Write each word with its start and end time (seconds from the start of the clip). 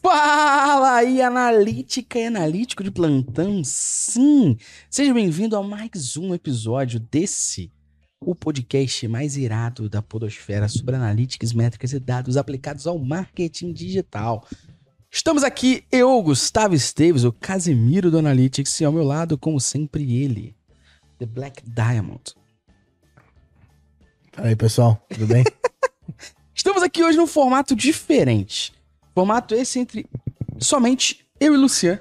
Fala 0.00 0.94
aí, 0.94 1.20
analítica 1.20 2.20
e 2.20 2.26
analítico 2.26 2.84
de 2.84 2.90
plantão, 2.90 3.62
sim! 3.64 4.56
Seja 4.88 5.12
bem-vindo 5.12 5.56
a 5.56 5.62
mais 5.62 6.16
um 6.16 6.32
episódio 6.32 7.00
desse, 7.00 7.72
o 8.20 8.32
podcast 8.32 9.08
mais 9.08 9.36
irado 9.36 9.88
da 9.88 10.00
podosfera 10.00 10.68
sobre 10.68 10.94
analíticas, 10.94 11.52
métricas 11.52 11.92
e 11.92 11.98
dados 11.98 12.36
aplicados 12.36 12.86
ao 12.86 12.96
marketing 12.96 13.72
digital. 13.72 14.46
Estamos 15.10 15.42
aqui, 15.42 15.84
eu, 15.90 16.22
Gustavo 16.22 16.74
Esteves, 16.74 17.24
o 17.24 17.32
Casimiro 17.32 18.08
do 18.08 18.18
Analytics, 18.18 18.80
e 18.80 18.84
ao 18.84 18.92
meu 18.92 19.04
lado, 19.04 19.36
como 19.36 19.60
sempre, 19.60 20.22
ele, 20.22 20.54
The 21.18 21.26
Black 21.26 21.62
Diamond. 21.68 22.34
Fala 24.32 24.48
aí, 24.48 24.56
pessoal, 24.56 25.04
tudo 25.08 25.26
bem? 25.26 25.42
Estamos 26.54 26.84
aqui 26.84 27.02
hoje 27.02 27.18
num 27.18 27.26
formato 27.26 27.74
diferente. 27.74 28.77
Formato 29.18 29.52
esse 29.52 29.80
entre 29.80 30.06
somente 30.60 31.26
eu 31.40 31.52
e 31.52 31.56
Luciano, 31.56 31.98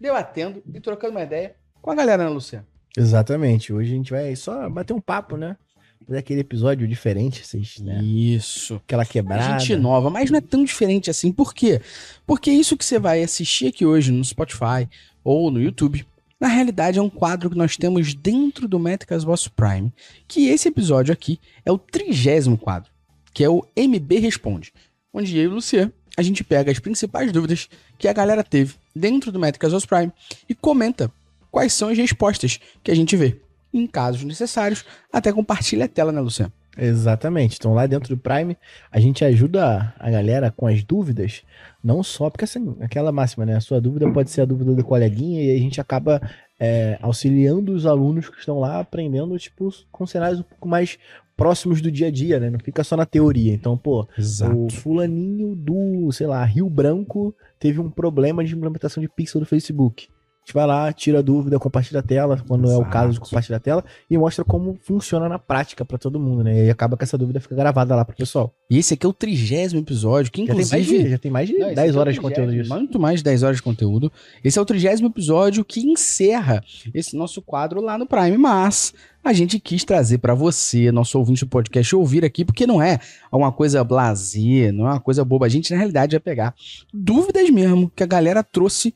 debatendo 0.00 0.60
e 0.74 0.80
trocando 0.80 1.12
uma 1.12 1.22
ideia 1.22 1.54
com 1.80 1.88
a 1.88 1.94
galera, 1.94 2.24
né, 2.24 2.30
Luciano? 2.30 2.66
Exatamente. 2.96 3.72
Hoje 3.72 3.92
a 3.92 3.94
gente 3.94 4.10
vai 4.10 4.34
só 4.34 4.68
bater 4.68 4.92
um 4.92 5.00
papo, 5.00 5.36
né? 5.36 5.56
Fazer 6.04 6.18
aquele 6.18 6.40
episódio 6.40 6.88
diferente, 6.88 7.46
vocês, 7.46 7.78
né? 7.78 8.02
Isso. 8.02 8.74
Aquela 8.74 9.04
quebrada. 9.04 9.60
Gente 9.60 9.76
nova, 9.76 10.10
mas 10.10 10.32
não 10.32 10.38
é 10.38 10.40
tão 10.40 10.64
diferente 10.64 11.08
assim. 11.08 11.30
Por 11.30 11.54
quê? 11.54 11.80
Porque 12.26 12.50
isso 12.50 12.76
que 12.76 12.84
você 12.84 12.98
vai 12.98 13.22
assistir 13.22 13.68
aqui 13.68 13.86
hoje 13.86 14.10
no 14.10 14.24
Spotify 14.24 14.88
ou 15.22 15.52
no 15.52 15.62
YouTube, 15.62 16.04
na 16.40 16.48
realidade 16.48 16.98
é 16.98 17.02
um 17.02 17.08
quadro 17.08 17.50
que 17.50 17.56
nós 17.56 17.76
temos 17.76 18.16
dentro 18.16 18.66
do 18.66 18.80
Métricas 18.80 19.22
Boss 19.22 19.46
Prime, 19.46 19.92
que 20.26 20.48
esse 20.48 20.66
episódio 20.66 21.12
aqui 21.12 21.38
é 21.64 21.70
o 21.70 21.78
trigésimo 21.78 22.58
quadro, 22.58 22.90
que 23.32 23.44
é 23.44 23.48
o 23.48 23.64
MB 23.76 24.18
Responde, 24.18 24.72
onde 25.14 25.38
eu 25.38 25.44
e 25.44 25.46
o 25.46 25.54
Luciano, 25.54 25.92
a 26.18 26.22
gente 26.22 26.42
pega 26.42 26.72
as 26.72 26.80
principais 26.80 27.30
dúvidas 27.30 27.68
que 27.96 28.08
a 28.08 28.12
galera 28.12 28.42
teve 28.42 28.74
dentro 28.94 29.30
do 29.30 29.38
Métricas 29.38 29.72
Boss 29.72 29.86
Prime 29.86 30.12
e 30.48 30.54
comenta 30.54 31.08
quais 31.48 31.72
são 31.72 31.90
as 31.90 31.96
respostas 31.96 32.58
que 32.82 32.90
a 32.90 32.94
gente 32.94 33.16
vê. 33.16 33.36
Em 33.72 33.86
casos 33.86 34.24
necessários, 34.24 34.84
até 35.12 35.32
compartilha 35.32 35.84
a 35.84 35.88
tela, 35.88 36.10
né, 36.10 36.20
Luciano? 36.20 36.52
Exatamente. 36.76 37.56
Então 37.56 37.72
lá 37.72 37.86
dentro 37.86 38.16
do 38.16 38.20
Prime, 38.20 38.56
a 38.90 38.98
gente 38.98 39.24
ajuda 39.24 39.94
a 39.96 40.10
galera 40.10 40.50
com 40.50 40.66
as 40.66 40.82
dúvidas, 40.82 41.42
não 41.84 42.02
só 42.02 42.28
porque 42.28 42.44
assim, 42.44 42.76
aquela 42.80 43.12
máxima, 43.12 43.46
né? 43.46 43.54
A 43.54 43.60
sua 43.60 43.80
dúvida 43.80 44.10
pode 44.10 44.30
ser 44.30 44.40
a 44.40 44.44
dúvida 44.44 44.74
do 44.74 44.82
coleguinha 44.82 45.40
e 45.44 45.56
a 45.56 45.58
gente 45.60 45.80
acaba 45.80 46.20
é, 46.58 46.98
auxiliando 47.00 47.72
os 47.72 47.86
alunos 47.86 48.28
que 48.28 48.40
estão 48.40 48.58
lá 48.58 48.80
aprendendo, 48.80 49.38
tipo, 49.38 49.72
com 49.92 50.04
cenários 50.04 50.40
um 50.40 50.44
pouco 50.44 50.66
mais 50.66 50.98
próximos 51.38 51.80
do 51.80 51.90
dia 51.90 52.08
a 52.08 52.10
dia, 52.10 52.40
né? 52.40 52.50
Não 52.50 52.58
fica 52.58 52.82
só 52.82 52.96
na 52.96 53.06
teoria. 53.06 53.54
Então, 53.54 53.78
pô, 53.78 54.06
o 54.52 54.68
fulaninho 54.72 55.54
do, 55.54 56.10
sei 56.10 56.26
lá, 56.26 56.44
Rio 56.44 56.68
Branco 56.68 57.32
teve 57.60 57.78
um 57.78 57.88
problema 57.88 58.44
de 58.44 58.56
implementação 58.56 59.00
de 59.00 59.08
pixel 59.08 59.40
do 59.40 59.46
Facebook. 59.46 60.08
A 60.48 60.50
gente 60.50 60.54
vai 60.54 60.66
lá, 60.66 60.90
tira 60.94 61.18
a 61.18 61.22
dúvida, 61.22 61.58
compartilha 61.58 62.00
a 62.00 62.02
tela, 62.02 62.42
quando 62.48 62.64
Exato. 62.64 62.82
é 62.82 62.86
o 62.86 62.88
caso 62.88 63.12
de 63.12 63.20
compartilhar 63.20 63.58
a 63.58 63.60
tela, 63.60 63.84
e 64.08 64.16
mostra 64.16 64.42
como 64.42 64.78
funciona 64.80 65.28
na 65.28 65.38
prática 65.38 65.84
pra 65.84 65.98
todo 65.98 66.18
mundo, 66.18 66.42
né? 66.42 66.56
E 66.56 66.60
aí 66.62 66.70
acaba 66.70 66.96
que 66.96 67.04
essa 67.04 67.18
dúvida 67.18 67.38
fica 67.38 67.54
gravada 67.54 67.94
lá 67.94 68.02
pro 68.02 68.16
pessoal. 68.16 68.50
E 68.70 68.78
esse 68.78 68.94
aqui 68.94 69.04
é 69.04 69.08
o 69.10 69.12
trigésimo 69.12 69.78
episódio, 69.78 70.32
que 70.32 70.46
Já 70.46 70.54
tem 70.54 70.56
mais 70.56 70.72
inclusive... 70.72 71.04
de, 71.04 71.10
já 71.10 71.18
tem 71.18 71.30
mais 71.30 71.48
de 71.48 71.58
Não, 71.58 71.66
esse 71.66 71.74
10 71.74 71.88
aqui 71.88 71.96
é 71.96 72.00
horas 72.00 72.14
de 72.14 72.20
conteúdo 72.22 72.52
disso. 72.52 72.70
Muito 72.70 72.98
mais 72.98 73.20
de 73.20 73.24
10 73.24 73.42
horas 73.42 73.56
de 73.56 73.62
conteúdo. 73.62 74.10
Esse 74.42 74.58
é 74.58 74.62
o 74.62 74.64
trigésimo 74.64 75.08
episódio 75.08 75.62
que 75.62 75.80
encerra 75.80 76.64
esse 76.94 77.14
nosso 77.14 77.42
quadro 77.42 77.82
lá 77.82 77.98
no 77.98 78.06
Prime, 78.06 78.38
mas 78.38 78.94
a 79.22 79.34
gente 79.34 79.60
quis 79.60 79.84
trazer 79.84 80.16
pra 80.16 80.32
você, 80.32 80.90
nosso 80.90 81.18
ouvinte 81.18 81.44
do 81.44 81.50
podcast, 81.50 81.94
ouvir 81.94 82.24
aqui, 82.24 82.42
porque 82.42 82.66
não 82.66 82.80
é 82.80 82.98
uma 83.30 83.52
coisa 83.52 83.84
blazer, 83.84 84.72
não 84.72 84.86
é 84.86 84.92
uma 84.92 85.00
coisa 85.00 85.22
boba. 85.26 85.44
A 85.44 85.50
gente, 85.50 85.70
na 85.72 85.76
realidade, 85.76 86.16
vai 86.16 86.20
pegar 86.20 86.54
dúvidas 86.90 87.50
mesmo 87.50 87.92
que 87.94 88.02
a 88.02 88.06
galera 88.06 88.42
trouxe. 88.42 88.94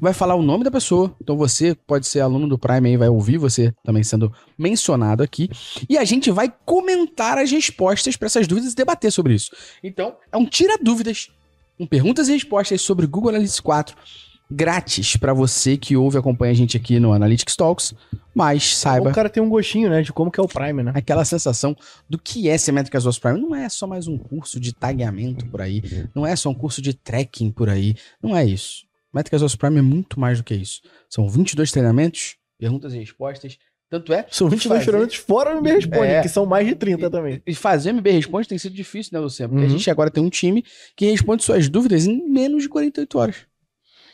Vai 0.00 0.12
falar 0.12 0.34
o 0.34 0.42
nome 0.42 0.64
da 0.64 0.70
pessoa. 0.70 1.14
Então 1.20 1.36
você 1.36 1.74
pode 1.86 2.06
ser 2.06 2.20
aluno 2.20 2.48
do 2.48 2.58
Prime 2.58 2.88
aí, 2.88 2.96
vai 2.96 3.08
ouvir 3.08 3.38
você 3.38 3.72
também 3.84 4.02
sendo 4.02 4.32
mencionado 4.58 5.22
aqui. 5.22 5.48
E 5.88 5.96
a 5.96 6.04
gente 6.04 6.30
vai 6.30 6.52
comentar 6.64 7.38
as 7.38 7.50
respostas 7.50 8.16
para 8.16 8.26
essas 8.26 8.46
dúvidas 8.46 8.72
e 8.72 8.76
debater 8.76 9.10
sobre 9.10 9.34
isso. 9.34 9.50
Então, 9.82 10.16
é 10.30 10.36
um 10.36 10.44
tira 10.44 10.78
dúvidas, 10.80 11.30
um 11.78 11.86
perguntas 11.86 12.28
e 12.28 12.32
respostas 12.32 12.80
sobre 12.80 13.06
Google 13.06 13.30
Analytics 13.30 13.60
4 13.60 13.96
grátis 14.50 15.16
para 15.16 15.34
você 15.34 15.76
que 15.76 15.96
ouve 15.96 16.16
e 16.16 16.20
acompanha 16.20 16.52
a 16.52 16.54
gente 16.54 16.76
aqui 16.76 17.00
no 17.00 17.12
Analytics 17.12 17.56
Talks, 17.56 17.94
mas 18.34 18.76
saiba 18.76 19.10
O 19.10 19.12
cara 19.12 19.28
tem 19.28 19.42
um 19.42 19.48
gostinho, 19.48 19.90
né, 19.90 20.02
de 20.02 20.12
como 20.12 20.30
que 20.30 20.38
é 20.38 20.42
o 20.42 20.48
Prime, 20.48 20.82
né? 20.82 20.92
aquela 20.94 21.24
sensação 21.24 21.76
do 22.08 22.18
que 22.18 22.48
é 22.48 22.56
ser 22.56 22.72
Métricas 22.72 23.04
Boss 23.04 23.18
Prime. 23.18 23.40
Não 23.40 23.54
é 23.54 23.68
só 23.68 23.86
mais 23.86 24.06
um 24.06 24.16
curso 24.16 24.60
de 24.60 24.72
tagueamento 24.72 25.46
por 25.46 25.60
aí, 25.60 25.82
não 26.14 26.26
é 26.26 26.36
só 26.36 26.50
um 26.50 26.54
curso 26.54 26.80
de 26.80 26.94
tracking 26.94 27.50
por 27.50 27.68
aí, 27.68 27.96
não 28.22 28.36
é 28.36 28.44
isso. 28.44 28.85
Métricas 29.16 29.42
Boss 29.42 29.56
Prime 29.56 29.78
é 29.78 29.82
muito 29.82 30.20
mais 30.20 30.38
do 30.38 30.44
que 30.44 30.54
isso. 30.54 30.80
São 31.10 31.28
22 31.28 31.72
treinamentos, 31.72 32.36
perguntas 32.58 32.92
e 32.94 32.98
respostas, 32.98 33.58
tanto 33.88 34.12
é 34.12 34.26
São 34.30 34.48
22 34.48 34.78
fazer- 34.80 34.84
treinamentos 34.90 35.16
fora 35.16 35.54
o 35.54 35.58
MB 35.58 35.70
Responde, 35.72 36.06
É. 36.06 36.20
que 36.22 36.28
são 36.28 36.44
mais 36.46 36.66
de 36.66 36.74
30 36.74 37.08
também. 37.10 37.40
E 37.46 37.54
fazer 37.54 37.90
MB 37.92 38.10
Responde 38.10 38.46
tem 38.48 38.58
sido 38.58 38.74
difícil, 38.74 39.10
né, 39.14 39.20
Luciano? 39.20 39.52
Porque 39.52 39.64
a 39.64 39.68
Uhum. 39.68 39.76
gente 39.78 39.90
agora 39.90 40.10
tem 40.10 40.22
um 40.22 40.28
time 40.30 40.64
que 40.96 41.06
responde 41.10 41.42
suas 41.44 41.68
dúvidas 41.68 42.06
em 42.06 42.28
menos 42.28 42.62
de 42.64 42.68
48 42.68 43.18
horas. 43.18 43.36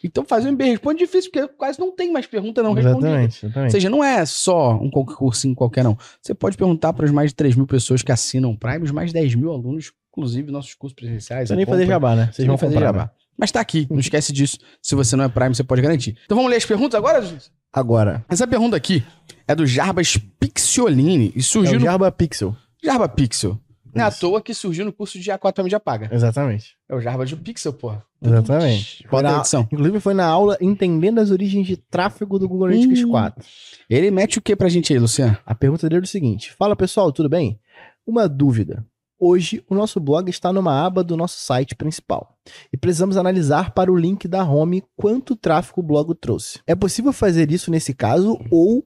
Então 0.04 0.24
fazer 0.24 0.48
um 0.48 0.52
MB 0.52 0.64
Responde 0.64 1.02
é 1.02 1.06
difícil, 1.06 1.30
porque 1.30 1.48
quase 1.54 1.78
não 1.78 1.94
tem 1.94 2.12
mais 2.12 2.26
pergunta 2.26 2.62
não 2.62 2.72
respondida. 2.72 3.08
Exatamente, 3.08 3.44
Ou 3.44 3.48
exatamente. 3.48 3.72
seja, 3.72 3.88
não 3.90 4.02
é 4.04 4.26
só 4.26 4.74
um 4.74 4.90
concursinho 4.90 5.54
qualquer, 5.54 5.84
não. 5.84 5.96
Você 6.20 6.34
pode 6.34 6.56
perguntar 6.56 6.92
para 6.92 7.04
as 7.06 7.10
mais 7.12 7.30
de 7.30 7.36
3 7.36 7.54
mil 7.56 7.66
pessoas 7.66 8.02
que 8.02 8.10
assinam 8.12 8.50
o 8.50 8.58
Prime, 8.58 8.84
os 8.84 8.90
mais 8.90 9.08
de 9.10 9.14
10 9.14 9.34
mil 9.36 9.50
alunos, 9.52 9.92
inclusive 10.10 10.50
nossos 10.50 10.74
cursos 10.74 10.94
presenciais. 10.94 11.48
Precisa 11.48 11.56
nem 11.56 11.64
fazer 11.64 11.84
acompanham. 11.84 12.00
jabá, 12.00 12.16
né? 12.16 12.30
Vocês 12.32 12.46
vão 12.46 12.58
fazer 12.58 12.74
comprar. 12.74 12.86
jabá. 12.88 13.04
né? 13.04 13.10
Mas 13.42 13.50
tá 13.50 13.60
aqui, 13.60 13.88
não 13.90 13.98
esquece 13.98 14.32
disso. 14.32 14.56
Se 14.80 14.94
você 14.94 15.16
não 15.16 15.24
é 15.24 15.28
Prime, 15.28 15.52
você 15.52 15.64
pode 15.64 15.82
garantir. 15.82 16.16
Então 16.24 16.36
vamos 16.36 16.48
ler 16.48 16.58
as 16.58 16.64
perguntas 16.64 16.96
agora, 16.96 17.20
gente? 17.20 17.50
Agora, 17.72 18.24
Essa 18.28 18.46
pergunta 18.46 18.76
aqui 18.76 19.02
é 19.48 19.52
do 19.56 19.66
Jarbas 19.66 20.16
Pixolini 20.38 21.32
e 21.34 21.40
é 21.40 21.42
surgiu 21.42 21.74
o 21.74 21.80
no 21.80 21.84
Jarba 21.86 22.12
Pixel. 22.12 22.54
Jarba 22.84 23.08
Pixel. 23.08 23.58
Não 23.92 24.04
é 24.04 24.06
à 24.06 24.12
toa 24.12 24.40
que 24.40 24.54
surgiu 24.54 24.84
no 24.84 24.92
curso 24.92 25.18
de 25.18 25.28
A4 25.28 25.52
para 25.54 25.64
mídia 25.64 25.80
paga. 25.80 26.08
Exatamente. 26.12 26.76
É 26.88 26.94
o 26.94 27.00
Jarbas 27.00 27.30
do 27.30 27.36
Pixel, 27.36 27.72
porra. 27.72 28.04
Exatamente. 28.24 29.04
Foi 29.10 29.18
a 29.18 29.22
na- 29.22 29.38
edição. 29.38 29.62
inclusive 29.72 29.98
foi 29.98 30.14
na 30.14 30.24
aula 30.24 30.56
Entendendo 30.60 31.18
as 31.18 31.32
Origens 31.32 31.66
de 31.66 31.76
Tráfego 31.76 32.38
do 32.38 32.48
Google 32.48 32.66
Analytics 32.68 33.02
Hum. 33.02 33.10
4. 33.10 33.44
Ele 33.90 34.08
mete 34.12 34.38
o 34.38 34.40
que 34.40 34.54
pra 34.54 34.68
gente 34.68 34.92
aí, 34.92 35.00
Luciano? 35.00 35.36
A 35.44 35.52
pergunta 35.52 35.88
dele 35.88 36.02
é 36.02 36.04
o 36.04 36.06
seguinte: 36.06 36.52
Fala 36.52 36.76
pessoal, 36.76 37.10
tudo 37.10 37.28
bem? 37.28 37.58
Uma 38.06 38.28
dúvida. 38.28 38.86
Hoje 39.24 39.62
o 39.70 39.74
nosso 39.76 40.00
blog 40.00 40.28
está 40.28 40.52
numa 40.52 40.84
aba 40.84 41.04
do 41.04 41.16
nosso 41.16 41.38
site 41.38 41.76
principal 41.76 42.34
e 42.72 42.76
precisamos 42.76 43.16
analisar 43.16 43.70
para 43.72 43.92
o 43.92 43.96
link 43.96 44.26
da 44.26 44.42
home 44.44 44.82
quanto 44.96 45.36
tráfego 45.36 45.78
o 45.80 45.84
blog 45.84 46.12
trouxe. 46.16 46.58
É 46.66 46.74
possível 46.74 47.12
fazer 47.12 47.52
isso 47.52 47.70
nesse 47.70 47.94
caso 47.94 48.36
ou 48.50 48.84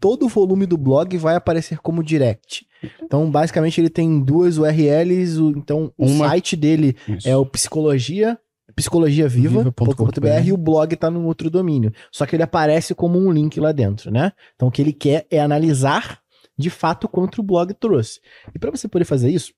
todo 0.00 0.24
o 0.24 0.28
volume 0.30 0.64
do 0.64 0.78
blog 0.78 1.14
vai 1.18 1.34
aparecer 1.34 1.78
como 1.78 2.02
direct? 2.02 2.66
Então, 3.02 3.30
basicamente, 3.30 3.80
ele 3.80 3.90
tem 3.90 4.18
duas 4.18 4.56
URLs. 4.58 5.38
o- 5.40 5.50
Então, 5.56 5.92
o 5.98 6.06
Uma- 6.06 6.28
site 6.28 6.56
dele 6.56 6.96
Isso. 7.06 7.28
é 7.28 7.36
o 7.36 7.44
psicologia 7.44 8.38
psicologiaviva.com.br 8.76 9.70
Viva.com.br 9.84 10.46
e 10.46 10.52
o 10.52 10.56
blog 10.56 10.96
tá 10.96 11.10
num 11.10 11.26
outro 11.26 11.48
domínio. 11.50 11.92
Só 12.10 12.26
que 12.26 12.34
ele 12.34 12.42
aparece 12.42 12.94
como 12.94 13.18
um 13.18 13.30
link 13.30 13.60
lá 13.60 13.72
dentro, 13.72 14.10
né? 14.10 14.32
Então 14.56 14.68
o 14.68 14.70
que 14.70 14.82
ele 14.82 14.92
quer 14.92 15.26
é 15.30 15.38
analisar 15.40 16.18
de 16.56 16.70
fato 16.70 17.08
quanto 17.08 17.40
o 17.40 17.42
blog 17.42 17.72
trouxe. 17.74 18.20
E 18.54 18.58
para 18.58 18.70
você 18.70 18.86
poder 18.88 19.04
fazer 19.04 19.30
isso, 19.30 19.52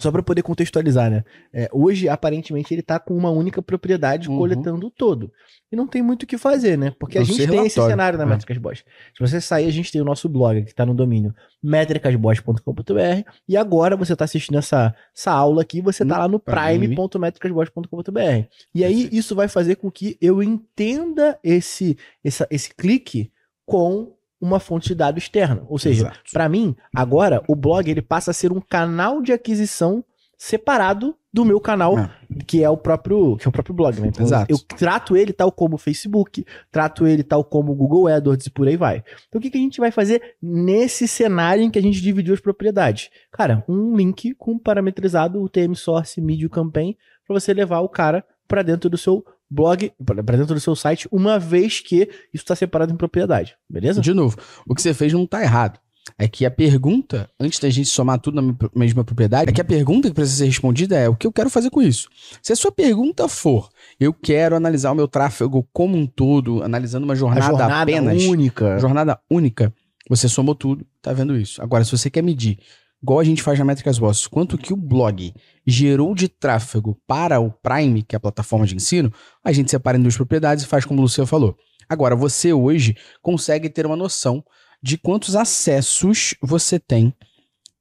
só 0.00 0.10
para 0.10 0.20
poder 0.20 0.42
contextualizar, 0.42 1.08
né? 1.08 1.22
É, 1.52 1.68
hoje, 1.72 2.08
aparentemente, 2.08 2.74
ele 2.74 2.82
tá 2.82 2.98
com 2.98 3.16
uma 3.16 3.30
única 3.30 3.62
propriedade 3.62 4.28
Uhum. 4.28 4.36
coletando 4.36 4.88
o 4.88 4.90
todo. 4.90 5.30
E 5.70 5.76
não 5.76 5.86
tem 5.86 6.02
muito 6.02 6.24
o 6.24 6.26
que 6.26 6.36
fazer, 6.36 6.76
né? 6.76 6.92
Porque 6.98 7.16
a 7.16 7.22
gente 7.22 7.46
tem 7.46 7.64
esse 7.66 7.80
cenário 7.80 8.18
na 8.18 8.24
É. 8.24 8.26
Métricas 8.26 8.58
Boss. 8.58 8.78
Se 9.16 9.20
você 9.20 9.40
sair, 9.40 9.66
a 9.66 9.70
gente 9.70 9.92
tem 9.92 10.00
o 10.00 10.04
nosso 10.04 10.28
blog 10.28 10.64
que 10.64 10.74
tá 10.74 10.84
no 10.84 10.92
domínio 10.92 11.32
métricasboss.com.br 11.62 13.30
e 13.48 13.56
agora 13.56 13.96
você 13.96 14.14
tá 14.16 14.24
assistindo 14.24 14.58
essa, 14.58 14.94
essa 15.16 15.30
aula 15.30 15.62
aqui, 15.62 15.80
você 15.80 16.04
tá 16.04 16.14
No 16.16 16.20
lá 16.20 16.28
no 16.28 16.40
Prime. 16.40 16.88
prime.métricasboss.com.br. 16.88 18.48
E 18.74 18.84
aí, 18.84 19.08
isso 19.12 19.34
vai 19.34 19.48
fazer 19.48 19.76
com 19.76 19.90
que 19.90 20.16
eu 20.20 20.42
entenda 20.42 21.38
esse, 21.42 21.96
essa, 22.24 22.46
esse 22.50 22.74
clique 22.74 23.30
com 23.64 24.12
uma 24.40 24.58
fonte 24.58 24.88
de 24.88 24.94
dado 24.94 25.18
externa. 25.18 25.62
Ou 25.68 25.78
seja, 25.78 26.12
para 26.32 26.48
mim, 26.48 26.74
agora 26.94 27.42
o 27.46 27.54
blog 27.54 27.90
ele 27.90 28.02
passa 28.02 28.30
a 28.30 28.34
ser 28.34 28.52
um 28.52 28.60
canal 28.60 29.20
de 29.20 29.32
aquisição 29.32 30.04
separado 30.38 31.14
do 31.32 31.44
meu 31.44 31.60
canal, 31.60 31.96
Ah. 31.98 32.10
que 32.46 32.64
é 32.64 32.68
o 32.68 32.76
próprio, 32.76 33.36
que 33.36 33.46
é 33.46 33.48
o 33.48 33.52
próprio 33.52 33.74
blog, 33.74 34.00
né? 34.00 34.08
Então, 34.08 34.24
Exato. 34.24 34.50
eu 34.50 34.58
trato 34.58 35.14
ele 35.16 35.32
tal 35.32 35.52
como 35.52 35.74
o 35.74 35.78
Facebook, 35.78 36.44
trato 36.72 37.06
ele 37.06 37.22
tal 37.22 37.44
como 37.44 37.70
o 37.72 37.74
Google 37.74 38.08
AdWords 38.08 38.46
e 38.46 38.50
por 38.50 38.66
aí 38.66 38.76
vai. 38.76 39.04
Então 39.28 39.38
o 39.38 39.42
que, 39.42 39.50
que 39.50 39.58
a 39.58 39.60
gente 39.60 39.78
vai 39.78 39.90
fazer 39.92 40.34
nesse 40.42 41.06
cenário 41.06 41.62
em 41.62 41.70
que 41.70 41.78
a 41.78 41.82
gente 41.82 42.00
dividiu 42.00 42.32
as 42.34 42.40
propriedades? 42.40 43.10
Cara, 43.30 43.62
um 43.68 43.94
link 43.94 44.34
com 44.34 44.58
parametrizado 44.58 45.40
o 45.40 45.48
TM 45.48 45.76
Source 45.76 46.20
Media 46.20 46.48
Campaign 46.48 46.96
para 47.26 47.38
você 47.38 47.52
levar 47.52 47.80
o 47.80 47.88
cara 47.88 48.24
para 48.48 48.62
dentro 48.62 48.88
do 48.90 48.96
seu 48.98 49.24
blog, 49.50 49.92
para 50.04 50.36
dentro 50.36 50.54
do 50.54 50.60
seu 50.60 50.76
site, 50.76 51.08
uma 51.10 51.38
vez 51.38 51.80
que 51.80 52.08
isso 52.32 52.44
está 52.44 52.54
separado 52.54 52.92
em 52.92 52.96
propriedade, 52.96 53.56
beleza? 53.68 54.00
De 54.00 54.14
novo, 54.14 54.36
o 54.66 54.74
que 54.74 54.80
você 54.80 54.94
fez 54.94 55.12
não 55.12 55.26
tá 55.26 55.42
errado. 55.42 55.78
é 56.18 56.26
que 56.28 56.46
a 56.46 56.50
pergunta, 56.50 57.28
antes 57.38 57.58
da 57.58 57.68
gente 57.68 57.88
somar 57.88 58.18
tudo 58.18 58.40
na 58.40 58.54
mesma 58.74 59.04
propriedade, 59.04 59.50
é 59.50 59.52
que 59.52 59.60
a 59.60 59.64
pergunta 59.64 60.08
que 60.08 60.14
precisa 60.14 60.38
ser 60.38 60.46
respondida 60.46 60.96
é 60.96 61.08
o 61.08 61.16
que 61.16 61.26
eu 61.26 61.32
quero 61.32 61.50
fazer 61.50 61.70
com 61.70 61.82
isso. 61.82 62.08
Se 62.42 62.52
a 62.52 62.56
sua 62.56 62.72
pergunta 62.72 63.28
for, 63.28 63.68
eu 63.98 64.12
quero 64.12 64.56
analisar 64.56 64.92
o 64.92 64.94
meu 64.94 65.08
tráfego 65.08 65.66
como 65.72 65.96
um 65.96 66.06
todo, 66.06 66.62
analisando 66.62 67.04
uma 67.04 67.16
jornada, 67.16 67.46
jornada 67.46 67.82
apenas, 67.82 68.24
única. 68.24 68.78
jornada 68.78 69.18
única, 69.30 69.72
você 70.08 70.28
somou 70.28 70.54
tudo, 70.54 70.86
tá 71.02 71.12
vendo 71.12 71.36
isso. 71.36 71.62
Agora, 71.62 71.84
se 71.84 71.92
você 71.92 72.10
quer 72.10 72.22
medir, 72.22 72.58
igual 73.02 73.18
a 73.20 73.24
gente 73.24 73.42
faz 73.42 73.58
na 73.58 73.64
Métricas 73.64 73.98
Bosses, 73.98 74.26
quanto 74.26 74.58
que 74.58 74.72
o 74.72 74.76
blog 74.76 75.32
gerou 75.66 76.14
de 76.14 76.28
tráfego 76.28 76.98
para 77.06 77.40
o 77.40 77.50
Prime, 77.50 78.02
que 78.02 78.14
é 78.14 78.18
a 78.18 78.20
plataforma 78.20 78.66
de 78.66 78.74
ensino, 78.76 79.12
a 79.44 79.52
gente 79.52 79.70
separa 79.70 79.96
em 79.98 80.02
duas 80.02 80.16
propriedades 80.16 80.64
e 80.64 80.66
faz 80.66 80.84
como 80.84 81.00
o 81.00 81.02
Luciano 81.02 81.26
falou. 81.26 81.56
Agora, 81.88 82.14
você 82.14 82.52
hoje 82.52 82.96
consegue 83.22 83.68
ter 83.68 83.84
uma 83.86 83.96
noção 83.96 84.44
de 84.82 84.96
quantos 84.96 85.34
acessos 85.36 86.34
você 86.42 86.78
tem 86.78 87.12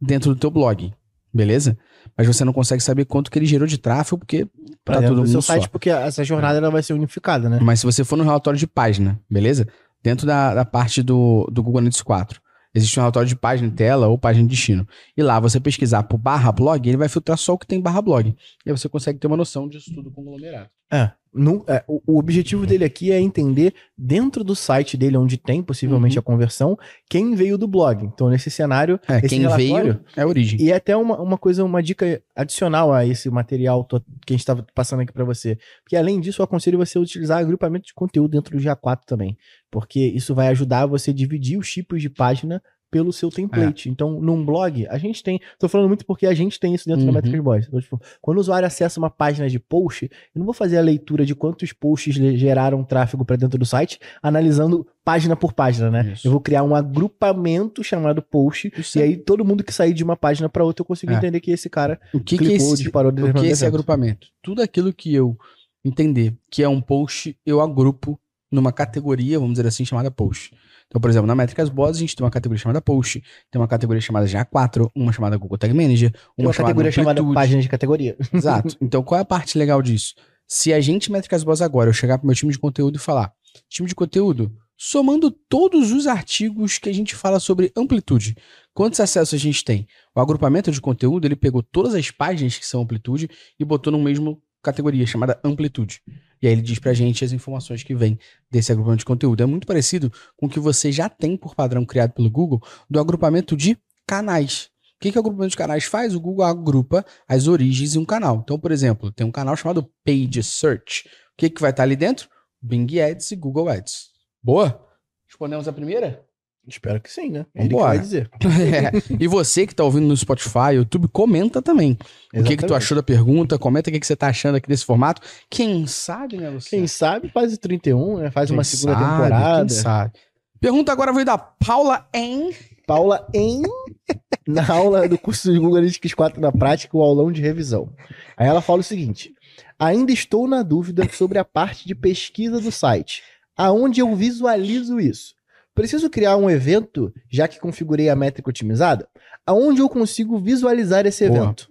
dentro 0.01 0.33
do 0.33 0.39
teu 0.39 0.50
blog, 0.50 0.94
beleza? 1.33 1.77
Mas 2.18 2.27
você 2.27 2.44
não 2.44 2.54
consegue 2.54 2.81
saber 2.81 3.06
quanto 3.06 3.30
que 3.30 3.38
ele 3.38 3.45
gerou 3.45 3.68
de 3.68 3.77
tráfego, 3.77 4.19
porque 4.19 4.48
Pra 4.83 5.01
tá 5.01 5.07
todo 5.07 5.21
do 5.21 5.27
seu 5.27 5.33
mundo 5.36 5.42
site, 5.44 5.63
só. 5.63 5.69
porque 5.69 5.89
essa 5.89 6.24
jornada 6.24 6.57
ela 6.57 6.71
vai 6.71 6.81
ser 6.81 6.94
unificada, 6.94 7.50
né? 7.50 7.60
Mas 7.62 7.81
se 7.81 7.86
você 7.86 8.04
for 8.04 8.16
no 8.16 8.24
relatório 8.24 8.57
de 8.57 8.66
página, 8.66 9.19
beleza? 9.30 9.68
Dentro 10.01 10.25
da, 10.25 10.56
da 10.56 10.66
parte 10.66 11.04
do, 11.04 11.48
do 11.51 11.62
Google 11.62 11.80
Analytics 11.80 12.01
4, 12.01 12.42
existe 12.74 13.00
um 13.00 13.01
relatório 13.01 13.27
de 13.27 13.36
página 13.36 13.71
tela 13.71 14.07
ou 14.07 14.18
página 14.18 14.48
de 14.48 14.56
destino. 14.56 14.88
E 15.16 15.24
lá 15.24 15.39
você 15.39 15.60
pesquisar 15.60 16.04
por 16.04 16.18
barra 16.18 16.51
blog, 16.51 16.88
ele 16.88 16.98
vai 16.98 17.10
filtrar 17.10 17.38
só 17.38 17.54
o 17.54 17.57
que 17.57 17.68
tem 17.68 17.81
barra 17.81 18.01
blog. 18.01 18.30
E 18.66 18.69
aí 18.69 18.77
você 18.77 18.88
consegue 18.89 19.19
ter 19.19 19.27
uma 19.27 19.38
noção 19.38 19.68
disso 19.68 19.94
tudo 19.94 20.12
conglomerado. 20.12 20.69
É. 20.92 21.12
não- 21.40 21.64
é, 21.68 21.84
o, 21.88 22.02
o 22.06 22.18
objetivo 22.20 22.66
dele 22.68 22.84
aqui 22.84 23.12
é 23.12 23.20
entender 23.20 23.74
dentro 23.98 24.44
do 24.44 24.56
site 24.56 24.96
dele, 24.98 25.18
onde 25.18 25.38
tem 25.38 25.62
possivelmente 25.64 26.18
Uhum. 26.18 26.20
a 26.20 26.24
conversão, 26.24 26.78
quem 27.10 27.34
veio 27.36 27.58
do 27.58 27.68
blog. 27.68 28.04
Então, 28.06 28.30
nesse 28.30 28.50
cenário, 28.52 29.00
É, 29.08 29.18
esse 29.20 29.30
quem 29.30 29.48
veio 29.56 30.00
é 30.16 30.22
a 30.22 30.28
origem. 30.28 30.62
E 30.62 30.72
é 30.72 30.76
até 30.76 30.96
uma, 30.96 31.20
uma 31.22 31.38
coisa, 31.38 31.64
uma 31.64 31.82
dica 31.82 32.22
adicional 32.36 32.94
a 32.94 33.06
esse 33.06 33.30
material 33.30 33.84
to- 33.84 34.02
que 34.26 34.32
a 34.32 34.34
gente 34.34 34.42
estava 34.42 34.66
passando 34.76 35.02
aqui 35.02 35.14
para 35.14 35.24
você. 35.26 35.58
Porque 35.84 35.96
além 35.96 36.20
disso, 36.20 36.42
eu 36.42 36.44
aconselho 36.44 36.78
você 36.78 36.98
a 36.98 37.02
utilizar 37.02 37.40
agrupamento 37.40 37.86
de 37.88 37.94
conteúdo 37.94 38.32
dentro 38.32 38.56
do 38.58 38.62
GA4 38.64 39.00
também. 39.06 39.38
Porque 39.72 40.00
isso 40.00 40.34
vai 40.36 40.48
ajudar 40.50 40.86
você 40.86 41.12
a 41.12 41.14
dividir 41.14 41.58
os 41.58 41.70
tipos 41.72 42.02
de 42.02 42.10
página 42.10 42.62
pelo 42.92 43.14
seu 43.14 43.30
template. 43.30 43.88
É. 43.90 43.92
Então, 43.92 44.20
num 44.20 44.44
blog, 44.46 44.88
a 44.88 44.98
gente 44.98 45.22
tem. 45.24 45.40
Tô 45.60 45.68
falando 45.70 45.88
muito 45.88 46.06
porque 46.06 46.26
a 46.26 46.34
gente 46.34 46.60
tem 46.60 46.74
isso 46.74 46.88
dentro 46.88 47.02
Uhum. 47.06 47.08
da 47.08 47.14
Metrics 47.14 47.42
Boys. 47.44 47.68
Então, 47.68 47.80
tipo, 47.80 48.02
quando 48.22 48.38
o 48.38 48.42
usuário 48.42 48.66
acessa 48.66 49.00
uma 49.00 49.10
página 49.10 49.48
de 49.50 49.60
post, 49.60 50.06
eu 50.06 50.40
não 50.40 50.46
vou 50.46 50.54
fazer 50.54 50.78
a 50.78 50.82
leitura 50.82 51.26
de 51.26 51.36
quantos 51.36 51.72
posts 51.74 52.16
geraram 52.16 52.84
tráfego 52.84 53.24
para 53.24 53.36
dentro 53.36 53.58
do 53.60 53.66
site, 53.66 54.00
analisando 54.22 54.86
página 55.04 55.36
por 55.36 55.54
página, 55.54 55.90
né? 55.90 56.12
Isso. 56.14 56.28
Eu 56.28 56.32
vou 56.32 56.42
criar 56.42 56.64
um 56.64 56.76
agrupamento 56.76 57.84
chamado 57.84 58.22
post 58.22 58.72
Isso 58.78 58.98
e 58.98 59.02
é- 59.02 59.06
aí 59.06 59.18
todo 59.18 59.44
mundo 59.46 59.64
que 59.64 59.74
sair 59.74 59.94
de 59.94 60.04
uma 60.04 60.16
página 60.16 60.48
para 60.50 60.64
outra 60.64 60.82
eu 60.82 60.86
consigo 60.86 61.12
É. 61.12 61.16
entender 61.16 61.40
que 61.40 61.52
esse 61.52 61.70
cara 61.70 62.00
o 62.14 62.20
que, 62.20 62.38
que 62.38 62.46
clicou, 62.46 62.74
esse, 62.74 62.84
disparou 62.84 63.12
o 63.12 63.16
que 63.16 63.22
é 63.22 63.30
esse 63.50 63.64
evento. 63.64 63.68
agrupamento? 63.76 64.28
Tudo 64.42 64.62
aquilo 64.62 64.94
que 64.94 65.14
eu 65.14 65.38
entender 65.84 66.36
que 66.52 66.62
é 66.64 66.70
um 66.70 66.82
post, 66.82 67.36
eu 67.46 67.62
agrupo 67.62 68.20
numa 68.51 68.72
categoria, 68.72 69.40
vamos 69.40 69.54
dizer 69.54 69.68
assim, 69.68 69.86
chamada 69.86 70.10
post. 70.10 70.54
Então, 70.88 71.00
por 71.00 71.10
exemplo, 71.10 71.28
na 71.28 71.36
Métricas 71.36 71.69
Boss, 71.69 71.98
a 71.98 72.00
gente 72.00 72.16
tem 72.16 72.24
uma 72.24 72.31
categoria 72.31 72.62
chamada 72.62 72.81
post, 72.81 73.22
tem 73.51 73.62
uma 73.62 73.68
categoria 73.68 74.01
chamada 74.01 74.25
GA4, 74.25 74.90
uma 74.96 75.13
chamada 75.13 75.38
Google 75.38 75.57
Tag 75.57 75.74
Manager, 75.74 76.12
uma, 76.38 76.48
uma 76.48 76.54
categoria 76.54 76.92
chamada 76.92 77.24
página 77.34 77.62
de 77.62 77.69
categoria. 77.69 78.18
Exato. 78.34 78.75
Então, 78.81 79.04
qual 79.04 79.19
é 79.19 79.22
a 79.22 79.25
parte 79.25 79.57
legal 79.57 79.81
disso? 79.81 80.16
Se 80.48 80.74
a 80.74 80.81
gente, 80.81 81.12
Métricas 81.12 81.44
Boss, 81.44 81.62
agora, 81.62 81.90
eu 81.90 81.94
chegar 81.94 82.18
pro 82.18 82.25
meu 82.25 82.36
time 82.36 82.51
de 82.51 82.57
conteúdo 82.57 82.96
e 82.96 83.00
falar, 83.00 83.31
time 83.69 83.88
de 83.88 83.94
conteúdo, 83.94 84.52
somando 84.75 85.30
todos 85.30 85.92
os 85.92 86.07
artigos 86.07 86.80
que 86.80 86.90
a 86.90 86.94
gente 86.94 87.13
fala 87.13 87.40
sobre 87.40 87.72
amplitude, 87.78 88.36
quantos 88.74 89.00
acessos 89.00 89.36
a 89.36 89.38
gente 89.38 89.63
tem? 89.63 89.86
O 90.16 90.19
agrupamento 90.19 90.72
de 90.72 90.81
conteúdo, 90.81 91.25
ele 91.25 91.36
pegou 91.36 91.62
todas 91.62 91.94
as 91.94 92.10
páginas 92.10 92.57
que 92.57 92.66
são 92.66 92.81
amplitude 92.81 93.30
e 93.60 93.66
botou 93.66 93.92
numa 93.92 94.06
mesma 94.06 94.36
categoria 94.62 95.06
chamada 95.06 95.40
amplitude. 95.44 96.02
E 96.42 96.48
aí 96.48 96.54
ele 96.54 96.62
diz 96.62 96.80
pra 96.80 96.94
gente 96.94 97.24
as 97.24 97.32
informações 97.32 97.84
que 97.84 97.94
vêm 97.94 98.18
desse 98.50 98.72
agrupamento 98.72 99.00
de 99.00 99.06
conteúdo. 99.06 99.44
É 99.44 99.46
muito 99.46 99.68
parecido 99.68 100.12
com 100.38 100.46
o 100.46 100.50
que 100.50 100.60
você 100.60 100.92
já 100.92 101.10
tem 101.10 101.36
por 101.36 101.56
padrão 101.56 101.86
criado 101.86 102.14
pelo 102.14 102.30
Google 102.30 102.62
do 102.90 103.00
agrupamento 103.00 103.56
de 103.58 103.78
canais. 104.08 104.70
O 104.96 105.02
que, 105.02 105.12
que 105.12 105.18
o 105.18 105.22
agrupamento 105.22 105.52
de 105.52 105.58
canais 105.58 105.86
faz? 105.86 106.14
O 106.16 106.20
Google 106.20 106.46
agrupa 106.46 107.06
as 107.28 107.48
origens 107.48 107.96
em 107.96 108.00
um 108.00 108.06
canal. 108.06 108.42
Então, 108.44 108.60
por 108.60 108.72
exemplo, 108.72 109.12
tem 109.12 109.26
um 109.26 109.32
canal 109.32 109.56
chamado 109.56 109.90
Page 110.04 110.44
Search. 110.44 111.08
O 111.08 111.38
que, 111.38 111.50
que 111.50 111.62
vai 111.62 111.72
estar 111.72 111.84
ali 111.84 111.96
dentro? 111.96 112.30
Bing 112.62 113.00
Ads 113.00 113.32
e 113.32 113.36
Google 113.36 113.70
Ads. 113.70 114.10
Boa? 114.44 114.86
Respondemos 115.26 115.68
a 115.68 115.74
primeira? 115.74 116.29
Espero 116.68 117.02
que 117.02 117.12
sim, 117.12 117.32
né? 117.32 117.46
Ele 117.56 117.70
que 117.70 117.76
vai 117.76 117.98
dizer. 117.98 118.30
É. 118.40 118.92
E 119.20 119.28
você 119.28 119.66
que 119.66 119.74
tá 119.74 119.84
ouvindo 119.84 120.08
no 120.08 120.16
Spotify, 120.16 120.74
YouTube, 120.76 121.08
comenta 121.08 121.62
também. 121.62 121.98
O 122.34 122.44
que, 122.44 122.56
que 122.58 122.66
tu 122.66 122.76
achou 122.76 122.96
da 122.96 123.02
pergunta? 123.02 123.58
Comenta 123.58 123.90
o 123.90 123.94
que, 123.94 124.00
que 124.00 124.06
você 124.06 124.16
tá 124.16 124.28
achando 124.28 124.56
aqui 124.56 124.68
desse 124.68 124.86
formato. 124.86 125.22
Quem 125.50 125.88
sabe, 125.88 126.38
né, 126.38 126.50
Luciano? 126.50 126.82
Quem 126.82 126.88
sabe 126.88 127.30
faz 127.30 127.54
o 127.54 127.58
31, 127.58 128.18
né? 128.18 128.32
Faz 128.32 128.50
Quem 128.50 128.58
uma 128.58 128.64
segunda 128.64 128.94
sabe, 128.94 129.12
temporada. 129.12 129.66
Quem 129.68 129.76
sabe? 129.76 130.12
Pergunta 130.60 130.92
agora 130.92 131.14
veio 131.14 131.26
da 131.26 131.38
Paula 131.38 132.08
em. 132.14 132.54
Paula 132.86 133.28
em 133.34 133.62
na 134.48 134.68
aula 134.68 135.08
do 135.08 135.18
curso 135.18 135.52
de 135.52 135.60
Google 135.60 135.78
Analytics 135.78 136.14
4 136.14 136.42
na 136.42 136.52
prática, 136.52 136.98
o 136.98 137.02
aulão 137.02 137.32
de 137.32 137.42
revisão. 137.42 137.94
Aí 138.36 138.48
ela 138.48 138.62
fala 138.62 138.80
o 138.80 138.84
seguinte: 138.84 139.34
ainda 139.78 140.12
estou 140.12 140.48
na 140.48 140.62
dúvida 140.62 141.08
sobre 141.14 141.38
a 141.38 141.46
parte 141.46 141.88
de 141.88 141.96
pesquisa 141.96 142.60
do 142.60 142.72
site. 142.72 143.24
Aonde 143.56 144.02
eu 144.02 144.16
visualizo 144.16 145.00
isso? 145.00 145.34
Preciso 145.80 146.10
criar 146.10 146.36
um 146.36 146.50
evento, 146.50 147.10
já 147.31 147.48
que 147.48 147.58
configurei 147.58 148.10
a 148.10 148.16
métrica 148.16 148.50
otimizada? 148.50 149.08
Aonde 149.46 149.80
eu 149.80 149.88
consigo 149.88 150.38
visualizar 150.38 151.06
esse 151.06 151.24
evento? 151.24 151.70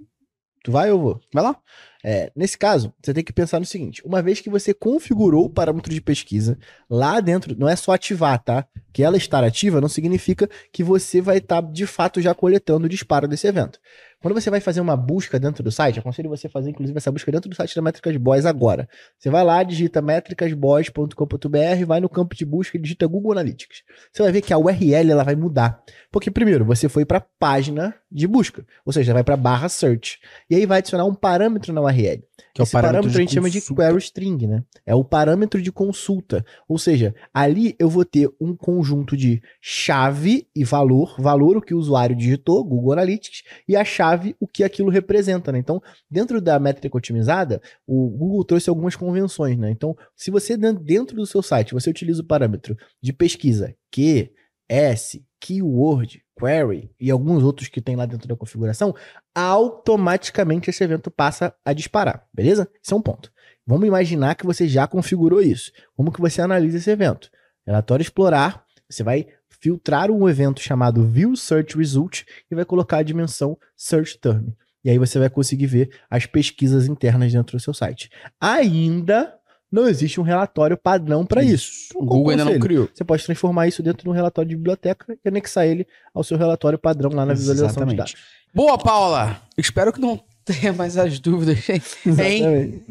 Tu 0.65 0.73
vai 0.73 0.91
ou 0.91 0.99
vou? 0.99 1.21
Vai 1.31 1.45
lá. 1.45 1.59
É, 2.03 2.33
nesse 2.35 2.57
caso, 2.57 2.91
você 3.03 3.13
tem 3.13 3.23
que 3.23 3.35
pensar 3.35 3.61
no 3.61 3.67
seguinte: 3.67 4.01
uma 4.07 4.23
vez 4.23 4.41
que 4.41 4.49
você 4.49 4.73
configurou 4.73 5.45
o 5.45 5.51
parâmetro 5.51 5.93
de 5.93 6.01
pesquisa, 6.01 6.59
lá 6.89 7.21
dentro, 7.21 7.55
não 7.59 7.69
é 7.69 7.77
só 7.77 7.93
ativar, 7.93 8.43
tá? 8.43 8.67
Que 8.95 9.03
ela 9.03 9.19
estar 9.19 9.45
ativa 9.45 9.79
não 9.79 9.91
significa 9.91 10.49
que 10.73 10.83
você 10.83 11.21
vai 11.21 11.37
estar 11.37 11.61
de 11.61 11.87
fato 11.87 12.19
já 12.23 12.35
coletando 12.35 12.87
o 12.87 12.89
disparo 12.89 13.29
desse 13.29 13.47
evento. 13.47 13.79
Quando 14.21 14.35
você 14.35 14.51
vai 14.51 14.61
fazer 14.61 14.81
uma 14.81 14.97
busca 14.97 15.39
dentro 15.39 15.63
do 15.63 15.71
site, 15.71 16.01
aconselho 16.01 16.29
você 16.29 16.49
a 16.49 16.51
fazer 16.51 16.71
inclusive 16.71 16.97
essa 16.97 17.13
busca 17.13 17.31
dentro 17.31 17.49
do 17.49 17.55
site 17.55 17.77
da 17.77 17.81
Métricas 17.81 18.17
Boys 18.17 18.45
agora. 18.45 18.89
Você 19.17 19.31
vai 19.31 19.45
lá, 19.45 19.63
digita 19.63 20.03
métricasboys.com.br, 20.03 21.87
vai 21.87 22.01
no 22.01 22.09
campo 22.09 22.35
de 22.35 22.45
busca 22.45 22.77
e 22.77 22.81
digita 22.81 23.07
Google 23.07 23.31
Analytics. 23.31 23.85
Você 24.13 24.23
vai 24.25 24.33
ver 24.33 24.41
que 24.41 24.53
a 24.53 24.59
URL 24.59 25.13
ela 25.13 25.23
vai 25.23 25.37
mudar. 25.37 25.81
Porque 26.11 26.33
primeiro, 26.33 26.65
você 26.65 26.89
foi 26.89 27.05
para 27.05 27.19
a 27.19 27.27
página 27.39 27.95
de 28.11 28.27
busca, 28.27 28.67
ou 28.85 28.93
seja, 28.93 29.15
vai 29.15 29.23
para 29.23 29.37
barra 29.37 29.69
search. 29.69 30.19
E 30.51 30.57
aí 30.57 30.67
vai 30.67 30.79
adicionar 30.79 31.05
um 31.05 31.15
parâmetro 31.15 31.73
na 31.73 31.81
URL. 31.81 32.28
Que 32.55 32.61
é 32.61 32.63
o 32.63 32.65
Esse 32.65 32.73
parâmetro, 32.73 33.09
a 33.09 33.13
gente 33.13 33.35
chama 33.35 33.51
de 33.51 33.61
consulta. 33.61 33.83
query 33.87 33.99
string, 33.99 34.47
né? 34.47 34.65
É 34.87 34.95
o 34.95 35.05
parâmetro 35.05 35.61
de 35.61 35.71
consulta. 35.73 36.45
Ou 36.69 36.79
seja, 36.79 37.15
ali 37.33 37.75
eu 37.79 37.89
vou 37.89 38.05
ter 38.05 38.29
um 38.41 38.55
conjunto 38.57 39.17
de 39.17 39.43
chave 39.61 40.47
e 40.55 40.65
valor, 40.65 41.15
valor 41.19 41.57
o 41.57 41.63
que 41.63 41.75
o 41.75 41.79
usuário 41.79 42.17
digitou, 42.17 42.65
Google 42.65 42.93
Analytics, 42.93 43.43
e 43.67 43.77
a 43.77 43.85
chave 43.85 44.35
o 44.41 44.47
que 44.47 44.65
aquilo 44.65 44.89
representa, 44.91 45.53
né? 45.53 45.59
Então, 45.59 45.81
dentro 46.11 46.41
da 46.41 46.59
métrica 46.59 46.97
otimizada, 46.97 47.61
o 47.87 48.09
Google 48.09 48.45
trouxe 48.45 48.69
algumas 48.71 48.97
convenções, 48.97 49.57
né? 49.59 49.71
Então, 49.71 49.97
se 50.17 50.31
você 50.31 50.57
den- 50.57 50.75
dentro 50.75 51.17
do 51.17 51.27
seu 51.27 51.43
site, 51.43 51.75
você 51.75 51.91
utiliza 51.91 52.23
o 52.23 52.27
parâmetro 52.27 52.77
de 53.03 53.13
pesquisa 53.13 53.75
Q, 53.91 54.31
S, 54.69 55.25
keyword, 55.41 56.23
query 56.39 56.91
e 57.01 57.11
alguns 57.11 57.43
outros 57.43 57.69
que 57.69 57.81
tem 57.81 57.97
lá 57.97 58.07
dentro 58.07 58.29
da 58.29 58.37
configuração, 58.37 58.95
automaticamente 59.35 60.71
esse 60.71 60.85
evento 60.85 61.11
passa 61.11 61.55
a 61.65 61.73
disparar, 61.73 62.27
beleza? 62.33 62.69
Esse 62.83 62.93
é 62.93 62.97
um 62.97 63.03
ponto. 63.03 63.33
Vamos 63.67 63.87
imaginar 63.87 64.35
que 64.35 64.47
você 64.47 64.67
já 64.67 64.87
configurou 64.87 65.43
isso. 65.43 65.71
Como 65.97 66.13
que 66.13 66.21
você 66.21 66.41
analisa 66.41 66.79
esse 66.79 66.91
evento? 66.91 67.31
Relatório 67.67 68.03
explorar, 68.03 68.65
você 68.89 69.03
vai 69.03 69.27
filtrar 69.61 70.11
um 70.11 70.29
evento 70.29 70.61
chamado 70.61 71.07
View 71.07 71.37
Search 71.37 71.77
Result 71.77 72.23
e 72.51 72.55
vai 72.55 72.65
colocar 72.65 72.99
a 72.99 73.03
dimensão 73.03 73.59
Search 73.77 74.19
Term. 74.19 74.51
E 74.85 74.91
aí 74.91 74.99
você 74.99 75.19
vai 75.19 75.29
conseguir 75.29 75.67
ver 75.67 75.91
as 76.09 76.25
pesquisas 76.25 76.87
internas 76.87 77.33
dentro 77.33 77.57
do 77.57 77.63
seu 77.63 77.75
site. 77.75 78.09
Ainda 78.41 79.38
não 79.71 79.87
existe 79.87 80.19
um 80.21 80.23
relatório 80.23 80.77
padrão 80.77 81.27
para 81.27 81.43
isso. 81.43 81.91
O 81.95 82.05
Google 82.05 82.31
ainda 82.31 82.45
não 82.45 82.59
criou. 82.59 82.89
Você 82.93 83.05
pode 83.05 83.25
transformar 83.25 83.69
isso 83.69 83.83
dentro 83.83 84.03
de 84.03 84.09
um 84.09 84.13
relatório 84.13 84.49
de 84.49 84.57
biblioteca 84.57 85.17
e 85.25 85.29
anexar 85.29 85.67
ele 85.67 85.87
ao 86.15 86.25
seu 86.25 86.39
relatório 86.39 86.79
padrão 86.79 87.11
lá 87.13 87.27
na 87.27 87.35
visualização 87.35 87.85
de 87.85 87.95
dados. 87.95 88.15
Boa, 88.55 88.79
Paula! 88.79 89.41
Espero 89.57 89.93
que 89.93 90.01
não 90.01 90.19
tenha 90.45 90.73
mais 90.73 90.97
as 90.97 91.21
dúvidas, 91.21 91.69
hein? 91.69 91.83
Exatamente. 92.07 92.85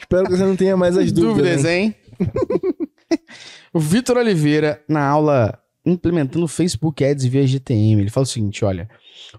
Espero 0.00 0.24
que 0.24 0.36
você 0.36 0.44
não 0.44 0.56
tenha 0.56 0.76
mais 0.76 0.98
as 0.98 1.10
dúvidas. 1.10 1.64
hein? 1.64 1.94
hein? 2.20 3.18
o 3.72 3.80
Vitor 3.80 4.18
Oliveira, 4.18 4.82
na 4.86 5.04
aula 5.04 5.58
implementando 5.84 6.46
Facebook 6.46 7.02
Ads 7.04 7.24
via 7.24 7.46
GTM, 7.46 8.02
ele 8.02 8.10
fala 8.10 8.24
o 8.24 8.28
seguinte: 8.28 8.64
olha. 8.64 8.88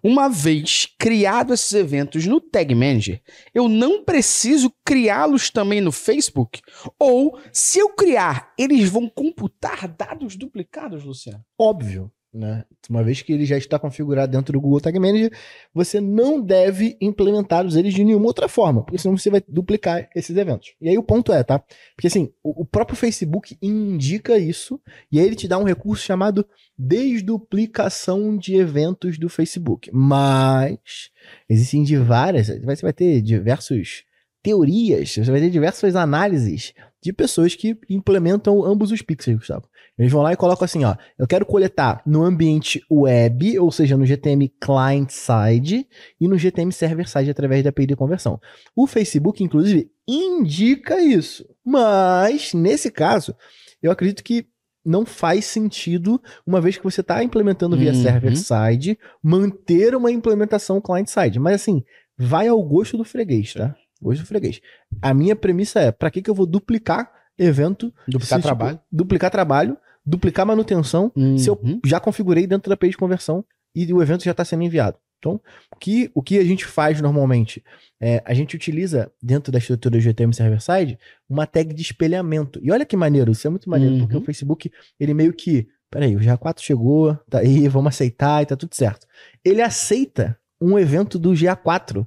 Uma 0.04 0.28
vez 0.28 0.88
criado 0.98 1.54
esses 1.54 1.72
eventos 1.74 2.26
no 2.26 2.40
Tag 2.40 2.74
Manager, 2.74 3.22
eu 3.54 3.68
não 3.68 4.04
preciso 4.04 4.74
criá-los 4.86 5.50
também 5.50 5.82
no 5.82 5.92
Facebook? 5.92 6.62
Ou, 7.00 7.40
se 7.52 7.80
eu 7.80 7.90
criar, 7.90 8.54
eles 8.58 8.90
vão 8.90 9.10
computar 9.10 9.88
dados 9.88 10.36
duplicados, 10.36 11.04
Luciano? 11.04 11.44
Óbvio. 11.58 12.12
Né? 12.34 12.66
Uma 12.90 13.04
vez 13.04 13.22
que 13.22 13.32
ele 13.32 13.46
já 13.46 13.58
está 13.58 13.78
configurado 13.78 14.32
dentro 14.32 14.54
do 14.54 14.60
Google 14.60 14.82
Tag 14.82 14.98
Manager, 14.98 15.32
você 15.72 16.02
não 16.02 16.42
deve 16.42 16.98
implementá-los 17.00 17.76
eles 17.76 17.94
de 17.94 18.04
nenhuma 18.04 18.26
outra 18.26 18.48
forma, 18.48 18.84
porque 18.84 18.98
senão 18.98 19.16
você 19.16 19.30
vai 19.30 19.42
duplicar 19.48 20.10
esses 20.16 20.36
eventos. 20.36 20.74
E 20.82 20.90
aí 20.90 20.98
o 20.98 21.04
ponto 21.04 21.32
é, 21.32 21.44
tá? 21.44 21.60
Porque 21.96 22.08
assim, 22.08 22.34
o, 22.44 22.64
o 22.64 22.66
próprio 22.66 22.98
Facebook 22.98 23.56
indica 23.62 24.36
isso, 24.36 24.82
e 25.12 25.20
aí 25.20 25.28
ele 25.28 25.36
te 25.36 25.48
dá 25.48 25.60
um 25.60 25.64
recurso 25.64 26.04
chamado 26.04 26.44
desduplicação 26.76 28.36
de 28.36 28.56
eventos 28.56 29.20
do 29.20 29.30
Facebook. 29.30 29.92
Mas 29.94 31.12
existem 31.48 31.84
de 31.84 31.98
várias, 31.98 32.48
você 32.48 32.82
vai 32.82 32.94
ter 32.94 33.22
diversos 33.22 34.06
teorias, 34.42 35.14
você 35.14 35.32
vai 35.32 35.40
ter 35.40 35.52
diversas 35.52 35.96
análises 35.96 36.74
de 37.04 37.12
pessoas 37.14 37.54
que 37.54 37.78
implementam 37.90 38.64
ambos 38.64 38.92
os 38.92 39.02
pixels, 39.02 39.38
Gustavo. 39.40 39.68
Eles 39.98 40.12
vão 40.12 40.22
lá 40.24 40.34
e 40.34 40.38
colocam 40.38 40.66
assim, 40.66 40.84
ó, 40.86 40.96
eu 41.20 41.28
quero 41.28 41.46
coletar 41.46 42.02
no 42.06 42.24
ambiente 42.24 42.82
web, 42.90 43.60
ou 43.60 43.72
seja, 43.72 43.96
no 43.96 44.06
GTM 44.06 44.52
client-side 44.60 45.86
e 46.20 46.28
no 46.28 46.38
GTM 46.38 46.72
server-side 46.72 47.30
através 47.30 47.64
da 47.64 47.70
API 47.70 47.86
de 47.86 47.96
conversão. 47.96 48.40
O 48.76 48.88
Facebook, 48.88 49.44
inclusive, 49.44 49.92
indica 50.08 51.00
isso. 51.02 51.46
Mas, 51.64 52.54
nesse 52.54 52.90
caso, 52.90 53.36
eu 53.82 53.92
acredito 53.92 54.24
que 54.24 54.46
não 54.86 55.06
faz 55.06 55.46
sentido, 55.46 56.22
uma 56.46 56.60
vez 56.60 56.78
que 56.78 56.84
você 56.84 57.02
está 57.02 57.24
implementando 57.24 57.78
via 57.78 57.94
Uhum. 57.94 58.02
server-side, 58.02 58.98
manter 59.22 59.96
uma 59.96 60.12
implementação 60.12 60.82
client-side. 60.82 61.40
Mas 61.40 61.56
assim, 61.56 61.84
vai 62.18 62.48
ao 62.48 62.62
gosto 62.64 62.98
do 62.98 63.06
freguês, 63.06 63.54
tá? 63.54 63.76
Gosto 64.04 64.22
do 64.22 64.28
freguês. 64.28 64.60
A 65.02 65.14
minha 65.14 65.36
premissa 65.36 65.80
é, 65.80 65.92
para 65.92 66.12
que, 66.12 66.22
que 66.22 66.30
eu 66.30 66.36
vou 66.36 66.46
duplicar 66.46 67.10
evento? 67.38 67.94
Duplicar 68.08 68.40
se, 68.40 68.48
tipo, 68.48 68.56
trabalho. 68.56 68.80
duplicar 68.92 69.32
trabalho, 69.32 69.78
duplicar 70.06 70.46
manutenção, 70.46 71.12
se 71.38 71.50
eu 71.50 71.60
Uhum. 71.64 71.80
já 71.86 72.00
configurei 72.00 72.46
dentro 72.46 72.70
da 72.70 72.74
API 72.76 72.90
de 72.90 72.98
conversão 72.98 73.44
e 73.76 73.92
o 73.94 74.02
evento 74.02 74.24
já 74.24 74.32
está 74.32 74.44
sendo 74.46 74.64
enviado. 74.64 74.98
Então, 75.18 75.40
o 75.74 75.80
que, 75.80 76.12
o 76.14 76.22
que 76.22 76.38
a 76.38 76.44
gente 76.44 76.66
faz 76.66 77.00
normalmente? 77.00 77.64
É, 78.02 78.22
a 78.26 78.34
gente 78.34 78.56
utiliza, 78.58 79.10
dentro 79.22 79.54
da 79.54 79.58
estrutura 79.58 79.98
do 79.98 80.02
GTM 80.02 80.34
Server-Side, 80.34 81.00
uma 81.30 81.48
tag 81.48 81.74
de 81.74 81.82
espelhamento. 81.82 82.60
E 82.62 82.70
olha 82.74 82.86
que 82.86 82.98
maneiro, 82.98 83.32
isso 83.32 83.48
é 83.48 83.50
muito 83.50 83.70
maneiro, 83.70 83.94
Uhum. 83.96 84.02
porque 84.02 84.18
o 84.18 84.22
Facebook, 84.22 84.70
ele 85.00 85.14
meio 85.14 85.32
que, 85.32 85.66
peraí, 85.90 86.14
o 86.14 86.20
GA4 86.20 86.60
chegou, 86.60 87.16
tá 87.30 87.40
aí, 87.40 87.70
vamos 87.70 87.88
aceitar 87.96 88.44
e 88.44 88.46
tá 88.46 88.58
tudo 88.58 88.76
certo. 88.76 89.08
Ele 89.46 89.62
aceita 89.62 90.38
um 90.60 90.78
evento 90.78 91.18
do 91.18 91.32
GA4. 91.32 92.06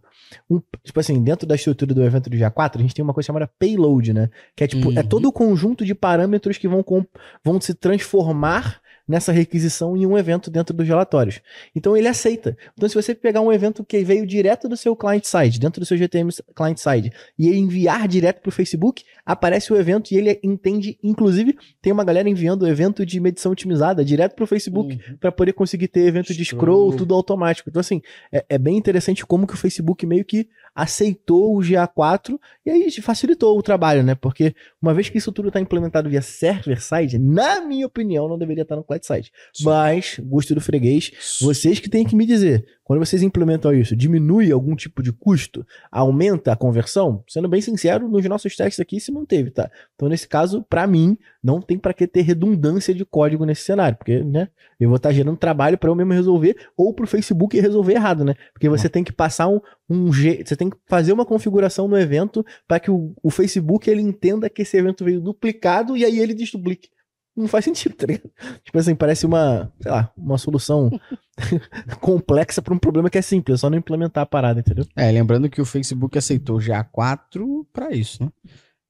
Um- 0.51 0.61
tipo 0.85 0.99
assim, 1.01 1.23
dentro 1.23 1.47
da 1.47 1.55
estrutura 1.55 1.95
do 1.95 2.03
evento 2.05 2.29
do 2.31 2.37
GA4, 2.37 2.79
a 2.79 2.83
gente 2.83 2.95
tem 2.95 3.03
uma 3.03 3.15
coisa 3.15 3.27
chamada 3.27 3.51
payload, 3.59 4.13
né? 4.13 4.29
Que 4.57 4.65
é 4.65 4.67
tipo, 4.67 4.93
é 4.93 5.01
Uhum. 5.01 5.09
todo 5.09 5.27
o 5.29 5.33
conjunto 5.33 5.85
de 5.85 5.95
parâmetros 5.95 6.59
que 6.59 6.67
vão, 6.69 6.83
com- 6.83 7.05
vão 7.45 7.61
se 7.61 7.75
transformar 7.75 8.81
nessa 9.07 9.33
requisição 9.33 9.97
em 9.97 10.05
um 10.05 10.19
evento 10.19 10.51
dentro 10.51 10.75
dos 10.75 10.87
relatórios. 10.87 11.41
Então 11.75 11.97
ele 11.97 12.09
aceita. 12.09 12.57
Então 12.77 12.89
se 12.89 12.95
você 12.95 13.15
pegar 13.15 13.41
um 13.41 13.53
evento 13.53 13.85
que 13.85 14.03
veio 14.05 14.27
direto 14.27 14.69
do 14.69 14.77
seu 14.77 14.97
client 14.97 15.25
side, 15.25 15.61
dentro 15.61 15.81
do 15.81 15.87
seu 15.87 15.97
GTM 15.97 16.31
client 16.55 16.79
side, 16.79 17.13
e 17.39 17.49
enviar 17.57 18.09
direto 18.09 18.41
para 18.41 18.49
o 18.49 18.53
Facebook, 18.53 19.05
aparece 19.25 19.73
o 19.73 19.77
evento 19.77 20.13
e 20.13 20.17
ele 20.17 20.39
entende, 20.43 20.99
inclusive, 21.03 21.57
tem 21.81 21.93
uma 21.93 22.05
galera 22.05 22.29
enviando 22.29 22.63
o 22.63 22.69
evento 22.69 23.05
de 23.05 23.19
medição 23.21 23.53
otimizada 23.53 24.05
direto 24.05 24.35
para 24.35 24.45
o 24.45 24.47
Facebook 24.47 24.77
Uhum. 24.77 25.17
para 25.19 25.33
poder 25.33 25.53
conseguir 25.53 25.89
ter 25.89 26.01
evento 26.01 26.33
de 26.35 26.45
Scroll. 26.45 26.89
scroll, 26.91 26.97
tudo 26.97 27.15
automático. 27.15 27.69
Então, 27.69 27.81
assim, 27.81 28.01
é, 28.33 28.45
é 28.49 28.59
bem 28.59 28.77
interessante 28.77 29.25
como 29.27 29.47
que 29.47 29.55
o 29.55 29.57
Facebook 29.57 30.05
meio 30.07 30.25
que 30.25 30.49
aceitou 30.77 31.57
o 31.57 31.61
GA4 31.61 32.39
e 32.67 32.71
aí 32.71 32.91
facilitou 33.01 33.59
o 33.59 33.63
trabalho, 33.63 34.03
né? 34.03 34.15
Porque 34.15 34.55
uma 34.81 34.93
vez 34.93 35.09
que 35.09 35.17
isso 35.17 35.33
tudo 35.33 35.49
está 35.49 35.59
implementado 35.59 36.11
via 36.11 36.21
server-side, 36.21 37.19
na 37.19 37.63
minha 37.63 37.87
opinião, 37.87 38.29
não 38.29 38.37
deveria 38.37 38.63
estar 38.63 38.77
no 38.77 38.85
client-side. 38.85 39.33
Sim. 39.55 39.65
Mas, 39.65 40.21
gosto 40.23 40.55
do 40.55 40.61
freguês, 40.61 41.39
vocês 41.41 41.81
que 41.81 41.89
têm 41.89 42.05
que 42.05 42.15
me 42.15 42.27
dizer, 42.27 42.67
quando 42.87 43.05
vocês 43.05 43.21
implementam 43.21 43.75
isso, 43.75 43.97
diminui 43.97 44.53
algum 44.53 44.77
tipo 44.77 45.03
de 45.03 45.13
custo? 45.13 45.67
Aumenta 45.91 46.53
a 46.53 46.57
conversão? 46.57 47.25
Sendo 47.27 47.49
bem 47.49 47.61
sincero, 47.61 48.09
nos 48.09 48.25
nossos 48.27 48.55
testes 48.55 48.79
aqui 48.79 49.01
se 49.01 49.11
manteve, 49.11 49.51
tá? 49.51 49.69
Então, 49.97 50.09
nesse 50.09 50.29
caso, 50.29 50.63
para 50.63 50.87
mim, 50.87 51.19
não 51.43 51.61
tem 51.61 51.77
para 51.77 51.93
que 51.93 52.07
ter 52.07 52.21
redundância 52.21 52.95
de 52.95 53.05
código 53.05 53.45
nesse 53.45 53.63
cenário, 53.63 53.99
porque, 53.99 54.23
né, 54.23 54.47
eu 54.79 54.89
vou 54.89 54.99
estar 54.99 55.11
gerando 55.11 55.37
trabalho 55.37 55.77
para 55.77 55.91
eu 55.91 55.97
mesmo 55.97 56.13
resolver 56.13 56.57
ou 56.77 56.95
para 56.95 57.05
o 57.05 57.09
Facebook 57.09 57.59
resolver 57.61 57.95
errado, 57.95 58.25
né? 58.25 58.37
Porque 58.53 58.69
você 58.69 58.89
tem 58.89 59.03
que 59.03 59.13
passar 59.13 59.49
um, 59.49 59.61
um 59.91 60.13
você 60.13 60.55
tem 60.55 60.71
que 60.71 60.77
fazer 60.87 61.13
uma 61.13 61.27
configuração 61.27 61.89
no 61.89 61.99
evento 61.99 62.47
para 62.69 62.79
que 62.79 62.91
o, 62.91 63.13
o 63.21 63.31
Facebook 63.31 63.91
ele 63.91 64.01
entenda 64.01 64.49
que 64.49 64.63
esse 64.63 64.77
evento 64.77 65.05
veio 65.05 65.21
duplicado 65.21 65.97
e 65.97 66.05
aí 66.05 66.21
ele 66.21 66.35
desduplique. 66.35 66.89
Não 67.37 67.47
faz 67.49 67.65
sentido, 67.67 67.95
tá 67.95 68.07
ligado? 68.07 68.31
Tipo 68.65 68.79
assim, 68.79 68.95
parece 68.95 69.27
uma, 69.27 69.71
sei 69.81 69.91
lá, 69.93 70.11
uma 70.17 70.39
solução 70.39 70.91
complexa 72.01 72.63
para 72.63 72.73
um 72.73 72.79
problema 72.79 73.11
que 73.11 73.19
é 73.19 73.23
simples, 73.23 73.57
é 73.57 73.59
só 73.61 73.69
não 73.71 73.77
implementar 73.79 74.23
a 74.23 74.27
parada, 74.27 74.61
entendeu? 74.61 74.87
É, 74.97 75.11
lembrando 75.11 75.49
que 75.51 75.61
o 75.61 75.65
Facebook 75.67 76.17
aceitou 76.17 76.59
GA4 76.59 77.67
para 77.73 77.91
isso, 77.95 78.25
né? 78.25 78.31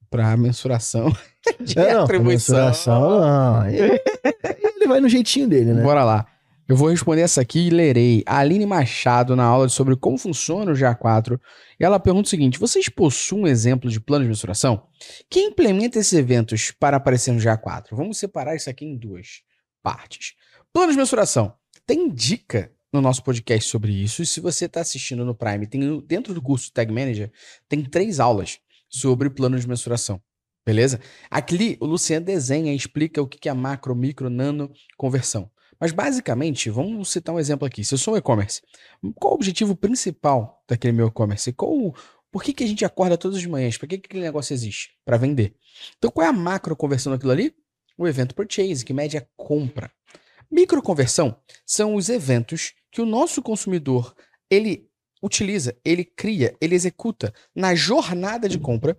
Para 0.09 0.37
mensuração 0.37 1.12
de 1.61 1.79
É, 1.79 1.95
não, 1.95 2.05
atribuição. 2.05 2.57
mensuração, 2.57 3.21
não. 3.21 3.67
Ele, 3.69 4.00
ele 4.76 4.87
vai 4.87 5.00
no 5.00 5.09
jeitinho 5.09 5.49
dele, 5.49 5.73
né? 5.73 5.83
Bora 5.83 6.05
lá. 6.05 6.26
Eu 6.68 6.75
vou 6.75 6.88
responder 6.88 7.20
essa 7.20 7.40
aqui 7.40 7.68
e 7.68 7.70
lerei. 7.70 8.25
A 8.26 8.38
Aline 8.38 8.66
Machado, 8.66 9.37
na 9.37 9.44
aula 9.44 9.68
sobre 9.68 9.94
como 9.94 10.18
funciona 10.18 10.73
o 10.73 10.75
GA4, 10.75 11.40
e 11.78 11.85
ela 11.85 12.00
pergunta 12.00 12.26
o 12.26 12.30
seguinte: 12.30 12.58
vocês 12.58 12.88
possuem 12.88 13.44
um 13.44 13.46
exemplo 13.46 13.88
de 13.88 14.00
plano 14.00 14.25
de 14.25 14.30
mensuração? 14.30 14.88
Quem 15.30 15.50
implementa 15.50 15.99
esses 15.99 16.12
eventos 16.12 16.73
para 16.73 16.96
aparecer 16.96 17.32
no 17.32 17.38
GA4? 17.38 17.88
Vamos 17.92 18.18
separar 18.18 18.56
isso 18.56 18.68
aqui 18.68 18.85
em 18.85 18.96
duas 18.96 19.42
partes. 19.80 20.35
Plano 20.73 20.90
de 20.90 20.99
mensuração. 20.99 21.54
Tem 21.87 22.11
dica 22.11 22.73
no 22.92 23.00
nosso 23.00 23.23
podcast 23.23 23.70
sobre 23.70 23.92
isso. 23.92 24.20
E 24.20 24.26
se 24.26 24.40
você 24.40 24.64
está 24.64 24.80
assistindo 24.80 25.25
no 25.25 25.37
Prime, 25.37 25.68
tem 25.68 26.00
dentro 26.00 26.35
do 26.35 26.42
curso 26.42 26.73
Tag 26.73 26.92
Manager, 26.92 27.30
tem 27.68 27.85
três 27.85 28.18
aulas 28.18 28.58
sobre 28.88 29.30
plano 29.30 29.56
de 29.56 29.68
mensuração. 29.68 30.20
Beleza? 30.66 30.99
Aqui 31.30 31.78
o 31.78 31.87
Luciano 31.87 32.26
desenha 32.26 32.73
e 32.73 32.76
explica 32.76 33.23
o 33.23 33.26
que 33.28 33.49
é 33.49 33.52
macro, 33.54 33.94
micro, 33.94 34.28
nano, 34.28 34.68
conversão. 34.96 35.49
Mas 35.80 35.92
basicamente, 35.92 36.71
vamos 36.71 37.11
citar 37.11 37.35
um 37.35 37.38
exemplo 37.38 37.66
aqui. 37.66 37.85
Se 37.85 37.95
eu 37.95 37.99
sou 37.99 38.14
um 38.14 38.16
e-commerce, 38.16 38.62
qual 39.14 39.33
o 39.33 39.37
objetivo 39.37 39.76
principal 39.76 40.62
daquele 40.68 40.92
meu 40.92 41.09
e-commerce? 41.09 41.52
Qual, 41.52 41.95
por 42.30 42.42
que, 42.42 42.52
que 42.52 42.64
a 42.64 42.66
gente 42.66 42.85
acorda 42.85 43.16
todas 43.18 43.38
as 43.38 43.47
manhãs? 43.47 43.76
Por 43.76 43.88
que, 43.88 43.99
que 43.99 44.06
aquele 44.06 44.25
negócio 44.25 44.54
existe? 44.54 44.90
Para 45.04 45.16
vender. 45.16 45.54
Então, 45.99 46.11
qual 46.11 46.26
é 46.26 46.30
a 46.30 46.33
macro 46.33 46.75
conversão 46.76 47.12
daquilo 47.12 47.33
ali? 47.33 47.54
O 47.99 48.06
evento 48.06 48.35
purchase, 48.35 48.85
que 48.85 48.92
mede 48.92 49.16
a 49.16 49.26
compra. 49.37 49.90
Micro 50.50 50.83
conversão 50.83 51.37
são 51.64 51.95
os 51.95 52.09
eventos 52.09 52.75
que 52.90 53.00
o 53.00 53.06
nosso 53.06 53.42
consumidor 53.42 54.14
ele 54.50 54.88
utiliza, 55.23 55.76
ele 55.85 56.04
cria, 56.04 56.56
ele 56.61 56.75
executa 56.75 57.33
na 57.54 57.75
jornada 57.75 58.49
de 58.49 58.59
compra 58.59 58.99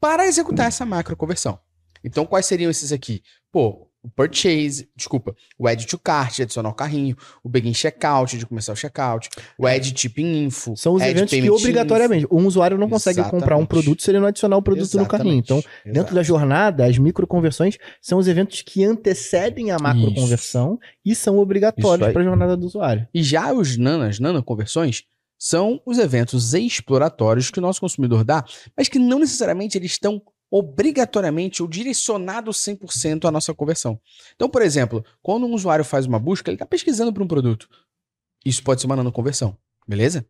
para 0.00 0.26
executar 0.26 0.66
essa 0.66 0.84
macro 0.84 1.16
conversão. 1.16 1.58
Então, 2.04 2.26
quais 2.26 2.46
seriam 2.46 2.70
esses 2.70 2.92
aqui? 2.92 3.22
Pô, 3.50 3.88
o 4.02 4.10
purchase, 4.10 4.88
desculpa, 4.96 5.34
o 5.56 5.68
add 5.68 5.86
to 5.86 5.96
cart, 5.96 6.36
de 6.36 6.42
adicionar 6.42 6.70
o 6.70 6.74
carrinho, 6.74 7.16
o 7.42 7.48
begin 7.48 7.72
checkout, 7.72 8.36
de 8.36 8.44
começar 8.44 8.72
o 8.72 8.76
checkout, 8.76 9.28
o 9.56 9.66
add 9.66 9.92
tipping 9.92 10.44
info, 10.44 10.76
São 10.76 10.94
os 10.94 11.02
eventos 11.02 11.30
que 11.30 11.50
obrigatoriamente 11.50 12.26
um 12.30 12.46
usuário 12.46 12.76
não 12.76 12.88
consegue 12.88 13.22
comprar 13.22 13.56
um 13.56 13.60
Exatamente. 13.60 13.68
produto 13.68 14.02
se 14.02 14.10
ele 14.10 14.18
não 14.18 14.26
adicionar 14.26 14.56
o 14.56 14.62
produto 14.62 14.98
no 14.98 15.06
carrinho. 15.06 15.38
Exatamente. 15.38 15.68
Então, 15.84 15.92
dentro 15.92 16.14
da 16.14 16.22
jornada, 16.22 16.84
as 16.84 16.98
microconversões 16.98 17.78
são 18.00 18.18
os 18.18 18.26
eventos 18.26 18.62
que 18.62 18.84
antecedem 18.84 19.70
a 19.70 19.78
macroconversão 19.78 20.80
e 21.04 21.14
são 21.14 21.38
obrigatórios 21.38 22.12
para 22.12 22.22
a 22.22 22.24
jornada 22.24 22.56
do 22.56 22.66
usuário. 22.66 23.06
E 23.14 23.22
já 23.22 23.52
os 23.52 23.76
nanas, 23.76 24.18
nanoconversões, 24.18 25.04
são 25.38 25.80
os 25.84 25.98
eventos 25.98 26.54
exploratórios 26.54 27.50
que 27.50 27.58
o 27.58 27.62
nosso 27.62 27.80
consumidor 27.80 28.24
dá, 28.24 28.44
mas 28.76 28.88
que 28.88 28.98
não 28.98 29.18
necessariamente 29.18 29.76
eles 29.76 29.92
estão 29.92 30.22
obrigatoriamente 30.52 31.62
ou 31.62 31.68
direcionados 31.68 32.58
100% 32.58 33.26
à 33.26 33.30
nossa 33.30 33.54
conversão. 33.54 33.98
Então, 34.36 34.50
por 34.50 34.60
exemplo, 34.60 35.02
quando 35.22 35.46
um 35.46 35.54
usuário 35.54 35.82
faz 35.82 36.04
uma 36.04 36.18
busca, 36.18 36.50
ele 36.50 36.56
está 36.56 36.66
pesquisando 36.66 37.10
por 37.10 37.22
um 37.22 37.26
produto. 37.26 37.66
Isso 38.44 38.62
pode 38.62 38.82
ser 38.82 38.86
uma 38.86 38.96
nanoconversão, 38.96 39.56
beleza? 39.88 40.26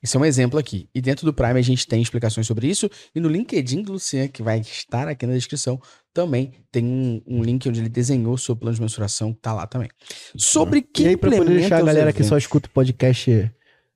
Esse 0.00 0.16
é 0.16 0.20
um 0.20 0.24
exemplo 0.24 0.56
aqui. 0.56 0.88
E 0.94 1.00
dentro 1.00 1.26
do 1.26 1.34
Prime 1.34 1.58
a 1.58 1.62
gente 1.62 1.84
tem 1.84 2.00
explicações 2.00 2.46
sobre 2.46 2.68
isso. 2.68 2.88
E 3.12 3.18
no 3.18 3.28
LinkedIn 3.28 3.82
do 3.82 3.92
Lucian, 3.92 4.28
que 4.28 4.40
vai 4.40 4.60
estar 4.60 5.08
aqui 5.08 5.26
na 5.26 5.34
descrição, 5.34 5.82
também 6.14 6.52
tem 6.70 6.84
um, 6.84 7.20
um 7.26 7.42
link 7.42 7.68
onde 7.68 7.80
ele 7.80 7.88
desenhou 7.88 8.38
seu 8.38 8.54
plano 8.54 8.76
de 8.76 8.80
mensuração, 8.80 9.34
que 9.34 9.40
tá 9.40 9.52
lá 9.52 9.66
também. 9.66 9.90
Sobre 10.36 10.78
E 10.78 10.82
quem 10.82 11.08
aí, 11.08 11.16
para 11.16 11.36
poder 11.36 11.58
deixar 11.58 11.78
a 11.78 11.82
galera 11.82 12.12
que 12.12 12.22
só 12.22 12.38
escuta 12.38 12.68
o 12.68 12.70
podcast 12.70 13.52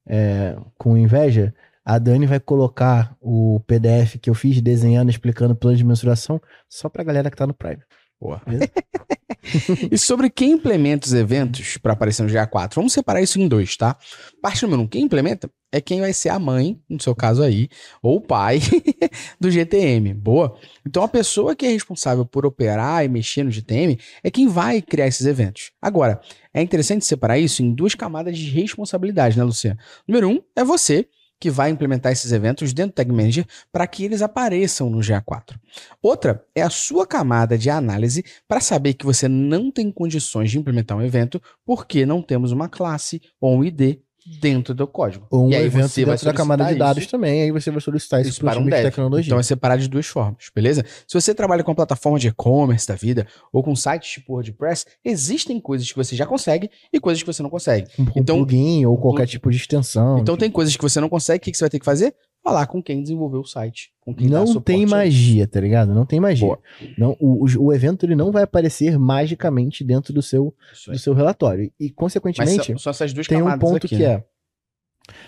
é, 0.06 0.56
com 0.76 0.96
inveja, 0.96 1.54
a 1.84 1.98
Dani 1.98 2.26
vai 2.26 2.40
colocar 2.40 3.16
o 3.20 3.60
PDF 3.66 4.16
que 4.20 4.30
eu 4.30 4.34
fiz 4.34 4.60
desenhando, 4.60 5.10
explicando 5.10 5.52
o 5.52 5.56
plano 5.56 5.76
de 5.76 5.84
mensuração, 5.84 6.40
só 6.68 6.88
pra 6.88 7.04
galera 7.04 7.30
que 7.30 7.36
tá 7.36 7.46
no 7.46 7.54
Prime. 7.54 7.82
Boa. 8.20 8.40
e 9.90 9.98
sobre 9.98 10.30
quem 10.30 10.52
implementa 10.52 11.06
os 11.06 11.12
eventos 11.12 11.76
para 11.76 11.92
aparecer 11.92 12.22
no 12.22 12.28
GA4, 12.28 12.74
vamos 12.74 12.92
separar 12.92 13.20
isso 13.20 13.38
em 13.38 13.46
dois, 13.46 13.76
tá? 13.76 13.98
Parte 14.40 14.62
número 14.62 14.82
um, 14.82 14.86
quem 14.86 15.02
implementa 15.02 15.50
é 15.70 15.80
quem 15.80 16.00
vai 16.00 16.12
ser 16.12 16.28
a 16.30 16.38
mãe, 16.38 16.80
no 16.88 17.02
seu 17.02 17.14
caso 17.14 17.42
aí, 17.42 17.68
ou 18.00 18.16
o 18.16 18.20
pai 18.20 18.60
do 19.38 19.50
GTM. 19.50 20.14
Boa? 20.14 20.56
Então 20.86 21.02
a 21.02 21.08
pessoa 21.08 21.54
que 21.54 21.66
é 21.66 21.70
responsável 21.70 22.24
por 22.24 22.46
operar 22.46 23.04
e 23.04 23.08
mexer 23.08 23.42
no 23.42 23.50
GTM 23.50 23.98
é 24.22 24.30
quem 24.30 24.46
vai 24.46 24.80
criar 24.80 25.08
esses 25.08 25.26
eventos. 25.26 25.72
Agora, 25.82 26.20
é 26.54 26.62
interessante 26.62 27.04
separar 27.04 27.38
isso 27.38 27.62
em 27.62 27.74
duas 27.74 27.94
camadas 27.94 28.38
de 28.38 28.48
responsabilidade, 28.48 29.36
né, 29.36 29.44
Luciano? 29.44 29.78
Número 30.06 30.28
um 30.28 30.40
é 30.56 30.64
você, 30.64 31.08
que 31.44 31.50
vai 31.50 31.68
implementar 31.68 32.10
esses 32.10 32.32
eventos 32.32 32.72
dentro 32.72 32.92
do 32.92 32.94
Tag 32.94 33.12
Manager 33.12 33.46
para 33.70 33.86
que 33.86 34.02
eles 34.02 34.22
apareçam 34.22 34.88
no 34.88 35.00
GA4. 35.00 35.54
Outra 36.00 36.42
é 36.54 36.62
a 36.62 36.70
sua 36.70 37.06
camada 37.06 37.58
de 37.58 37.68
análise 37.68 38.24
para 38.48 38.62
saber 38.62 38.94
que 38.94 39.04
você 39.04 39.28
não 39.28 39.70
tem 39.70 39.92
condições 39.92 40.50
de 40.50 40.58
implementar 40.58 40.96
um 40.96 41.02
evento 41.02 41.38
porque 41.62 42.06
não 42.06 42.22
temos 42.22 42.50
uma 42.50 42.66
classe 42.66 43.20
ou 43.38 43.58
um 43.58 43.62
ID 43.62 43.98
dentro 44.40 44.74
do 44.74 44.86
código. 44.86 45.26
Ou 45.30 45.46
um 45.46 45.50
e 45.50 45.56
aí 45.56 45.66
evento 45.66 45.88
você 45.88 46.04
vai 46.04 46.14
dentro 46.14 46.26
da 46.26 46.32
camada 46.32 46.64
de 46.64 46.74
dados 46.76 47.02
isso 47.02 47.10
também, 47.10 47.42
aí 47.42 47.50
você 47.50 47.70
vai 47.70 47.80
solicitar 47.80 48.20
isso, 48.20 48.30
isso 48.30 48.40
para 48.40 48.58
um 48.58 48.64
de 48.64 48.70
tecnologia. 48.70 49.28
Então 49.28 49.38
é 49.38 49.42
separado 49.42 49.82
de 49.82 49.88
duas 49.88 50.06
formas, 50.06 50.50
beleza? 50.54 50.84
Se 51.06 51.20
você 51.20 51.34
trabalha 51.34 51.62
com 51.62 51.74
plataforma 51.74 52.18
de 52.18 52.28
e-commerce 52.28 52.86
da 52.88 52.94
vida 52.94 53.26
ou 53.52 53.62
com 53.62 53.76
sites 53.76 54.10
tipo 54.10 54.32
WordPress, 54.32 54.86
existem 55.04 55.60
coisas 55.60 55.90
que 55.90 55.96
você 55.96 56.16
já 56.16 56.26
consegue 56.26 56.70
e 56.92 56.98
coisas 56.98 57.22
que 57.22 57.26
você 57.26 57.42
não 57.42 57.50
consegue. 57.50 57.86
um, 57.98 58.02
um 58.02 58.06
então- 58.16 58.36
plugin 58.36 58.86
ou 58.86 58.96
qualquer 58.96 59.26
tipo 59.26 59.50
de 59.50 59.56
extensão. 59.56 60.18
Então 60.18 60.36
tem 60.36 60.50
coisas 60.50 60.74
que 60.74 60.82
você 60.82 61.00
não 61.00 61.08
consegue, 61.08 61.38
o 61.38 61.40
que 61.42 61.50
que 61.50 61.58
você 61.58 61.64
vai 61.64 61.70
ter 61.70 61.78
que 61.78 61.84
fazer? 61.84 62.14
Falar 62.44 62.66
com 62.66 62.82
quem 62.82 63.00
desenvolveu 63.00 63.40
o 63.40 63.46
site, 63.46 63.90
com 64.02 64.14
quem 64.14 64.28
dá 64.28 64.44
não 64.44 64.60
tem 64.60 64.84
magia, 64.84 65.48
tá 65.48 65.58
ligado? 65.58 65.94
Não 65.94 66.04
tem 66.04 66.20
magia. 66.20 66.46
Boa. 66.46 66.58
Não, 66.98 67.16
o, 67.18 67.46
o, 67.58 67.72
evento 67.72 68.04
ele 68.04 68.14
não 68.14 68.30
vai 68.30 68.42
aparecer 68.42 68.98
magicamente 68.98 69.82
dentro 69.82 70.12
do 70.12 70.20
seu, 70.20 70.54
do 70.86 70.98
seu 70.98 71.14
relatório. 71.14 71.72
E, 71.80 71.86
Mas 71.86 71.92
consequentemente, 71.94 72.78
são 72.78 72.90
essas 72.90 73.14
duas 73.14 73.26
tem 73.26 73.40
um 73.40 73.58
ponto 73.58 73.86
aqui, 73.86 73.96
que 73.96 74.06
né? 74.06 74.22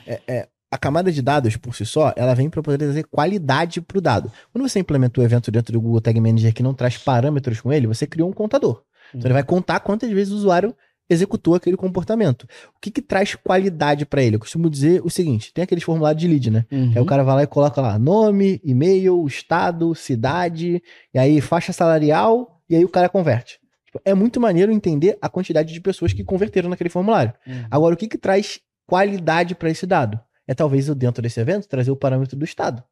é, 0.07 0.13
é, 0.13 0.21
é, 0.29 0.49
a 0.71 0.77
camada 0.77 1.11
de 1.11 1.23
dados 1.23 1.57
por 1.57 1.75
si 1.75 1.87
só, 1.87 2.13
ela 2.17 2.35
vem 2.35 2.51
para 2.51 2.63
poder 2.63 2.77
trazer 2.77 3.05
qualidade 3.05 3.81
para 3.81 3.97
o 3.97 4.01
dado. 4.01 4.31
Quando 4.53 4.69
você 4.69 4.79
implementa 4.79 5.19
o 5.19 5.25
evento 5.25 5.51
dentro 5.51 5.73
do 5.73 5.81
Google 5.81 6.03
Tag 6.03 6.21
Manager 6.21 6.53
que 6.53 6.63
não 6.63 6.75
traz 6.75 6.99
parâmetros 6.99 7.63
com 7.63 7.73
ele, 7.73 7.87
você 7.87 8.07
criou 8.07 8.29
um 8.29 8.33
contador. 8.33 8.83
Então 9.15 9.27
ele 9.27 9.35
vai 9.35 9.45
contar 9.45 9.81
quantas 9.81 10.11
vezes 10.11 10.35
o 10.35 10.37
usuário 10.37 10.77
executou 11.09 11.55
aquele 11.55 11.77
comportamento. 11.77 12.45
O 12.77 12.81
que, 12.81 12.91
que 12.91 13.03
traz 13.03 13.35
qualidade 13.35 14.05
para 14.05 14.23
ele? 14.23 14.37
Eu 14.37 14.41
costumo 14.41 14.69
dizer 14.69 15.01
o 15.05 15.11
seguinte: 15.11 15.53
tem 15.53 15.65
aqueles 15.65 15.85
formulários 15.85 16.21
de 16.21 16.29
lead, 16.29 16.51
né? 16.51 16.67
Uhum. 16.71 16.93
Aí 16.95 17.01
o 17.01 17.07
cara 17.07 17.23
vai 17.23 17.37
lá 17.37 17.43
e 17.43 17.47
coloca 17.47 17.81
lá 17.81 17.99
nome, 17.99 18.61
e-mail, 18.65 19.27
estado, 19.27 19.95
cidade, 19.95 20.83
e 21.13 21.19
aí 21.19 21.41
faixa 21.41 21.73
salarial, 21.73 22.61
e 22.69 22.77
aí 22.77 22.85
o 22.85 22.89
cara 22.89 23.09
converte. 23.09 23.59
Tipo, 23.87 24.01
É 24.05 24.15
muito 24.15 24.41
maneiro 24.41 24.73
entender 24.73 25.17
a 25.21 25.29
quantidade 25.29 25.73
de 25.73 25.81
pessoas 25.81 26.13
que 26.13 26.25
converteram 26.25 26.69
naquele 26.69 26.91
formulário. 26.91 27.33
Uhum. 27.47 27.67
Agora, 27.71 27.95
o 27.95 27.97
que, 27.97 28.09
que 28.09 28.19
traz 28.19 28.61
qualidade 28.87 29.55
para 29.55 29.71
esse 29.71 29.87
dado? 29.87 30.21
É 30.47 30.55
talvez 30.55 30.89
eu, 30.89 30.95
dentro 30.95 31.23
desse 31.23 31.41
evento, 31.41 31.69
trazer 31.69 31.91
o 31.91 31.97
parâmetro 31.97 32.37
do 32.37 32.45
estado. 32.45 32.83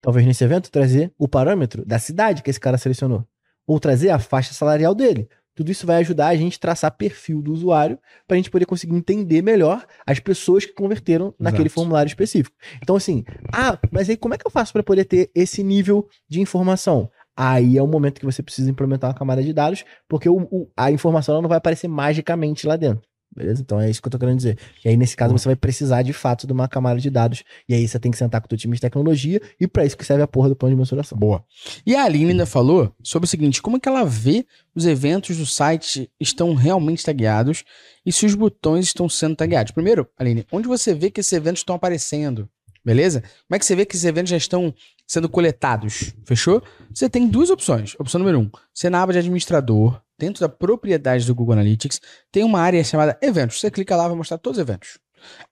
Talvez 0.00 0.26
nesse 0.26 0.44
evento 0.44 0.70
trazer 0.70 1.12
o 1.18 1.26
parâmetro 1.26 1.84
da 1.84 1.98
cidade 1.98 2.42
que 2.42 2.50
esse 2.50 2.60
cara 2.60 2.76
selecionou. 2.76 3.26
Ou 3.66 3.80
trazer 3.80 4.10
a 4.10 4.18
faixa 4.18 4.52
salarial 4.52 4.94
dele. 4.94 5.28
Tudo 5.54 5.70
isso 5.70 5.86
vai 5.86 5.96
ajudar 5.96 6.28
a 6.28 6.36
gente 6.36 6.56
a 6.56 6.60
traçar 6.60 6.90
perfil 6.96 7.40
do 7.40 7.52
usuário 7.52 7.98
para 8.26 8.34
a 8.34 8.38
gente 8.38 8.50
poder 8.50 8.66
conseguir 8.66 8.94
entender 8.96 9.40
melhor 9.42 9.86
as 10.06 10.18
pessoas 10.18 10.64
que 10.66 10.72
converteram 10.72 11.32
naquele 11.38 11.64
Exato. 11.68 11.74
formulário 11.74 12.08
específico. 12.08 12.56
Então, 12.82 12.96
assim, 12.96 13.24
ah, 13.52 13.78
mas 13.90 14.10
aí 14.10 14.16
como 14.16 14.34
é 14.34 14.38
que 14.38 14.46
eu 14.46 14.50
faço 14.50 14.72
para 14.72 14.82
poder 14.82 15.04
ter 15.04 15.30
esse 15.34 15.62
nível 15.62 16.08
de 16.28 16.40
informação? 16.40 17.08
Aí 17.36 17.76
é 17.76 17.82
o 17.82 17.86
momento 17.86 18.20
que 18.20 18.26
você 18.26 18.42
precisa 18.42 18.70
implementar 18.70 19.10
uma 19.10 19.16
camada 19.18 19.42
de 19.42 19.52
dados, 19.52 19.84
porque 20.08 20.28
o- 20.28 20.46
o- 20.50 20.70
a 20.76 20.90
informação 20.92 21.40
não 21.42 21.48
vai 21.48 21.58
aparecer 21.58 21.88
magicamente 21.88 22.66
lá 22.66 22.76
dentro. 22.76 23.02
Beleza? 23.36 23.62
Então 23.62 23.80
é 23.80 23.90
isso 23.90 24.00
que 24.00 24.06
eu 24.06 24.10
tô 24.12 24.18
querendo 24.18 24.36
dizer. 24.36 24.58
E 24.84 24.88
aí, 24.88 24.96
nesse 24.96 25.16
caso, 25.16 25.32
você 25.32 25.48
vai 25.48 25.56
precisar 25.56 26.02
de 26.02 26.12
fato 26.12 26.46
de 26.46 26.52
uma 26.52 26.68
camada 26.68 27.00
de 27.00 27.10
dados. 27.10 27.42
E 27.68 27.74
aí 27.74 27.86
você 27.86 27.98
tem 27.98 28.10
que 28.10 28.18
sentar 28.18 28.40
com 28.40 28.46
o 28.46 28.48
teu 28.48 28.58
time 28.58 28.74
de 28.74 28.80
tecnologia, 28.80 29.40
e 29.60 29.66
para 29.66 29.84
isso 29.84 29.96
que 29.96 30.04
serve 30.04 30.22
a 30.22 30.28
porra 30.28 30.48
do 30.48 30.56
plano 30.56 30.74
de 30.74 30.78
mensuração. 30.78 31.18
Boa. 31.18 31.44
E 31.84 31.94
a 31.94 32.04
Aline 32.04 32.30
ainda 32.30 32.46
falou 32.46 32.94
sobre 33.02 33.26
o 33.26 33.28
seguinte: 33.28 33.60
como 33.60 33.76
é 33.76 33.80
que 33.80 33.88
ela 33.88 34.04
vê 34.04 34.46
os 34.74 34.86
eventos 34.86 35.36
do 35.36 35.46
site 35.46 36.10
estão 36.18 36.54
realmente 36.54 37.04
tagueados 37.04 37.64
e 38.04 38.12
se 38.12 38.26
os 38.26 38.34
botões 38.34 38.86
estão 38.86 39.08
sendo 39.08 39.36
tagueados. 39.36 39.72
Primeiro, 39.72 40.08
Aline, 40.18 40.46
onde 40.50 40.66
você 40.66 40.92
vê 40.92 41.10
que 41.10 41.20
esses 41.20 41.32
eventos 41.32 41.60
estão 41.60 41.76
aparecendo? 41.76 42.48
Beleza? 42.84 43.20
Como 43.20 43.56
é 43.56 43.58
que 43.58 43.64
você 43.64 43.74
vê 43.74 43.86
que 43.86 43.94
esses 43.94 44.04
eventos 44.04 44.30
já 44.30 44.36
estão 44.36 44.74
sendo 45.06 45.28
coletados? 45.28 46.12
Fechou? 46.26 46.62
Você 46.92 47.08
tem 47.08 47.26
duas 47.26 47.48
opções. 47.48 47.94
Opção 47.98 48.18
número 48.18 48.40
um: 48.40 48.50
você 48.74 48.90
na 48.90 49.02
aba 49.02 49.12
de 49.12 49.20
administrador, 49.20 50.00
dentro 50.18 50.40
da 50.40 50.48
propriedade 50.48 51.26
do 51.26 51.34
Google 51.34 51.54
Analytics, 51.54 52.00
tem 52.30 52.44
uma 52.44 52.60
área 52.60 52.82
chamada 52.84 53.18
eventos. 53.22 53.60
Você 53.60 53.70
clica 53.70 53.96
lá, 53.96 54.08
vai 54.08 54.16
mostrar 54.16 54.38
todos 54.38 54.58
os 54.58 54.62
eventos. 54.62 54.98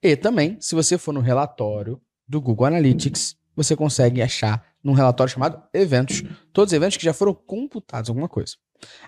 E 0.01 0.15
também, 0.15 0.57
se 0.59 0.75
você 0.75 0.97
for 0.97 1.13
no 1.13 1.19
relatório 1.19 2.01
do 2.27 2.41
Google 2.41 2.67
Analytics, 2.67 3.35
você 3.55 3.75
consegue 3.75 4.21
achar 4.21 4.65
num 4.83 4.93
relatório 4.93 5.31
chamado 5.31 5.61
eventos, 5.73 6.23
todos 6.51 6.71
os 6.71 6.75
eventos 6.75 6.97
que 6.97 7.05
já 7.05 7.13
foram 7.13 7.33
computados 7.33 8.09
alguma 8.09 8.27
coisa. 8.27 8.55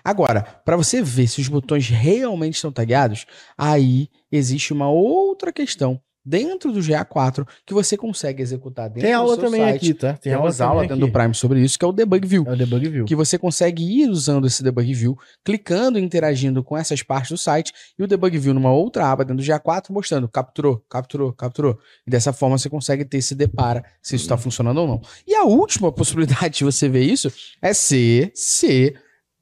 Agora, 0.02 0.42
para 0.42 0.76
você 0.76 1.02
ver 1.02 1.26
se 1.26 1.40
os 1.40 1.48
botões 1.48 1.88
realmente 1.88 2.54
estão 2.54 2.72
tagueados, 2.72 3.26
aí 3.58 4.08
existe 4.32 4.72
uma 4.72 4.88
outra 4.88 5.52
questão 5.52 6.00
dentro 6.26 6.72
do 6.72 6.80
GA4 6.80 7.46
que 7.64 7.72
você 7.72 7.96
consegue 7.96 8.42
executar 8.42 8.88
dentro 8.88 9.02
Tem 9.02 9.12
do 9.12 9.18
aula 9.18 9.36
também 9.36 9.60
site. 9.60 9.76
aqui, 9.76 9.94
tá? 9.94 10.14
Tem 10.14 10.34
umas 10.34 10.60
aulas 10.60 10.82
também 10.82 10.88
dentro 10.88 11.06
do 11.06 11.12
Prime 11.12 11.34
sobre 11.34 11.60
isso, 11.60 11.78
que 11.78 11.84
é 11.84 11.88
o 11.88 11.92
Debug 11.92 12.26
View 12.26 12.44
É 12.48 12.52
o 12.52 12.56
debug 12.56 12.88
view. 12.88 13.04
que 13.04 13.14
você 13.14 13.38
consegue 13.38 13.84
ir 13.84 14.10
usando 14.10 14.46
esse 14.46 14.62
debug 14.62 14.92
view, 14.92 15.16
clicando 15.44 15.98
e 15.98 16.02
interagindo 16.02 16.64
com 16.64 16.76
essas 16.76 17.02
partes 17.02 17.30
do 17.30 17.38
site 17.38 17.72
e 17.96 18.02
o 18.02 18.08
debug 18.08 18.36
view 18.36 18.52
numa 18.52 18.72
outra 18.72 19.06
aba 19.10 19.24
dentro 19.24 19.42
do 19.44 19.48
GA4 19.48 19.90
mostrando 19.90 20.28
capturou, 20.28 20.84
capturou, 20.90 21.32
capturou. 21.32 21.78
E 22.06 22.10
dessa 22.10 22.32
forma 22.32 22.58
você 22.58 22.68
consegue 22.68 23.04
ter 23.04 23.18
esse 23.18 23.34
depara 23.34 23.84
se 24.02 24.16
isso 24.16 24.24
está 24.24 24.36
funcionando 24.36 24.78
ou 24.78 24.88
não. 24.88 25.00
E 25.26 25.34
a 25.34 25.44
última 25.44 25.92
possibilidade 25.92 26.58
de 26.58 26.64
você 26.64 26.88
ver 26.88 27.04
isso 27.04 27.32
é 27.62 27.72
se, 27.72 28.32
se 28.34 28.94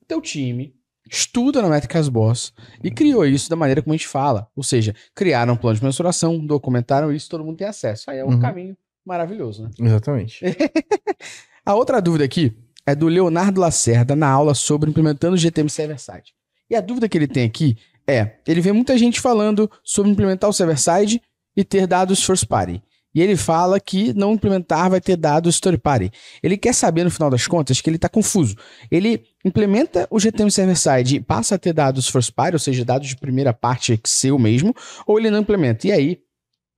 teu 0.06 0.20
time 0.20 0.74
estuda 1.10 1.60
na 1.62 1.68
Métricas 1.68 2.08
Boss 2.08 2.52
e 2.82 2.90
criou 2.90 3.26
isso 3.26 3.48
da 3.50 3.56
maneira 3.56 3.82
como 3.82 3.92
a 3.92 3.96
gente 3.96 4.08
fala. 4.08 4.48
Ou 4.56 4.62
seja, 4.62 4.94
criaram 5.14 5.54
um 5.54 5.56
plano 5.56 5.76
de 5.78 5.84
mensuração, 5.84 6.38
documentaram 6.44 7.12
isso, 7.12 7.28
todo 7.28 7.44
mundo 7.44 7.56
tem 7.58 7.66
acesso. 7.66 8.10
Aí 8.10 8.18
é 8.18 8.24
um 8.24 8.28
Uhum. 8.30 8.40
caminho 8.40 8.76
maravilhoso, 9.04 9.64
né? 9.64 9.70
Exatamente. 9.80 10.40
A 11.64 11.74
outra 11.74 12.00
dúvida 12.00 12.24
aqui 12.24 12.56
é 12.86 12.94
do 12.94 13.06
Leonardo 13.06 13.60
Lacerda 13.60 14.14
na 14.14 14.28
aula 14.28 14.54
sobre 14.54 14.90
implementando 14.90 15.34
o 15.34 15.38
GTM 15.38 15.68
Server-Side. 15.70 16.34
E 16.68 16.76
a 16.76 16.80
dúvida 16.80 17.08
que 17.08 17.16
ele 17.16 17.26
tem 17.26 17.44
aqui 17.46 17.76
é, 18.06 18.36
ele 18.46 18.60
vê 18.60 18.72
muita 18.72 18.96
gente 18.98 19.20
falando 19.20 19.70
sobre 19.82 20.10
implementar 20.10 20.48
o 20.48 20.52
server-side 20.52 21.22
e 21.56 21.64
ter 21.64 21.86
dados 21.86 22.22
first 22.22 22.46
party. 22.46 22.82
E 23.14 23.22
ele 23.22 23.36
fala 23.36 23.78
que 23.78 24.12
não 24.12 24.32
implementar 24.32 24.90
vai 24.90 25.00
ter 25.00 25.16
dados 25.16 25.54
story 25.54 25.78
party. 25.78 26.10
Ele 26.42 26.56
quer 26.56 26.74
saber 26.74 27.04
no 27.04 27.10
final 27.10 27.30
das 27.30 27.46
contas 27.46 27.80
que 27.80 27.88
ele 27.88 27.96
está 27.96 28.08
confuso. 28.08 28.56
Ele 28.90 29.24
implementa 29.44 30.06
o 30.10 30.18
GTM 30.18 30.50
server-side 30.50 31.16
e 31.16 31.20
passa 31.20 31.54
a 31.54 31.58
ter 31.58 31.72
dados 31.72 32.08
first 32.08 32.32
party, 32.32 32.54
ou 32.56 32.58
seja, 32.58 32.84
dados 32.84 33.06
de 33.08 33.16
primeira 33.16 33.52
parte 33.52 34.00
seu 34.04 34.38
mesmo, 34.38 34.74
ou 35.06 35.18
ele 35.18 35.30
não 35.30 35.38
implementa. 35.40 35.86
E 35.86 35.92
aí, 35.92 36.20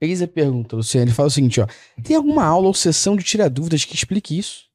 eis 0.01 0.20
a 0.20 0.29
pergunta, 0.29 0.77
Luciano, 0.77 1.07
ele 1.07 1.14
fala 1.14 1.29
o 1.29 1.31
seguinte, 1.31 1.61
ó, 1.61 1.66
tem 2.05 2.14
alguma 2.16 2.44
aula 2.44 2.66
ou 2.66 2.75
sessão 2.75 3.16
de 3.16 3.25
tira 3.25 3.49
dúvidas 3.49 3.85
que 3.85 3.94
explique 3.94 4.38
isso? 4.38 4.66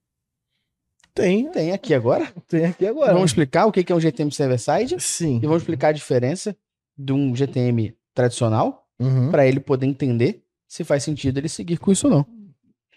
Tem, 1.13 1.51
Tem 1.51 1.71
aqui 1.73 1.93
agora. 1.93 2.31
tem 2.47 2.65
aqui 2.65 2.87
agora. 2.87 3.13
Vamos 3.13 3.31
explicar 3.31 3.65
o 3.65 3.71
que 3.71 3.83
que 3.83 3.91
é 3.91 3.95
um 3.95 3.99
GTM 3.99 4.31
server-side 4.31 4.95
Sim. 4.99 5.37
e 5.37 5.45
vamos 5.45 5.61
explicar 5.61 5.89
a 5.89 5.91
diferença 5.91 6.55
de 6.97 7.11
um 7.13 7.35
GTM 7.35 7.93
tradicional 8.13 8.79
Uhum. 8.99 9.31
para 9.31 9.47
ele 9.47 9.59
poder 9.59 9.87
entender 9.87 10.40
se 10.71 10.85
faz 10.85 11.03
sentido 11.03 11.37
ele 11.37 11.49
seguir 11.49 11.77
com 11.77 11.91
isso 11.91 12.07
ou 12.07 12.13
não. 12.13 12.25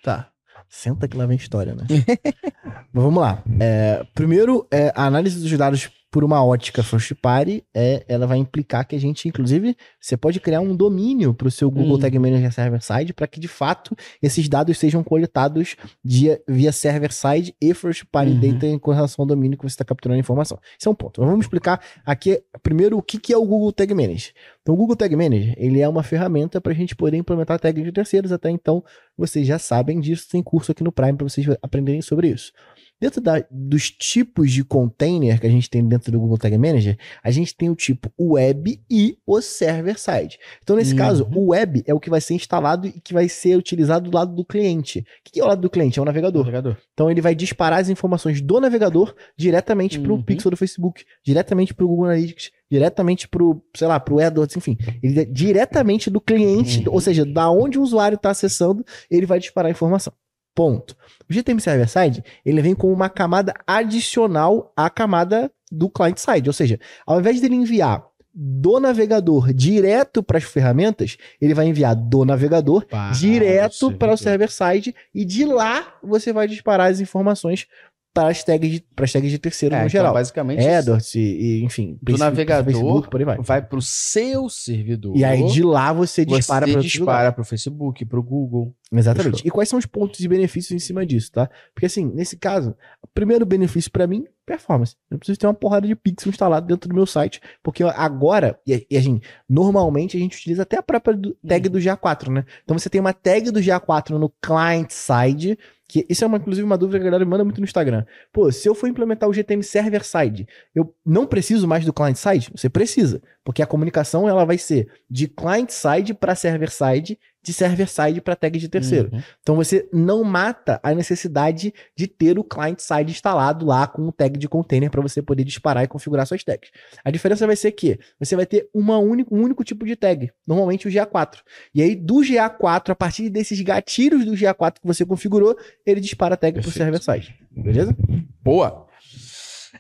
Tá. 0.01 0.31
Senta 0.69 1.09
que 1.09 1.17
lá 1.17 1.27
vem 1.27 1.37
história, 1.37 1.75
né? 1.75 1.85
Mas 2.93 3.03
vamos 3.03 3.21
lá. 3.21 3.43
É, 3.61 4.07
primeiro, 4.15 4.65
é, 4.71 4.93
a 4.95 5.07
análise 5.07 5.41
dos 5.41 5.59
dados 5.59 5.91
por 6.14 6.22
uma 6.22 6.44
ótica 6.44 6.81
first 6.81 7.12
party, 7.20 7.64
é, 7.74 8.05
ela 8.07 8.24
vai 8.24 8.38
implicar 8.38 8.87
que 8.87 8.94
a 8.94 9.00
gente, 9.00 9.27
inclusive, 9.27 9.77
você 10.00 10.16
pode 10.16 10.38
criar 10.38 10.61
um 10.61 10.77
domínio 10.77 11.35
para 11.35 11.48
o 11.48 11.50
seu 11.50 11.68
Google 11.68 11.96
Hum. 11.96 11.98
Tag 11.98 12.16
Manager 12.20 12.53
Server 12.53 12.81
Side 12.81 13.12
para 13.12 13.27
que, 13.27 13.40
de 13.40 13.48
fato, 13.48 13.96
esses 14.22 14.48
dados 14.48 14.79
sejam 14.79 15.03
coletados 15.03 15.74
via, 16.05 16.40
via 16.46 16.70
server 16.70 17.12
side 17.12 17.53
e 17.61 17.74
first 17.74 18.05
party 18.12 18.31
Uhum. 18.31 18.53
data 18.53 18.64
em 18.64 18.81
relação 18.81 19.24
ao 19.24 19.27
domínio 19.27 19.59
que 19.59 19.64
você 19.64 19.72
está 19.72 19.85
capturando 19.85 20.16
a 20.16 20.20
informação. 20.20 20.57
Isso 20.79 20.88
é 20.88 20.92
um 20.92 20.94
ponto. 20.94 21.20
Mas 21.20 21.29
vamos 21.31 21.46
explicar 21.46 21.83
aqui, 22.07 22.40
primeiro, 22.62 22.96
o 22.96 23.03
que, 23.03 23.18
que 23.18 23.33
é 23.33 23.37
o 23.37 23.44
Google 23.44 23.72
Tag 23.72 23.92
Manager. 23.92 24.33
Então, 24.62 24.72
o 24.72 24.79
Google 24.79 24.94
Tag 24.94 25.16
Manager, 25.16 25.53
ele 25.59 25.81
é 25.81 25.88
uma 25.88 26.05
ferramenta 26.05 26.61
para 26.61 26.70
a 26.70 26.77
gente 26.77 26.94
poder 26.94 27.16
implementar 27.16 27.59
tags 27.59 27.85
de 27.85 27.90
terceiros. 27.90 28.31
Até 28.31 28.50
então, 28.50 28.85
vocês 29.18 29.44
já 29.44 29.59
sabem 29.59 29.98
disso, 29.98 30.29
tem 30.31 30.40
curso 30.42 30.70
aqui 30.70 30.85
no 30.85 30.92
Prime 30.92 31.14
para 31.14 31.29
vocês 31.29 31.44
aprenderem 31.61 32.00
sobre 32.00 32.29
isso. 32.29 32.53
Dentro 33.01 33.21
da, 33.21 33.45
dos 33.51 33.91
tipos 33.91 34.51
de 34.51 34.65
container 34.65 35.39
que 35.41 35.47
a 35.47 35.51
gente 35.51 35.69
tem 35.69 35.87
dentro 35.87 36.11
do 36.13 36.19
Google 36.21 36.39
Tag 36.39 36.57
Manager, 36.57 36.97
a 37.23 37.31
gente 37.31 37.55
tem 37.55 37.69
o 37.69 37.75
tipo 37.75 38.11
web 38.19 38.81
e 38.91 39.19
o 39.27 39.41
server-side. 39.41 40.39
Então, 40.63 40.77
nesse 40.77 40.93
Uhum. 40.93 40.99
caso, 40.99 41.29
o 41.35 41.49
web 41.51 41.83
é 41.87 41.93
o 41.93 42.01
que 42.01 42.09
vai 42.09 42.21
ser 42.21 42.35
instalado 42.35 42.87
e 42.87 42.93
que 42.93 43.13
vai 43.13 43.29
ser 43.29 43.57
utilizado 43.57 44.09
do 44.11 44.15
lado 44.17 44.35
do 44.35 44.45
cliente. 44.45 45.01
O 45.01 45.05
que 45.25 45.41
é 45.41 45.45
o 45.45 45.47
lado 45.49 45.61
do 45.61 45.69
cliente? 45.71 45.99
É 45.99 46.03
o 46.03 46.05
navegador. 46.05 46.45
Navegador. 46.45 46.77
Então 46.93 47.11
ele 47.11 47.21
vai 47.21 47.35
disparar 47.35 47.81
as 47.81 47.89
informações 47.89 48.41
do 48.41 48.61
navegador 48.61 49.15
diretamente 49.37 49.99
para 49.99 50.13
o 50.13 50.17
Uhum. 50.17 50.23
pixel 50.23 50.51
do 50.51 50.57
Facebook, 50.57 51.05
diretamente 51.23 51.75
para 51.75 51.85
o 51.85 51.89
Google 51.89 52.07
Analytics, 52.07 52.51
diretamente 52.71 53.29
para 53.29 53.43
o, 53.43 53.61
sei 53.77 53.87
lá, 53.89 53.99
para 54.01 54.15
o 54.15 54.21
AdWords, 54.21 54.57
enfim. 54.57 54.77
Ele 55.03 55.21
é 55.21 55.25
diretamente 55.25 56.09
do 56.11 56.21
cliente, 56.21 56.79
Uhum. 56.89 56.95
ou 56.95 57.01
seja, 57.01 57.25
da 57.25 57.51
onde 57.51 57.79
o 57.79 57.83
usuário 57.83 58.17
está 58.17 58.31
acessando, 58.31 58.85
ele 59.11 59.27
vai 59.27 59.39
disparar 59.39 59.69
a 59.69 59.73
informação. 59.73 60.13
Ponto. 60.55 60.97
O 61.29 61.33
GTM 61.33 61.61
Server 61.61 61.88
Side, 61.88 62.25
ele 62.45 62.62
vem 62.62 62.75
com 62.75 62.93
uma 62.93 63.09
camada 63.09 63.55
adicional 63.67 64.73
à 64.77 64.88
camada 64.88 65.51
do 65.71 65.90
client 65.90 66.19
side, 66.19 66.49
ou 66.49 66.53
seja, 66.53 66.79
ao 67.05 67.19
invés 67.19 67.40
dele 67.40 67.57
enviar 67.57 68.05
do 68.35 68.81
navegador 68.81 69.53
direto 69.53 70.23
para 70.23 70.38
as 70.38 70.45
ferramentas, 70.45 71.17
ele 71.40 71.55
vai 71.55 71.67
enviar 71.67 71.95
do 71.95 72.25
navegador 72.25 72.85
Para 72.87 73.12
direto 73.12 73.88
o 73.88 73.93
para 73.97 74.12
o 74.12 74.17
server 74.17 74.51
side 74.51 74.95
e 75.14 75.25
de 75.25 75.45
lá 75.45 75.95
você 76.03 76.33
vai 76.33 76.49
disparar 76.49 76.90
as 76.90 76.99
informações 76.99 77.69
para 78.14 78.29
as 78.29 78.45
tags 78.45 78.71
de, 78.71 78.81
para 78.95 79.05
as 79.05 79.12
tags 79.12 79.29
de 79.29 79.38
terceiro 79.38 79.75
É, 79.75 79.79
no 79.79 79.83
então, 79.85 79.90
geral. 79.90 80.14
basicamente, 80.14 80.64
AdWords 80.64 81.14
e, 81.17 81.19
e, 81.19 81.64
enfim, 81.64 81.99
do 82.01 82.17
navegador 82.17 82.64
Facebook, 82.64 83.11
por 83.11 83.19
aí 83.19 83.25
vai. 83.25 83.38
vai 83.40 83.61
pro 83.61 83.83
seu 83.83 84.49
servidor. 84.49 85.17
E 85.17 85.25
aí 85.25 85.45
de 85.47 85.64
lá 85.64 85.93
você 85.93 86.25
dispara 86.25 86.67
para 86.67 86.81
dispara 86.81 87.33
pro 87.33 87.45
Facebook, 87.45 88.05
pro 88.05 88.23
Google. 88.23 88.73
Exatamente. 88.92 89.37
Fechou. 89.38 89.49
E 89.49 89.51
quais 89.51 89.68
são 89.68 89.79
os 89.79 89.87
pontos 89.87 90.20
e 90.20 90.29
benefícios 90.29 90.70
em 90.73 90.79
cima 90.79 91.05
disso, 91.05 91.33
tá? 91.33 91.51
Porque 91.75 91.87
assim, 91.87 92.05
nesse 92.14 92.37
caso, 92.37 92.77
o 93.03 93.07
primeiro 93.09 93.44
benefício 93.44 93.90
para 93.90 94.07
mim, 94.07 94.27
performance. 94.47 94.94
Eu 95.11 95.18
preciso 95.18 95.38
ter 95.38 95.47
uma 95.47 95.55
porrada 95.55 95.87
de 95.87 95.97
pixel 95.97 96.29
instalado 96.31 96.66
dentro 96.66 96.88
do 96.88 96.94
meu 96.94 97.07
site, 97.07 97.40
porque 97.62 97.83
agora, 97.83 98.59
e, 98.66 98.87
e 98.90 98.97
assim, 98.97 99.20
normalmente 99.49 100.16
a 100.16 100.20
gente 100.20 100.37
utiliza 100.37 100.62
até 100.62 100.77
a 100.77 100.83
própria 100.83 101.16
do- 101.16 101.35
tag 101.47 101.68
do 101.68 101.79
GA4, 101.79 102.31
né? 102.31 102.44
Então 102.62 102.79
você 102.79 102.90
tem 102.90 103.01
uma 103.01 103.12
tag 103.14 103.51
do 103.51 103.59
GA4 103.61 104.11
no 104.18 104.29
client 104.42 104.90
side, 104.90 105.59
que 105.88 106.05
isso 106.09 106.25
é 106.25 106.27
uma, 106.27 106.37
inclusive 106.37 106.64
uma 106.64 106.77
dúvida 106.79 106.99
que 106.99 107.03
a 107.03 107.07
galera 107.07 107.25
me 107.25 107.31
manda 107.31 107.44
muito 107.44 107.59
no 107.61 107.64
Instagram. 107.64 108.05
Pô, 108.33 108.53
se 108.53 108.68
eu 108.68 108.75
for 108.75 108.87
implementar 108.87 109.29
o 109.29 109.33
GTM 109.33 109.62
server 109.62 110.05
side, 110.05 110.47
eu 110.75 110.94
não 111.05 111.27
preciso 111.27 111.66
mais 111.66 111.85
do 111.85 111.92
client 111.92 112.16
side? 112.16 112.51
Você 112.55 112.68
precisa, 112.68 113.23
porque 113.45 113.63
a 113.63 113.67
comunicação 113.67 114.29
ela 114.29 114.45
vai 114.45 114.57
ser 114.57 114.89
de 115.09 115.29
client 115.29 115.69
side 115.71 116.15
para 116.15 116.35
server 116.35 116.71
side, 116.71 117.19
de 117.43 117.53
server 117.53 117.87
side 117.87 118.23
para 118.23 118.35
tag 118.35 118.59
de 118.59 118.69
terceiro. 118.71 119.11
Uhum. 119.13 119.23
Então 119.43 119.57
você 119.57 119.87
não 119.93 120.25
mata 120.25 120.81
a 120.83 120.95
necessidade 120.95 121.75
de 121.95 122.07
ter 122.07 122.39
o 122.39 122.43
client 122.43 122.79
side 122.79 123.13
instalado 123.13 123.67
lá 123.67 123.87
com 123.87 124.09
o 124.09 124.13
tag 124.13 124.39
de 124.39 124.49
container 124.49 124.91
para 124.91 125.03
você 125.03 125.21
poder 125.21 125.45
disparar 125.45 125.85
e 125.85 125.89
configurar 125.89 126.27
suas 126.27 126.43
tags. 126.43 126.71
A 127.05 127.11
diferença 127.11 127.47
vai 127.47 127.55
ser 127.55 127.71
que 127.73 127.99
você 128.19 128.35
vai 128.35 128.47
ter 128.47 128.69
uma 128.73 128.99
única, 128.99 129.33
um 129.33 129.43
único 129.43 129.63
tipo 129.63 129.85
de 129.85 129.95
tag, 129.95 130.33
normalmente 130.47 130.89
o 130.89 130.91
GA4. 130.91 131.41
E 131.75 131.83
aí 131.83 131.95
do 131.95 132.17
GA4, 132.17 132.91
a 132.91 132.95
partir 132.95 133.29
desses 133.29 133.61
gatilhos 133.61 134.25
do 134.25 134.33
GA4 134.33 134.81
que 134.81 134.87
você 134.87 135.05
configurou, 135.05 135.55
ele 135.85 136.01
dispara 136.01 136.33
a 136.33 136.39
tag 136.39 136.59
para 136.59 136.69
o 136.69 136.73
server 136.73 137.03
side. 137.03 137.37
Beleza? 137.51 137.95
Boa. 138.43 138.87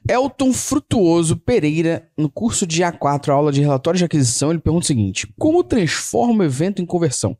Elton 0.08 0.52
Frutuoso 0.52 1.34
Pereira, 1.36 2.06
no 2.16 2.28
curso 2.28 2.66
de 2.66 2.82
A4, 2.82 3.30
aula 3.30 3.50
de 3.50 3.62
relatório 3.62 3.96
de 3.96 4.04
aquisição, 4.04 4.50
ele 4.50 4.60
pergunta 4.60 4.84
o 4.84 4.86
seguinte: 4.86 5.26
Como 5.38 5.64
transforma 5.64 6.42
o 6.42 6.46
evento 6.46 6.82
em 6.82 6.86
conversão? 6.86 7.36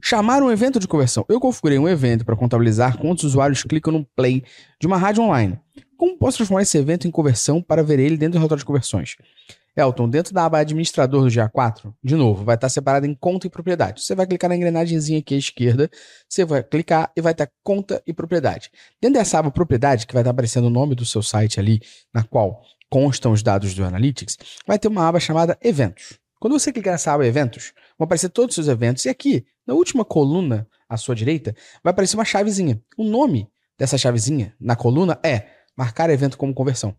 Chamar 0.00 0.42
um 0.42 0.50
evento 0.50 0.78
de 0.78 0.86
conversão. 0.86 1.24
Eu 1.28 1.40
configurei 1.40 1.78
um 1.78 1.88
evento 1.88 2.24
para 2.24 2.36
contabilizar 2.36 2.98
quantos 2.98 3.24
usuários 3.24 3.64
clicam 3.64 3.92
no 3.92 4.04
play 4.04 4.44
de 4.78 4.86
uma 4.86 4.96
rádio 4.96 5.22
online. 5.22 5.58
Como 5.96 6.16
posso 6.16 6.36
transformar 6.36 6.62
esse 6.62 6.78
evento 6.78 7.08
em 7.08 7.10
conversão 7.10 7.60
para 7.60 7.82
ver 7.82 7.98
ele 7.98 8.16
dentro 8.16 8.32
do 8.32 8.38
relatório 8.38 8.60
de 8.60 8.66
conversões? 8.66 9.16
Elton, 9.76 10.08
dentro 10.08 10.32
da 10.32 10.46
aba 10.46 10.58
administrador 10.58 11.22
do 11.22 11.28
GA4, 11.28 11.92
de 12.02 12.14
novo, 12.14 12.44
vai 12.44 12.54
estar 12.54 12.70
separado 12.70 13.04
em 13.04 13.14
conta 13.14 13.46
e 13.46 13.50
propriedade. 13.50 14.02
Você 14.02 14.14
vai 14.14 14.26
clicar 14.26 14.48
na 14.48 14.56
engrenagemzinha 14.56 15.18
aqui 15.18 15.34
à 15.34 15.38
esquerda, 15.38 15.90
você 16.26 16.46
vai 16.46 16.62
clicar 16.62 17.12
e 17.14 17.20
vai 17.20 17.32
estar 17.32 17.50
conta 17.62 18.02
e 18.06 18.12
propriedade. 18.14 18.70
Dentro 19.00 19.18
dessa 19.18 19.38
aba 19.38 19.50
propriedade, 19.50 20.06
que 20.06 20.14
vai 20.14 20.22
estar 20.22 20.30
aparecendo 20.30 20.64
o 20.64 20.70
nome 20.70 20.94
do 20.94 21.04
seu 21.04 21.22
site 21.22 21.60
ali, 21.60 21.80
na 22.12 22.22
qual 22.24 22.62
constam 22.88 23.32
os 23.32 23.42
dados 23.42 23.74
do 23.74 23.84
Analytics, 23.84 24.38
vai 24.66 24.78
ter 24.78 24.88
uma 24.88 25.06
aba 25.06 25.20
chamada 25.20 25.58
eventos. 25.60 26.18
Quando 26.40 26.58
você 26.58 26.72
clicar 26.72 26.92
nessa 26.92 27.12
aba 27.12 27.26
eventos, 27.26 27.74
vão 27.98 28.06
aparecer 28.06 28.30
todos 28.30 28.56
os 28.56 28.64
seus 28.64 28.74
eventos 28.74 29.04
e 29.04 29.10
aqui, 29.10 29.44
na 29.66 29.74
última 29.74 30.06
coluna 30.06 30.66
à 30.88 30.96
sua 30.96 31.14
direita, 31.14 31.54
vai 31.84 31.90
aparecer 31.90 32.16
uma 32.16 32.24
chavezinha. 32.24 32.80
O 32.96 33.04
nome 33.04 33.46
dessa 33.78 33.98
chavezinha 33.98 34.54
na 34.58 34.74
coluna 34.74 35.18
é 35.22 35.48
marcar 35.76 36.08
evento 36.08 36.38
como 36.38 36.54
conversão. 36.54 36.96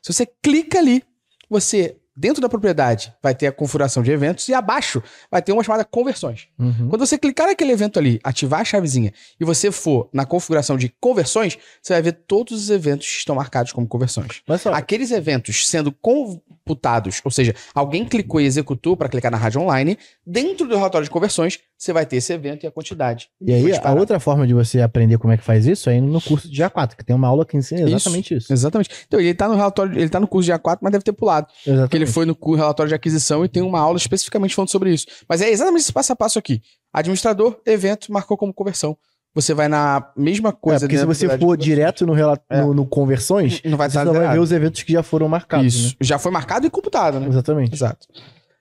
Se 0.00 0.12
você 0.12 0.26
clica 0.42 0.78
ali, 0.78 1.02
você 1.48 1.98
dentro 2.16 2.40
da 2.40 2.48
propriedade 2.48 3.12
vai 3.22 3.34
ter 3.34 3.46
a 3.46 3.52
configuração 3.52 4.02
de 4.02 4.10
eventos 4.10 4.48
e 4.48 4.54
abaixo 4.54 5.02
vai 5.30 5.42
ter 5.42 5.52
uma 5.52 5.62
chamada 5.62 5.84
conversões. 5.84 6.48
Uhum. 6.58 6.88
Quando 6.88 7.06
você 7.06 7.18
clicar 7.18 7.46
naquele 7.46 7.72
evento 7.72 7.98
ali, 7.98 8.18
ativar 8.24 8.60
a 8.60 8.64
chavezinha 8.64 9.12
e 9.38 9.44
você 9.44 9.70
for 9.70 10.08
na 10.12 10.24
configuração 10.24 10.76
de 10.76 10.88
conversões, 11.00 11.58
você 11.82 11.92
vai 11.92 12.02
ver 12.02 12.12
todos 12.26 12.60
os 12.62 12.70
eventos 12.70 13.06
que 13.06 13.18
estão 13.18 13.36
marcados 13.36 13.72
como 13.72 13.86
conversões. 13.86 14.42
Só. 14.58 14.72
Aqueles 14.72 15.10
eventos 15.10 15.68
sendo 15.68 15.92
computados, 15.92 17.20
ou 17.24 17.30
seja, 17.30 17.54
alguém 17.74 18.04
clicou 18.04 18.40
e 18.40 18.44
executou 18.44 18.96
para 18.96 19.08
clicar 19.08 19.30
na 19.30 19.36
rádio 19.36 19.60
online, 19.60 19.98
dentro 20.26 20.66
do 20.66 20.76
relatório 20.76 21.04
de 21.04 21.10
conversões, 21.10 21.60
você 21.76 21.92
vai 21.92 22.06
ter 22.06 22.16
esse 22.16 22.32
evento 22.32 22.64
e 22.64 22.66
a 22.66 22.70
quantidade. 22.70 23.28
E 23.40 23.52
aí, 23.52 23.72
a 23.82 23.92
outra 23.92 24.18
forma 24.18 24.46
de 24.46 24.54
você 24.54 24.80
aprender 24.80 25.18
como 25.18 25.32
é 25.32 25.36
que 25.36 25.44
faz 25.44 25.66
isso 25.66 25.90
é 25.90 25.96
indo 25.96 26.06
no 26.06 26.20
curso 26.20 26.50
de 26.50 26.62
GA4, 26.62 26.96
que 26.96 27.04
tem 27.04 27.14
uma 27.14 27.28
aula 27.28 27.44
que 27.44 27.56
ensina 27.56 27.82
exatamente 27.82 28.34
isso. 28.34 28.52
Exatamente. 28.52 28.90
Então, 29.06 29.20
ele 29.20 29.34
tá 29.34 29.46
no 29.46 29.54
relatório, 29.54 29.98
ele 29.98 30.08
tá 30.08 30.18
no 30.18 30.26
curso 30.26 30.46
de 30.46 30.52
A4, 30.52 30.78
mas 30.80 30.92
deve 30.92 31.04
ter 31.04 31.12
pulado. 31.12 31.48
Exatamente. 31.66 31.90
Ele 32.06 32.12
foi 32.12 32.24
no 32.26 32.36
relatório 32.54 32.88
de 32.88 32.94
aquisição 32.94 33.44
e 33.44 33.48
tem 33.48 33.62
uma 33.62 33.80
aula 33.80 33.96
especificamente 33.98 34.54
falando 34.54 34.70
sobre 34.70 34.92
isso. 34.92 35.06
Mas 35.28 35.40
é 35.42 35.50
exatamente 35.50 35.82
esse 35.82 35.92
passo 35.92 36.12
a 36.12 36.16
passo 36.16 36.38
aqui. 36.38 36.62
Administrador, 36.92 37.60
evento, 37.66 38.10
marcou 38.12 38.36
como 38.36 38.52
conversão. 38.54 38.96
Você 39.34 39.52
vai 39.52 39.68
na 39.68 40.02
mesma 40.16 40.48
É, 40.48 40.52
coisa. 40.52 40.80
porque 40.86 40.96
se 40.96 41.04
você 41.04 41.38
for 41.38 41.56
direto 41.58 42.06
no, 42.06 42.14
É. 42.48 42.62
no, 42.62 42.72
no 42.72 42.86
conversões, 42.86 43.60
não 43.64 43.76
vai 43.76 43.90
você 43.90 44.02
só 44.02 44.10
vai 44.12 44.32
ver 44.32 44.38
os 44.40 44.50
eventos 44.50 44.82
que 44.82 44.92
já 44.92 45.02
foram 45.02 45.28
marcados, 45.28 45.74
Isso. 45.74 45.96
Já 46.00 46.18
foi 46.18 46.32
marcado 46.32 46.66
e 46.66 46.70
computado, 46.70 47.14
né? 47.20 47.26
né? 47.26 47.28
Exatamente. 47.28 47.74
Exato. 47.74 48.06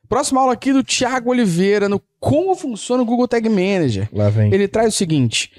Próxima 0.09 0.41
aula 0.41 0.51
aqui 0.53 0.73
do 0.73 0.83
Thiago 0.83 1.29
Oliveira 1.31 1.87
no 1.87 2.01
como 2.19 2.53
funciona 2.55 3.01
o 3.01 3.05
Google 3.05 3.27
Tag 3.27 3.47
Manager. 3.47 4.09
Lá 4.11 4.29
vem. 4.29 4.53
Ele 4.53 4.67
traz 4.67 4.93
o 4.93 4.97
seguinte: 4.97 5.49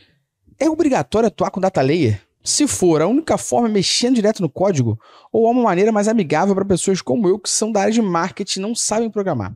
é 0.61 0.69
obrigatório 0.69 1.27
atuar 1.29 1.51
com 1.51 1.61
data 1.61 1.81
layer? 1.81 2.21
Se 2.47 2.69
for, 2.69 3.03
a 3.03 3.09
única 3.09 3.37
forma 3.37 3.67
é 3.67 3.73
mexendo 3.73 4.15
direto 4.15 4.41
no 4.41 4.49
código? 4.49 4.97
Ou 5.33 5.49
há 5.49 5.51
uma 5.51 5.65
maneira 5.65 5.91
mais 5.91 6.07
amigável 6.07 6.55
para 6.55 6.65
pessoas 6.65 7.03
como 7.03 7.29
eu 7.29 7.41
que 7.41 7.51
são 7.51 7.73
da 7.73 7.81
área 7.81 7.93
de 7.93 8.01
marketing 8.01 8.61
e 8.61 8.63
não 8.63 8.73
sabem 8.73 9.11
programar? 9.11 9.53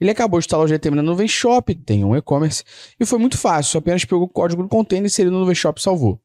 Ele 0.00 0.10
acabou 0.10 0.40
de 0.40 0.46
instalar 0.46 0.66
o 0.66 0.68
GTM 0.68 0.96
na 0.96 1.02
Nuvem 1.04 1.28
Shop, 1.28 1.72
tem 1.72 2.04
um 2.04 2.16
e-commerce, 2.16 2.64
e 2.98 3.06
foi 3.06 3.20
muito 3.20 3.38
fácil, 3.38 3.78
apenas 3.78 4.04
pegou 4.04 4.24
o 4.24 4.28
código 4.28 4.64
do 4.64 4.68
container, 4.68 5.06
inseriu 5.06 5.30
no 5.30 5.38
Nuvem 5.38 5.54
Shop 5.54 5.78
e 5.78 5.82
salvou. 5.84 6.20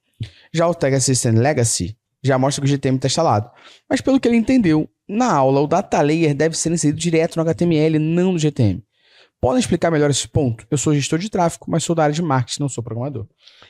Já 0.51 0.67
o 0.67 0.73
Tag 0.73 0.95
Assistant 0.95 1.37
Legacy 1.37 1.95
já 2.23 2.39
mostra 2.39 2.63
que 2.63 2.67
o 2.67 2.71
GTM 2.71 2.95
está 2.95 3.05
instalado. 3.05 3.51
Mas 3.87 4.01
pelo 4.01 4.19
que 4.19 4.27
ele 4.27 4.37
entendeu, 4.37 4.89
na 5.07 5.31
aula 5.31 5.61
o 5.61 5.67
data 5.67 6.01
layer 6.01 6.33
deve 6.33 6.57
ser 6.57 6.71
inserido 6.71 6.97
direto 6.97 7.35
no 7.35 7.43
HTML, 7.43 7.99
não 7.99 8.31
no 8.31 8.39
GTM. 8.39 8.83
Podem 9.39 9.59
explicar 9.59 9.91
melhor 9.91 10.09
esse 10.09 10.27
ponto? 10.27 10.65
Eu 10.69 10.77
sou 10.77 10.93
gestor 10.95 11.19
de 11.19 11.29
tráfego, 11.29 11.65
mas 11.67 11.83
sou 11.83 11.95
da 11.95 12.03
área 12.03 12.15
de 12.15 12.21
marketing, 12.21 12.61
não 12.61 12.69
sou 12.69 12.83
programador. 12.83 13.27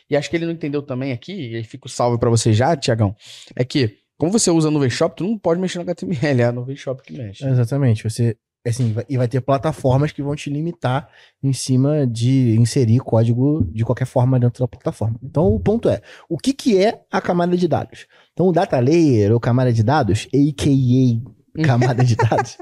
E 0.09 0.15
acho 0.15 0.29
que 0.29 0.35
ele 0.37 0.45
não 0.45 0.53
entendeu 0.53 0.81
também 0.81 1.11
aqui, 1.11 1.51
e 1.51 1.55
aí 1.57 1.63
fica 1.63 1.87
o 1.87 1.89
salve 1.89 2.17
para 2.17 2.29
você 2.29 2.53
já, 2.53 2.75
Tiagão, 2.77 3.13
é 3.55 3.65
que, 3.65 3.97
como 4.17 4.31
você 4.31 4.49
usa 4.49 4.69
a 4.69 4.71
Nuvem 4.71 4.89
Shop, 4.89 5.15
tu 5.15 5.25
não 5.25 5.37
pode 5.37 5.59
mexer 5.59 5.77
no 5.79 5.83
HTML, 5.83 6.41
é 6.41 6.45
a 6.45 6.51
Nuvem 6.53 6.75
Shop 6.75 7.01
que 7.03 7.11
mexe. 7.17 7.45
Exatamente. 7.45 8.03
Você, 8.09 8.37
assim, 8.65 8.93
vai- 8.93 9.05
e 9.09 9.17
vai 9.17 9.27
ter 9.27 9.41
plataformas 9.41 10.13
que 10.13 10.23
vão 10.23 10.35
te 10.37 10.49
limitar 10.49 11.09
em 11.43 11.51
cima 11.51 12.07
de 12.07 12.55
inserir 12.57 12.99
código 12.99 13.65
de 13.73 13.83
qualquer 13.83 14.05
forma 14.05 14.39
dentro 14.39 14.61
da 14.63 14.67
plataforma. 14.69 15.19
Então, 15.21 15.47
o 15.47 15.59
ponto 15.59 15.89
é, 15.89 16.01
o 16.29 16.37
que, 16.37 16.53
que 16.53 16.77
é 16.81 17.01
a 17.11 17.19
camada 17.19 17.57
de 17.57 17.67
dados? 17.67 18.07
Então, 18.31 18.47
o 18.47 18.53
data 18.53 18.79
layer 18.79 19.33
ou 19.33 19.39
camada 19.39 19.73
de 19.73 19.83
dados, 19.83 20.27
a.k.a. 20.33 21.61
camada 21.63 22.03
de 22.05 22.15
dados, 22.15 22.57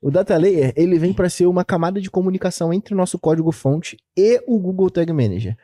o 0.00 0.10
data 0.10 0.36
layer, 0.36 0.72
ele 0.76 0.98
vem 0.98 1.12
para 1.12 1.28
ser 1.28 1.46
uma 1.46 1.64
camada 1.64 2.00
de 2.00 2.10
comunicação 2.10 2.72
entre 2.72 2.94
o 2.94 2.96
nosso 2.96 3.18
código 3.18 3.50
fonte 3.52 3.96
e 4.16 4.42
o 4.46 4.58
Google 4.58 4.90
Tag 4.90 5.12
Manager. 5.12 5.56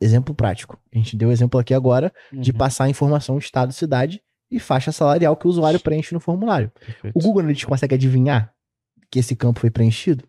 Exemplo 0.00 0.34
prático. 0.34 0.78
A 0.94 0.98
gente 0.98 1.16
deu 1.16 1.28
o 1.28 1.32
exemplo 1.32 1.58
aqui 1.58 1.74
agora 1.74 2.12
de 2.32 2.52
Uhum. 2.52 2.58
passar 2.58 2.84
a 2.84 2.88
informação 2.88 3.36
estado, 3.38 3.72
cidade 3.72 4.22
e 4.50 4.58
faixa 4.60 4.92
salarial 4.92 5.36
que 5.36 5.46
o 5.46 5.50
usuário 5.50 5.80
preenche 5.80 6.14
no 6.14 6.20
formulário. 6.20 6.70
O 7.14 7.20
Google 7.20 7.40
Analytics 7.40 7.64
consegue 7.68 7.94
adivinhar 7.94 8.52
que 9.10 9.18
esse 9.18 9.34
campo 9.34 9.58
foi 9.60 9.70
preenchido? 9.70 10.24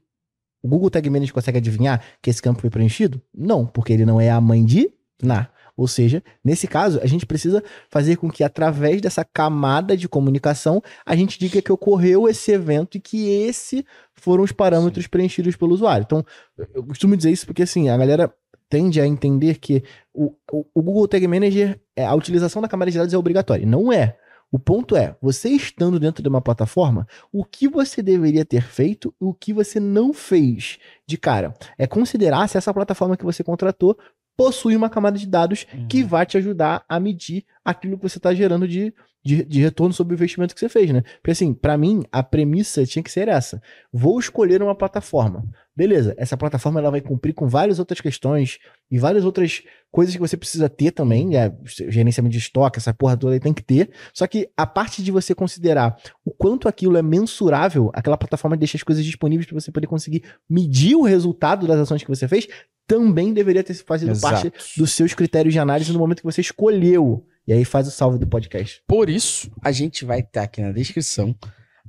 O 0.62 0.68
Google 0.68 0.90
Tag 0.90 1.10
Manager 1.10 1.34
consegue 1.34 1.58
adivinhar 1.60 2.04
que 2.22 2.30
esse 2.30 2.42
campo 2.42 2.60
foi 2.62 2.70
preenchido? 2.70 3.22
Não, 3.34 3.66
porque 3.66 3.94
ele 3.94 4.06
não 4.06 4.20
é 4.20 4.30
a 4.30 4.42
mãe 4.42 4.66
de 4.66 4.92
na. 5.22 5.50
Ou 5.80 5.88
seja, 5.88 6.22
nesse 6.44 6.68
caso, 6.68 7.00
a 7.02 7.06
gente 7.06 7.26
precisa 7.26 7.64
fazer 7.90 8.18
com 8.18 8.30
que, 8.30 8.44
através 8.44 9.00
dessa 9.00 9.24
camada 9.24 9.96
de 9.96 10.10
comunicação, 10.10 10.82
a 11.06 11.16
gente 11.16 11.40
diga 11.40 11.62
que 11.62 11.72
ocorreu 11.72 12.28
esse 12.28 12.52
evento 12.52 12.98
e 12.98 13.00
que 13.00 13.30
esse 13.30 13.86
foram 14.14 14.44
os 14.44 14.52
parâmetros 14.52 15.08
preenchidos 15.08 15.56
pelo 15.56 15.74
usuário. 15.74 16.04
Então, 16.04 16.26
eu 16.74 16.84
costumo 16.84 17.16
dizer 17.16 17.32
isso 17.32 17.46
porque, 17.46 17.64
assim, 17.64 17.88
a 17.88 17.96
galera 17.96 18.30
tende 18.68 19.00
a 19.00 19.08
entender 19.08 19.58
que 19.58 19.82
o, 20.14 20.36
o, 20.52 20.66
o 20.76 20.84
Google 20.84 21.08
Tag 21.08 21.26
Manager, 21.26 21.80
é, 21.96 22.06
a 22.06 22.14
utilização 22.14 22.62
da 22.62 22.68
camada 22.68 22.92
de 22.92 22.98
dados 22.98 23.14
é 23.14 23.18
obrigatória. 23.18 23.66
Não 23.66 23.90
é. 23.90 24.18
O 24.52 24.60
ponto 24.60 24.98
é, 24.98 25.16
você 25.22 25.48
estando 25.48 25.98
dentro 25.98 26.22
de 26.22 26.28
uma 26.28 26.42
plataforma, 26.42 27.08
o 27.32 27.46
que 27.46 27.70
você 27.70 28.02
deveria 28.02 28.44
ter 28.44 28.64
feito 28.64 29.14
e 29.22 29.24
o 29.24 29.34
que 29.34 29.54
você 29.54 29.80
não 29.80 30.12
fez 30.12 30.78
de 31.08 31.18
cara. 31.18 31.54
É 31.78 31.88
considerar 31.88 32.50
se 32.50 32.58
essa 32.58 32.74
plataforma 32.74 33.16
que 33.16 33.24
você 33.24 33.44
contratou 33.44 33.98
possui 34.40 34.74
uma 34.74 34.90
camada 34.90 35.18
de 35.18 35.28
dados 35.28 35.68
uhum. 35.74 35.86
que 35.90 36.02
vai 36.02 36.26
te 36.26 36.38
ajudar 36.38 36.86
a 36.88 36.98
medir 36.98 37.44
aquilo 37.64 37.98
que 37.98 38.04
você 38.04 38.20
está 38.20 38.34
gerando 38.34 38.66
de, 38.66 38.94
de, 39.22 39.44
de, 39.44 39.60
retorno 39.60 39.94
sobre 39.94 40.14
o 40.14 40.16
investimento 40.16 40.54
que 40.54 40.62
você 40.62 40.70
fez, 40.70 40.90
né? 40.92 41.02
Porque 41.22 41.32
assim, 41.32 41.54
para 41.54 41.78
mim, 41.78 42.04
a 42.10 42.24
premissa 42.24 42.86
tinha 42.86 43.04
que 43.04 43.12
ser 43.12 43.28
essa. 43.28 43.62
Vou 43.92 44.18
escolher 44.18 44.64
uma 44.64 44.74
plataforma. 44.74 45.44
Beleza, 45.76 46.16
essa 46.18 46.38
plataforma 46.38 46.80
ela 46.80 46.90
vai 46.90 47.02
cumprir 47.02 47.34
com 47.34 47.50
várias 47.50 47.80
outras 47.80 48.00
questões 48.00 48.60
e 48.90 48.98
várias 48.98 49.26
outras 49.26 49.62
coisas 49.92 50.16
que 50.16 50.22
você 50.22 50.38
precisa 50.38 50.70
ter 50.70 50.92
também, 50.92 51.28
né? 51.28 51.54
gerenciamento 51.90 52.32
de 52.32 52.40
estoque, 52.40 52.80
essa 52.80 52.94
porra 52.94 53.18
toda 53.18 53.34
aí 53.34 53.42
tem 53.42 53.54
que 53.54 53.64
ter. 53.64 53.92
Só 54.14 54.26
que 54.26 54.50
a 54.56 54.66
parte 54.66 55.04
de 55.04 55.12
você 55.12 55.36
considerar 55.36 55.98
o 56.24 56.32
quanto 56.32 56.70
aquilo 56.70 56.96
é 56.96 57.02
mensurável, 57.02 57.92
aquela 57.94 58.18
plataforma 58.18 58.56
deixa 58.56 58.78
as 58.78 58.84
coisas 58.84 59.04
disponíveis 59.04 59.46
para 59.46 59.60
você 59.60 59.70
poder 59.70 59.88
conseguir 59.88 60.24
medir 60.50 60.96
o 60.96 61.02
resultado 61.02 61.68
das 61.68 61.78
ações 61.78 62.04
que 62.04 62.10
você 62.10 62.26
fez, 62.26 62.48
também 62.90 63.32
deveria 63.32 63.64
ter 63.64 63.76
fazido 63.76 64.10
Exato. 64.10 64.50
parte 64.50 64.76
dos 64.76 64.92
seus 64.94 65.14
critérios 65.14 65.54
de 65.54 65.60
análise 65.60 65.94
no 65.94 66.00
momento 66.00 66.22
que 66.22 66.26
você 66.26 66.42
escolheu. 66.42 67.24
E 67.48 67.54
aí 67.54 67.64
faz 67.64 67.88
o 67.88 67.92
salve 67.92 68.18
do 68.18 68.26
podcast. 68.26 68.82
Por 68.88 69.12
isso, 69.12 69.52
a 69.62 69.72
gente 69.72 70.04
vai 70.04 70.22
estar 70.22 70.42
aqui 70.42 70.60
na 70.60 70.72
descrição 70.72 71.36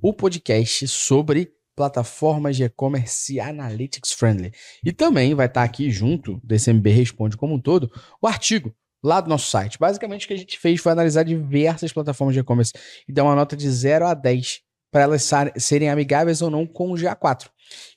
o 0.02 0.12
podcast 0.12 0.86
sobre 0.88 1.52
plataformas 1.74 2.54
de 2.54 2.64
e-commerce 2.64 3.40
analytics 3.40 4.12
friendly. 4.12 4.52
E 4.84 4.92
também 4.92 5.34
vai 5.34 5.46
estar 5.46 5.62
aqui 5.62 5.90
junto 5.90 6.38
desse 6.44 6.70
MB 6.70 6.90
Responde 6.90 7.34
como 7.34 7.54
um 7.54 7.60
todo 7.60 7.90
o 8.20 8.26
artigo 8.26 8.74
lá 9.02 9.22
do 9.22 9.30
nosso 9.30 9.50
site. 9.50 9.78
Basicamente 9.78 10.26
o 10.26 10.28
que 10.28 10.34
a 10.34 10.38
gente 10.38 10.58
fez 10.58 10.82
foi 10.82 10.92
analisar 10.92 11.22
diversas 11.22 11.94
plataformas 11.94 12.34
de 12.34 12.40
e-commerce 12.40 12.74
e 13.08 13.12
dar 13.12 13.24
uma 13.24 13.34
nota 13.34 13.56
de 13.56 13.70
0 13.70 14.06
a 14.06 14.12
10 14.12 14.60
para 14.90 15.02
elas 15.02 15.28
serem 15.56 15.88
amigáveis 15.88 16.42
ou 16.42 16.50
não 16.50 16.66
com 16.66 16.90
o 16.90 16.94
GA4. 16.94 17.48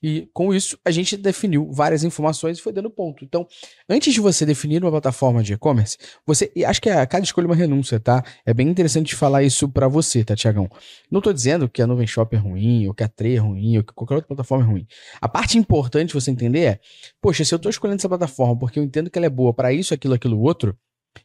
E 0.02 0.30
com 0.34 0.54
isso, 0.54 0.78
a 0.86 0.92
gente 0.92 1.18
definiu 1.18 1.72
várias 1.72 2.04
informações 2.04 2.58
e 2.58 2.62
foi 2.62 2.72
dando 2.72 2.90
ponto. 2.90 3.24
Então, 3.24 3.48
antes 3.90 4.14
de 4.14 4.20
você 4.20 4.46
definir 4.46 4.84
uma 4.84 4.92
plataforma 4.92 5.42
de 5.42 5.54
e-commerce, 5.54 5.98
você. 6.26 6.52
E 6.56 6.64
acho 6.64 6.82
que 6.82 6.90
a 6.90 7.06
cada 7.06 7.24
escolha 7.24 7.46
é 7.46 7.48
uma 7.48 7.56
renúncia, 7.56 8.00
tá? 8.00 8.24
É 8.46 8.54
bem 8.54 8.68
interessante 8.68 9.16
falar 9.16 9.44
isso 9.44 9.68
para 9.68 9.88
você, 9.88 10.24
tá, 10.24 10.36
Tiagão? 10.36 10.70
Não 11.10 11.22
tô 11.22 11.34
dizendo 11.34 11.68
que 11.68 11.82
a 11.82 11.88
Nuvem 11.88 12.08
Shop 12.08 12.36
é 12.36 12.40
ruim, 12.40 12.88
ou 12.88 12.94
que 12.94 13.04
a 13.04 13.08
Tree 13.08 13.36
é 13.36 13.40
ruim, 13.40 13.78
ou 13.78 13.84
que 13.84 13.94
qualquer 13.94 14.16
outra 14.16 14.28
plataforma 14.28 14.64
é 14.64 14.68
ruim. 14.68 14.88
A 15.20 15.28
parte 15.28 15.58
importante 15.58 16.14
você 16.14 16.32
entender 16.32 16.64
é: 16.66 16.80
poxa, 17.22 17.44
se 17.44 17.54
eu 17.54 17.60
tô 17.60 17.70
escolhendo 17.70 18.00
essa 18.00 18.10
plataforma 18.10 18.58
porque 18.58 18.80
eu 18.80 18.84
entendo 18.84 19.10
que 19.10 19.18
ela 19.18 19.26
é 19.26 19.30
boa 19.30 19.54
para 19.54 19.74
isso, 19.74 19.94
aquilo, 19.94 20.14
aquilo, 20.14 20.40
outro, 20.40 20.78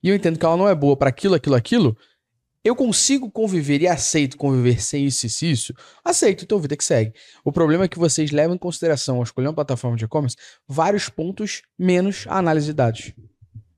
e 0.02 0.09
eu 0.09 0.14
entendo 0.14 0.38
que 0.38 0.44
ela 0.44 0.57
não 0.57 0.68
é 0.68 0.74
boa 0.74 0.96
para 0.96 1.09
aquilo, 1.09 1.35
aquilo, 1.35 1.54
aquilo, 1.54 1.96
eu 2.64 2.75
consigo 2.75 3.31
conviver 3.31 3.81
e 3.83 3.87
aceito 3.87 4.37
conviver 4.37 4.83
sem 4.83 5.07
isso 5.07 5.27
e 5.44 5.51
isso? 5.51 5.75
Aceito, 6.05 6.44
então 6.44 6.59
vida 6.59 6.77
que 6.77 6.85
segue. 6.85 7.12
O 7.44 7.53
problema 7.53 7.85
é 7.85 7.88
que 7.88 7.99
vocês 7.99 8.31
levam 8.31 8.57
em 8.57 8.59
consideração, 8.59 9.16
ao 9.16 9.23
escolher 9.23 9.49
uma 9.49 9.55
plataforma 9.55 9.97
de 9.97 10.05
e-commerce, 10.05 10.37
vários 10.66 11.09
pontos 11.09 11.62
menos 11.79 12.27
a 12.29 12.38
análise 12.38 12.66
de 12.66 12.73
dados. 12.73 13.12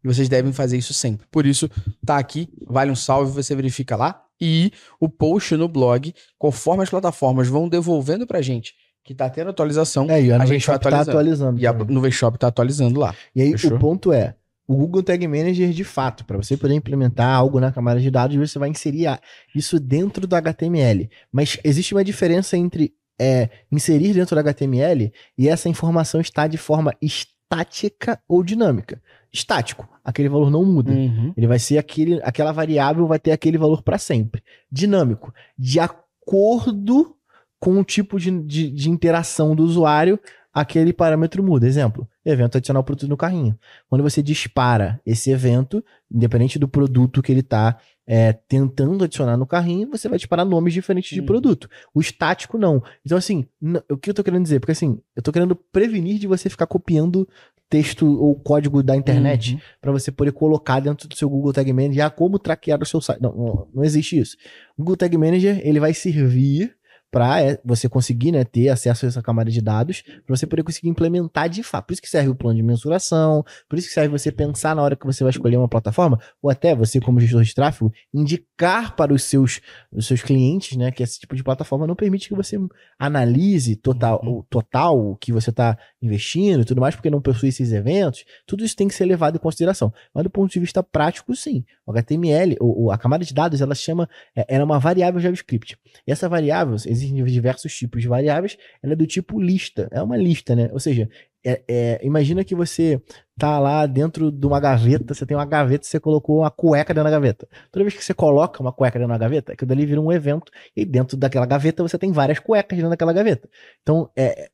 E 0.02 0.08
vocês 0.08 0.28
devem 0.28 0.52
fazer 0.52 0.78
isso 0.78 0.94
sempre. 0.94 1.26
Por 1.30 1.46
isso, 1.46 1.68
tá 2.04 2.16
aqui, 2.16 2.48
vale 2.66 2.90
um 2.90 2.96
salve, 2.96 3.32
você 3.32 3.54
verifica 3.54 3.96
lá. 3.96 4.22
E 4.40 4.72
o 4.98 5.08
post 5.08 5.54
no 5.56 5.68
blog, 5.68 6.14
conforme 6.38 6.82
as 6.82 6.88
plataformas 6.88 7.48
vão 7.48 7.68
devolvendo 7.68 8.26
pra 8.26 8.40
gente 8.40 8.74
que 9.04 9.14
tá 9.14 9.28
tendo 9.28 9.50
atualização, 9.50 10.10
é, 10.10 10.22
e 10.22 10.32
a, 10.32 10.42
a 10.42 10.46
gente 10.46 10.66
vai 10.66 10.76
atualizando. 10.76 11.04
Tá 11.04 11.10
atualizando 11.10 11.60
e 11.60 11.66
a 11.66 11.72
Nuvem 11.72 12.10
Shop 12.10 12.38
tá 12.38 12.48
atualizando 12.48 13.00
lá. 13.00 13.14
E 13.34 13.42
aí 13.42 13.52
Fechou? 13.52 13.76
o 13.76 13.78
ponto 13.78 14.12
é, 14.12 14.36
o 14.70 14.76
Google 14.76 15.02
Tag 15.02 15.26
Manager 15.26 15.70
de 15.70 15.82
fato, 15.82 16.24
para 16.24 16.36
você 16.36 16.56
poder 16.56 16.74
implementar 16.74 17.34
algo 17.34 17.58
na 17.58 17.72
camada 17.72 17.98
de 17.98 18.08
dados, 18.08 18.36
você 18.36 18.56
vai 18.56 18.68
inserir 18.68 19.18
isso 19.52 19.80
dentro 19.80 20.28
do 20.28 20.36
HTML. 20.36 21.10
Mas 21.32 21.58
existe 21.64 21.92
uma 21.92 22.04
diferença 22.04 22.56
entre 22.56 22.94
é, 23.20 23.50
inserir 23.72 24.14
dentro 24.14 24.36
do 24.36 24.38
HTML 24.38 25.12
e 25.36 25.48
essa 25.48 25.68
informação 25.68 26.20
estar 26.20 26.46
de 26.46 26.56
forma 26.56 26.94
estática 27.02 28.22
ou 28.28 28.44
dinâmica. 28.44 29.02
Estático, 29.32 29.88
aquele 30.04 30.28
valor 30.28 30.52
não 30.52 30.64
muda. 30.64 30.92
Uhum. 30.92 31.34
Ele 31.36 31.48
vai 31.48 31.58
ser 31.58 31.76
aquele, 31.76 32.20
aquela 32.22 32.52
variável 32.52 33.08
vai 33.08 33.18
ter 33.18 33.32
aquele 33.32 33.58
valor 33.58 33.82
para 33.82 33.98
sempre. 33.98 34.40
Dinâmico, 34.70 35.34
de 35.58 35.80
acordo 35.80 37.16
com 37.58 37.76
o 37.76 37.82
tipo 37.82 38.20
de, 38.20 38.30
de, 38.44 38.70
de 38.70 38.88
interação 38.88 39.56
do 39.56 39.64
usuário, 39.64 40.16
aquele 40.52 40.92
parâmetro 40.92 41.42
muda. 41.42 41.66
Exemplo, 41.66 42.08
evento 42.24 42.56
adicionar 42.56 42.80
o 42.80 42.84
produto 42.84 43.08
no 43.08 43.16
carrinho. 43.16 43.58
Quando 43.88 44.02
você 44.02 44.22
dispara 44.22 45.00
esse 45.04 45.30
evento, 45.30 45.84
independente 46.10 46.58
do 46.58 46.68
produto 46.68 47.22
que 47.22 47.32
ele 47.32 47.40
está 47.40 47.78
é, 48.06 48.32
tentando 48.32 49.04
adicionar 49.04 49.36
no 49.36 49.46
carrinho, 49.46 49.88
você 49.90 50.08
vai 50.08 50.18
disparar 50.18 50.44
nomes 50.44 50.74
diferentes 50.74 51.10
de 51.10 51.22
produto. 51.22 51.68
O 51.94 52.00
estático 52.00 52.58
não. 52.58 52.82
Então, 53.04 53.16
assim, 53.16 53.46
o 53.88 53.96
que 53.96 54.10
eu 54.10 54.12
estou 54.12 54.24
querendo 54.24 54.42
dizer? 54.42 54.58
Porque, 54.58 54.72
assim, 54.72 55.00
eu 55.14 55.20
estou 55.20 55.32
querendo 55.32 55.54
prevenir 55.54 56.18
de 56.18 56.26
você 56.26 56.50
ficar 56.50 56.66
copiando 56.66 57.28
texto 57.68 58.04
ou 58.20 58.34
código 58.34 58.82
da 58.82 58.96
internet 58.96 59.54
uhum. 59.54 59.60
para 59.80 59.92
você 59.92 60.10
poder 60.10 60.32
colocar 60.32 60.80
dentro 60.80 61.08
do 61.08 61.14
seu 61.14 61.30
Google 61.30 61.52
Tag 61.52 61.72
Manager 61.72 62.04
ah, 62.04 62.10
como 62.10 62.36
traquear 62.36 62.82
o 62.82 62.84
seu 62.84 63.00
site. 63.00 63.22
Não, 63.22 63.32
não, 63.32 63.68
não 63.72 63.84
existe 63.84 64.18
isso. 64.18 64.36
O 64.76 64.82
Google 64.82 64.96
Tag 64.96 65.16
Manager 65.16 65.60
ele 65.64 65.78
vai 65.78 65.94
servir 65.94 66.74
para 67.10 67.42
é, 67.42 67.58
você 67.64 67.88
conseguir 67.88 68.32
né, 68.32 68.44
ter 68.44 68.68
acesso 68.68 69.04
a 69.04 69.08
essa 69.08 69.22
camada 69.22 69.50
de 69.50 69.60
dados, 69.60 70.02
para 70.02 70.36
você 70.36 70.46
poder 70.46 70.62
conseguir 70.62 70.88
implementar 70.88 71.48
de 71.48 71.62
fato. 71.62 71.86
Por 71.86 71.92
isso 71.94 72.02
que 72.02 72.08
serve 72.08 72.30
o 72.30 72.34
plano 72.34 72.56
de 72.56 72.62
mensuração, 72.62 73.44
por 73.68 73.78
isso 73.78 73.88
que 73.88 73.94
serve 73.94 74.08
você 74.08 74.30
pensar 74.30 74.76
na 74.76 74.82
hora 74.82 74.94
que 74.94 75.06
você 75.06 75.24
vai 75.24 75.30
escolher 75.30 75.56
uma 75.56 75.68
plataforma, 75.68 76.20
ou 76.40 76.50
até 76.50 76.74
você, 76.74 77.00
como 77.00 77.20
gestor 77.20 77.42
de 77.42 77.54
tráfego, 77.54 77.92
indicar 78.14 78.94
para 78.94 79.12
os 79.12 79.24
seus, 79.24 79.60
os 79.92 80.06
seus 80.06 80.22
clientes 80.22 80.76
né, 80.76 80.90
que 80.90 81.02
esse 81.02 81.18
tipo 81.18 81.34
de 81.34 81.42
plataforma 81.42 81.86
não 81.86 81.96
permite 81.96 82.28
que 82.28 82.34
você 82.34 82.56
analise 82.98 83.76
total, 83.76 84.20
uhum. 84.22 84.38
o 84.38 84.42
total 84.44 85.16
que 85.16 85.32
você 85.32 85.50
está 85.50 85.76
investindo 86.00 86.62
e 86.62 86.64
tudo 86.64 86.80
mais, 86.80 86.94
porque 86.94 87.10
não 87.10 87.20
possui 87.20 87.48
esses 87.48 87.72
eventos. 87.72 88.24
Tudo 88.46 88.64
isso 88.64 88.76
tem 88.76 88.88
que 88.88 88.94
ser 88.94 89.04
levado 89.04 89.36
em 89.36 89.38
consideração. 89.38 89.92
Mas 90.14 90.24
do 90.24 90.30
ponto 90.30 90.52
de 90.52 90.60
vista 90.60 90.82
prático, 90.82 91.34
sim. 91.34 91.64
O 91.86 91.92
HTML, 91.92 92.56
ou, 92.60 92.90
a 92.90 92.98
camada 92.98 93.24
de 93.24 93.34
dados, 93.34 93.60
ela 93.60 93.74
chama, 93.74 94.08
é, 94.34 94.56
é 94.56 94.64
uma 94.64 94.78
variável 94.78 95.20
JavaScript. 95.20 95.78
E 96.06 96.12
essa 96.12 96.28
variável, 96.28 96.76
existem 97.02 97.24
diversos 97.24 97.74
tipos 97.74 98.02
de 98.02 98.08
variáveis, 98.08 98.56
ela 98.82 98.92
é 98.92 98.96
do 98.96 99.06
tipo 99.06 99.40
lista, 99.40 99.88
é 99.90 100.02
uma 100.02 100.16
lista, 100.16 100.54
né? 100.54 100.68
Ou 100.72 100.80
seja, 100.80 101.08
é, 101.44 101.62
é, 101.66 102.00
imagina 102.02 102.44
que 102.44 102.54
você 102.54 103.00
tá 103.38 103.58
lá 103.58 103.86
dentro 103.86 104.30
de 104.30 104.46
uma 104.46 104.60
gaveta, 104.60 105.14
você 105.14 105.24
tem 105.24 105.36
uma 105.36 105.46
gaveta, 105.46 105.86
você 105.86 105.98
colocou 105.98 106.40
uma 106.40 106.50
cueca 106.50 106.92
dentro 106.92 107.04
da 107.04 107.10
gaveta. 107.10 107.48
Toda 107.72 107.84
vez 107.84 107.96
que 107.96 108.04
você 108.04 108.12
coloca 108.12 108.60
uma 108.60 108.72
cueca 108.72 108.98
dentro 108.98 109.12
da 109.12 109.18
gaveta, 109.18 109.52
aquilo 109.52 109.68
dali 109.68 109.86
vira 109.86 110.00
um 110.00 110.12
evento, 110.12 110.52
e 110.76 110.84
dentro 110.84 111.16
daquela 111.16 111.46
gaveta 111.46 111.82
você 111.82 111.96
tem 111.98 112.12
várias 112.12 112.38
cuecas 112.38 112.76
dentro 112.76 112.90
daquela 112.90 113.12
gaveta. 113.12 113.48
Então, 113.82 114.10
é, 114.14 114.50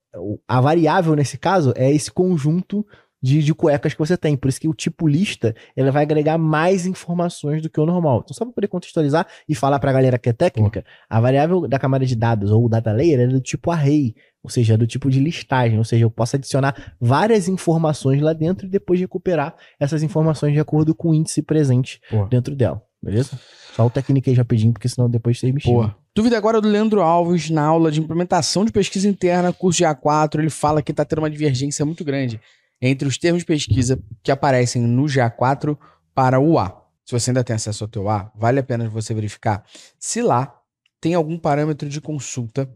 a 0.47 0.61
variável 0.61 1.15
nesse 1.15 1.37
caso 1.37 1.73
é 1.77 1.91
esse 1.91 2.11
conjunto 2.11 2.87
de, 3.23 3.43
de 3.43 3.55
cuecas 3.55 3.93
que 3.93 3.99
você 3.99 4.17
tem. 4.17 4.37
Por 4.37 4.49
isso 4.49 4.61
que 4.61 4.69
o 4.69 4.75
tipo 4.75 5.07
lista 5.09 5.55
ela 5.75 5.91
vai 5.91 6.03
agregar 6.03 6.39
mais 6.39 6.87
informações 6.87 7.63
do 7.63 7.71
que 7.71 7.81
o 7.81 7.87
normal. 7.87 8.23
Então, 8.25 8.35
só 8.35 8.45
para 8.45 8.55
poder 8.55 8.69
contextualizar 8.69 9.27
e 9.49 9.55
falar 9.55 9.79
para 9.79 9.91
a 9.91 9.95
galera 9.95 10.19
que 10.19 10.29
é 10.29 10.33
técnica, 10.33 10.85
a 11.09 11.21
variável 11.21 11.67
da 11.67 11.79
camada 11.79 12.05
de 12.05 12.15
dados 12.15 12.51
ou 12.51 12.69
data 12.69 12.93
layer 12.93 13.21
é 13.21 13.27
do 13.27 13.41
tipo 13.41 13.71
array, 13.71 14.15
ou 14.43 14.51
seja, 14.51 14.75
é 14.75 14.77
do 14.77 14.87
tipo 14.87 15.11
de 15.11 15.19
listagem, 15.19 15.79
ou 15.79 15.85
seja, 15.85 16.05
eu 16.05 16.11
posso 16.11 16.37
adicionar 16.37 16.95
várias 17.01 17.49
informações 17.49 18.21
lá 18.21 18.33
dentro 18.33 18.67
e 18.67 18.71
depois 18.71 19.01
recuperar 19.01 19.55
essas 19.81 20.03
informações 20.03 20.53
de 20.53 20.61
acordo 20.61 20.95
com 20.95 21.11
o 21.11 21.15
índice 21.15 21.43
presente 21.43 22.01
dentro 22.31 22.55
dela. 22.55 22.81
Beleza? 23.03 23.39
Só 23.75 23.87
o 23.87 23.91
técnico 23.91 24.31
aí 24.31 24.35
rapidinho, 24.35 24.73
porque 24.73 24.89
senão 24.89 25.09
depois 25.09 25.39
você 25.39 25.53
me 25.53 25.61
xinga. 25.61 25.95
Dúvida 26.15 26.37
agora 26.39 26.61
do 26.63 26.69
Leandro 26.69 27.03
Alves 27.03 27.51
na 27.51 27.63
aula 27.63 27.93
de 27.93 28.01
implementação 28.01 28.65
de 28.65 28.73
pesquisa 28.73 29.07
interna, 29.07 29.53
curso 29.53 29.79
de 29.79 29.85
A4. 29.85 30.39
Ele 30.39 30.49
fala 30.49 30.81
que 30.81 30.91
está 30.91 31.05
tendo 31.05 31.19
uma 31.19 31.29
divergência 31.29 31.85
muito 31.85 32.03
grande 32.03 32.41
entre 32.81 33.07
os 33.09 33.19
termos 33.19 33.43
de 33.43 33.47
pesquisa 33.47 33.99
que 34.23 34.31
aparecem 34.31 34.83
no 34.83 35.05
GA4 35.05 35.77
para 36.15 36.41
o 36.41 36.59
A. 36.59 36.85
Se 37.05 37.12
você 37.12 37.31
ainda 37.31 37.45
tem 37.45 37.55
acesso 37.55 37.85
ao 37.85 37.89
teu 37.89 38.09
A, 38.09 38.31
vale 38.35 38.59
a 38.59 38.62
pena 38.62 38.89
você 38.89 39.15
verificar 39.15 39.65
se 39.99 40.21
lá 40.23 40.61
tem 41.01 41.15
algum 41.15 41.39
parâmetro 41.39 41.89
de 41.89 42.01
consulta 42.01 42.69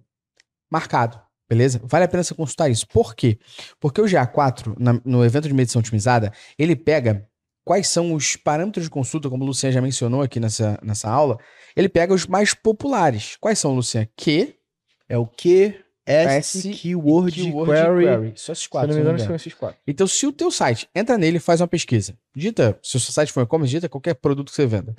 marcado. 0.70 1.20
Beleza? 1.48 1.80
Vale 1.82 2.04
a 2.04 2.08
pena 2.08 2.22
você 2.22 2.32
consultar 2.32 2.70
isso. 2.70 2.86
Por 2.86 3.14
quê? 3.16 3.36
Porque 3.80 4.00
o 4.00 4.04
GA4, 4.04 4.76
na, 4.78 5.00
no 5.04 5.24
evento 5.24 5.48
de 5.48 5.54
medição 5.54 5.80
otimizada, 5.80 6.32
ele 6.56 6.76
pega 6.76 7.28
quais 7.64 7.88
são 7.88 8.14
os 8.14 8.36
parâmetros 8.36 8.84
de 8.84 8.90
consulta, 8.90 9.28
como 9.28 9.42
o 9.42 9.46
Luciano 9.48 9.72
já 9.72 9.80
mencionou 9.80 10.22
aqui 10.22 10.38
nessa, 10.38 10.78
nessa 10.80 11.10
aula, 11.10 11.38
ele 11.74 11.88
pega 11.88 12.14
os 12.14 12.24
mais 12.26 12.54
populares. 12.54 13.36
Quais 13.40 13.58
são, 13.58 13.74
Luciano? 13.74 14.08
Q. 14.16 14.54
É 15.08 15.18
o 15.18 15.26
Q, 15.26 15.74
S, 16.10 16.68
Keyword, 16.70 17.32
keyword 17.32 17.70
query. 17.70 18.04
query. 18.04 18.32
Só 18.36 18.52
esses 18.52 18.66
quatro. 18.66 18.92
Se 18.92 18.98
não 18.98 19.04
me 19.04 19.10
engano, 19.10 19.26
são 19.26 19.36
esses 19.36 19.54
quatro. 19.54 19.78
Então, 19.86 20.06
se 20.06 20.26
o 20.26 20.32
teu 20.32 20.50
site 20.50 20.88
entra 20.94 21.16
nele 21.16 21.36
e 21.36 21.40
faz 21.40 21.60
uma 21.60 21.68
pesquisa, 21.68 22.14
dita, 22.34 22.78
se 22.82 22.96
o 22.96 23.00
seu 23.00 23.12
site 23.12 23.32
for 23.32 23.42
e-commerce, 23.42 23.70
dita 23.70 23.88
qualquer 23.88 24.14
produto 24.14 24.48
que 24.48 24.54
você 24.54 24.66
venda. 24.66 24.94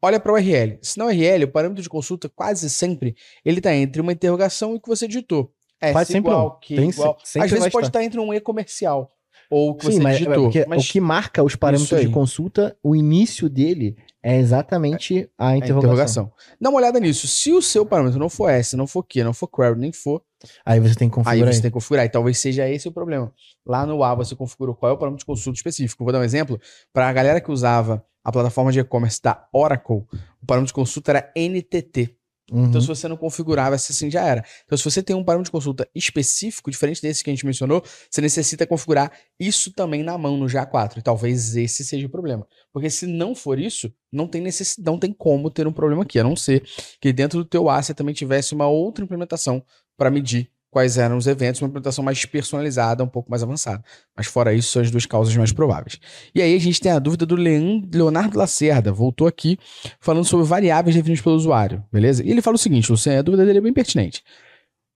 Olha 0.00 0.20
para 0.20 0.32
o 0.32 0.34
URL. 0.36 0.78
Se 0.80 0.96
não 0.98 1.06
URL, 1.06 1.44
o 1.44 1.48
parâmetro 1.48 1.82
de 1.82 1.88
consulta 1.88 2.28
quase 2.28 2.70
sempre 2.70 3.16
ele 3.44 3.58
está 3.58 3.74
entre 3.74 4.00
uma 4.00 4.12
interrogação 4.12 4.72
e 4.72 4.76
o 4.76 4.80
que 4.80 4.88
você 4.88 5.08
digitou. 5.08 5.52
S 5.80 5.92
Faz 5.92 6.10
igual, 6.10 6.58
Q 6.60 6.76
Tem 6.76 6.90
igual. 6.90 7.16
Às 7.20 7.50
vezes 7.50 7.68
pode 7.68 7.86
estar. 7.86 8.00
estar 8.00 8.04
entre 8.04 8.18
um 8.18 8.32
e 8.34 8.40
comercial. 8.40 9.10
ou 9.50 9.70
o 9.70 9.74
que 9.74 9.86
você 9.86 9.92
Sim, 9.92 10.00
mas, 10.00 10.16
é 10.16 10.18
digitou. 10.18 10.50
Mas 10.68 10.84
o 10.84 10.92
que 10.92 11.00
marca 11.00 11.42
os 11.42 11.56
parâmetros 11.56 12.00
de 12.00 12.08
consulta, 12.08 12.76
o 12.82 12.94
início 12.94 13.48
dele 13.48 13.96
é 14.22 14.36
exatamente 14.38 15.30
a 15.38 15.54
é 15.54 15.58
interrogação. 15.58 15.78
interrogação. 15.78 16.32
Dá 16.60 16.70
uma 16.70 16.78
olhada 16.78 16.98
nisso. 17.00 17.26
Se 17.26 17.52
o 17.52 17.62
seu 17.62 17.86
parâmetro 17.86 18.18
não 18.18 18.28
for 18.28 18.48
S, 18.48 18.76
não 18.76 18.86
for 18.86 19.02
Q, 19.02 19.24
não 19.24 19.32
for 19.32 19.48
query, 19.48 19.78
nem 19.78 19.92
for, 19.92 20.22
Aí 20.64 20.78
você 20.80 20.94
tem 20.94 21.08
que 21.08 21.18
aí 21.18 21.24
configurar. 21.24 21.54
você 21.54 21.62
tem 21.62 21.70
que 21.70 21.74
configurar. 21.74 22.06
E 22.06 22.08
talvez 22.08 22.38
seja 22.38 22.68
esse 22.68 22.88
o 22.88 22.92
problema. 22.92 23.32
Lá 23.66 23.84
no 23.84 24.02
A 24.04 24.14
você 24.14 24.36
configurou 24.36 24.74
qual 24.74 24.90
é 24.90 24.94
o 24.94 24.98
parâmetro 24.98 25.20
de 25.20 25.26
consulta 25.26 25.56
específico. 25.56 26.04
Vou 26.04 26.12
dar 26.12 26.20
um 26.20 26.24
exemplo. 26.24 26.60
Para 26.92 27.08
a 27.08 27.12
galera 27.12 27.40
que 27.40 27.50
usava 27.50 28.04
a 28.22 28.30
plataforma 28.30 28.70
de 28.70 28.78
e-commerce 28.78 29.20
da 29.22 29.46
Oracle, 29.52 30.04
o 30.42 30.46
parâmetro 30.46 30.68
de 30.68 30.74
consulta 30.74 31.12
era 31.12 31.32
NTT. 31.34 32.14
Uhum. 32.50 32.66
Então, 32.66 32.80
se 32.80 32.86
você 32.86 33.06
não 33.08 33.16
configurava, 33.16 33.76
esse 33.76 33.92
assim 33.92 34.10
já 34.10 34.24
era. 34.24 34.44
Então, 34.64 34.76
se 34.76 34.84
você 34.84 35.02
tem 35.02 35.14
um 35.14 35.22
parâmetro 35.22 35.48
de 35.48 35.52
consulta 35.52 35.88
específico, 35.94 36.70
diferente 36.70 37.02
desse 37.02 37.22
que 37.22 37.30
a 37.30 37.32
gente 37.32 37.44
mencionou, 37.44 37.82
você 38.10 38.20
necessita 38.20 38.66
configurar 38.66 39.12
isso 39.38 39.72
também 39.72 40.02
na 40.02 40.16
mão 40.16 40.36
no 40.36 40.46
GA4. 40.46 40.98
E 40.98 41.02
talvez 41.02 41.56
esse 41.56 41.84
seja 41.84 42.06
o 42.06 42.10
problema. 42.10 42.46
Porque 42.72 42.88
se 42.88 43.06
não 43.06 43.34
for 43.34 43.58
isso, 43.58 43.92
não 44.10 44.26
tem 44.26 44.40
necessidade, 44.40 44.86
não 44.90 44.98
tem 44.98 45.12
como 45.12 45.50
ter 45.50 45.66
um 45.66 45.72
problema 45.72 46.02
aqui, 46.02 46.18
a 46.18 46.24
não 46.24 46.36
ser 46.36 46.64
que 47.00 47.12
dentro 47.12 47.38
do 47.38 47.44
teu 47.44 47.68
A 47.68 47.82
você 47.82 47.92
também 47.92 48.14
tivesse 48.14 48.54
uma 48.54 48.66
outra 48.66 49.04
implementação 49.04 49.62
para 49.96 50.10
medir 50.10 50.50
quais 50.70 50.98
eram 50.98 51.16
os 51.16 51.26
eventos, 51.26 51.60
uma 51.62 51.68
implementação 51.68 52.04
mais 52.04 52.24
personalizada, 52.24 53.02
um 53.02 53.08
pouco 53.08 53.30
mais 53.30 53.42
avançada. 53.42 53.82
Mas 54.16 54.26
fora 54.26 54.52
isso, 54.52 54.70
são 54.70 54.82
as 54.82 54.90
duas 54.90 55.06
causas 55.06 55.34
mais 55.36 55.52
prováveis. 55.52 55.98
E 56.34 56.42
aí 56.42 56.54
a 56.54 56.58
gente 56.60 56.80
tem 56.80 56.92
a 56.92 56.98
dúvida 56.98 57.24
do 57.24 57.34
Leon- 57.36 57.82
Leonardo 57.92 58.38
Lacerda, 58.38 58.92
voltou 58.92 59.26
aqui 59.26 59.58
falando 60.00 60.24
sobre 60.24 60.44
variáveis 60.46 60.94
definidas 60.94 61.22
pelo 61.22 61.36
usuário, 61.36 61.82
beleza? 61.92 62.24
E 62.24 62.30
ele 62.30 62.42
fala 62.42 62.56
o 62.56 62.58
seguinte, 62.58 62.90
Luciano, 62.90 63.18
a 63.18 63.22
dúvida 63.22 63.44
dele 63.46 63.58
é 63.58 63.62
bem 63.62 63.72
pertinente. 63.72 64.22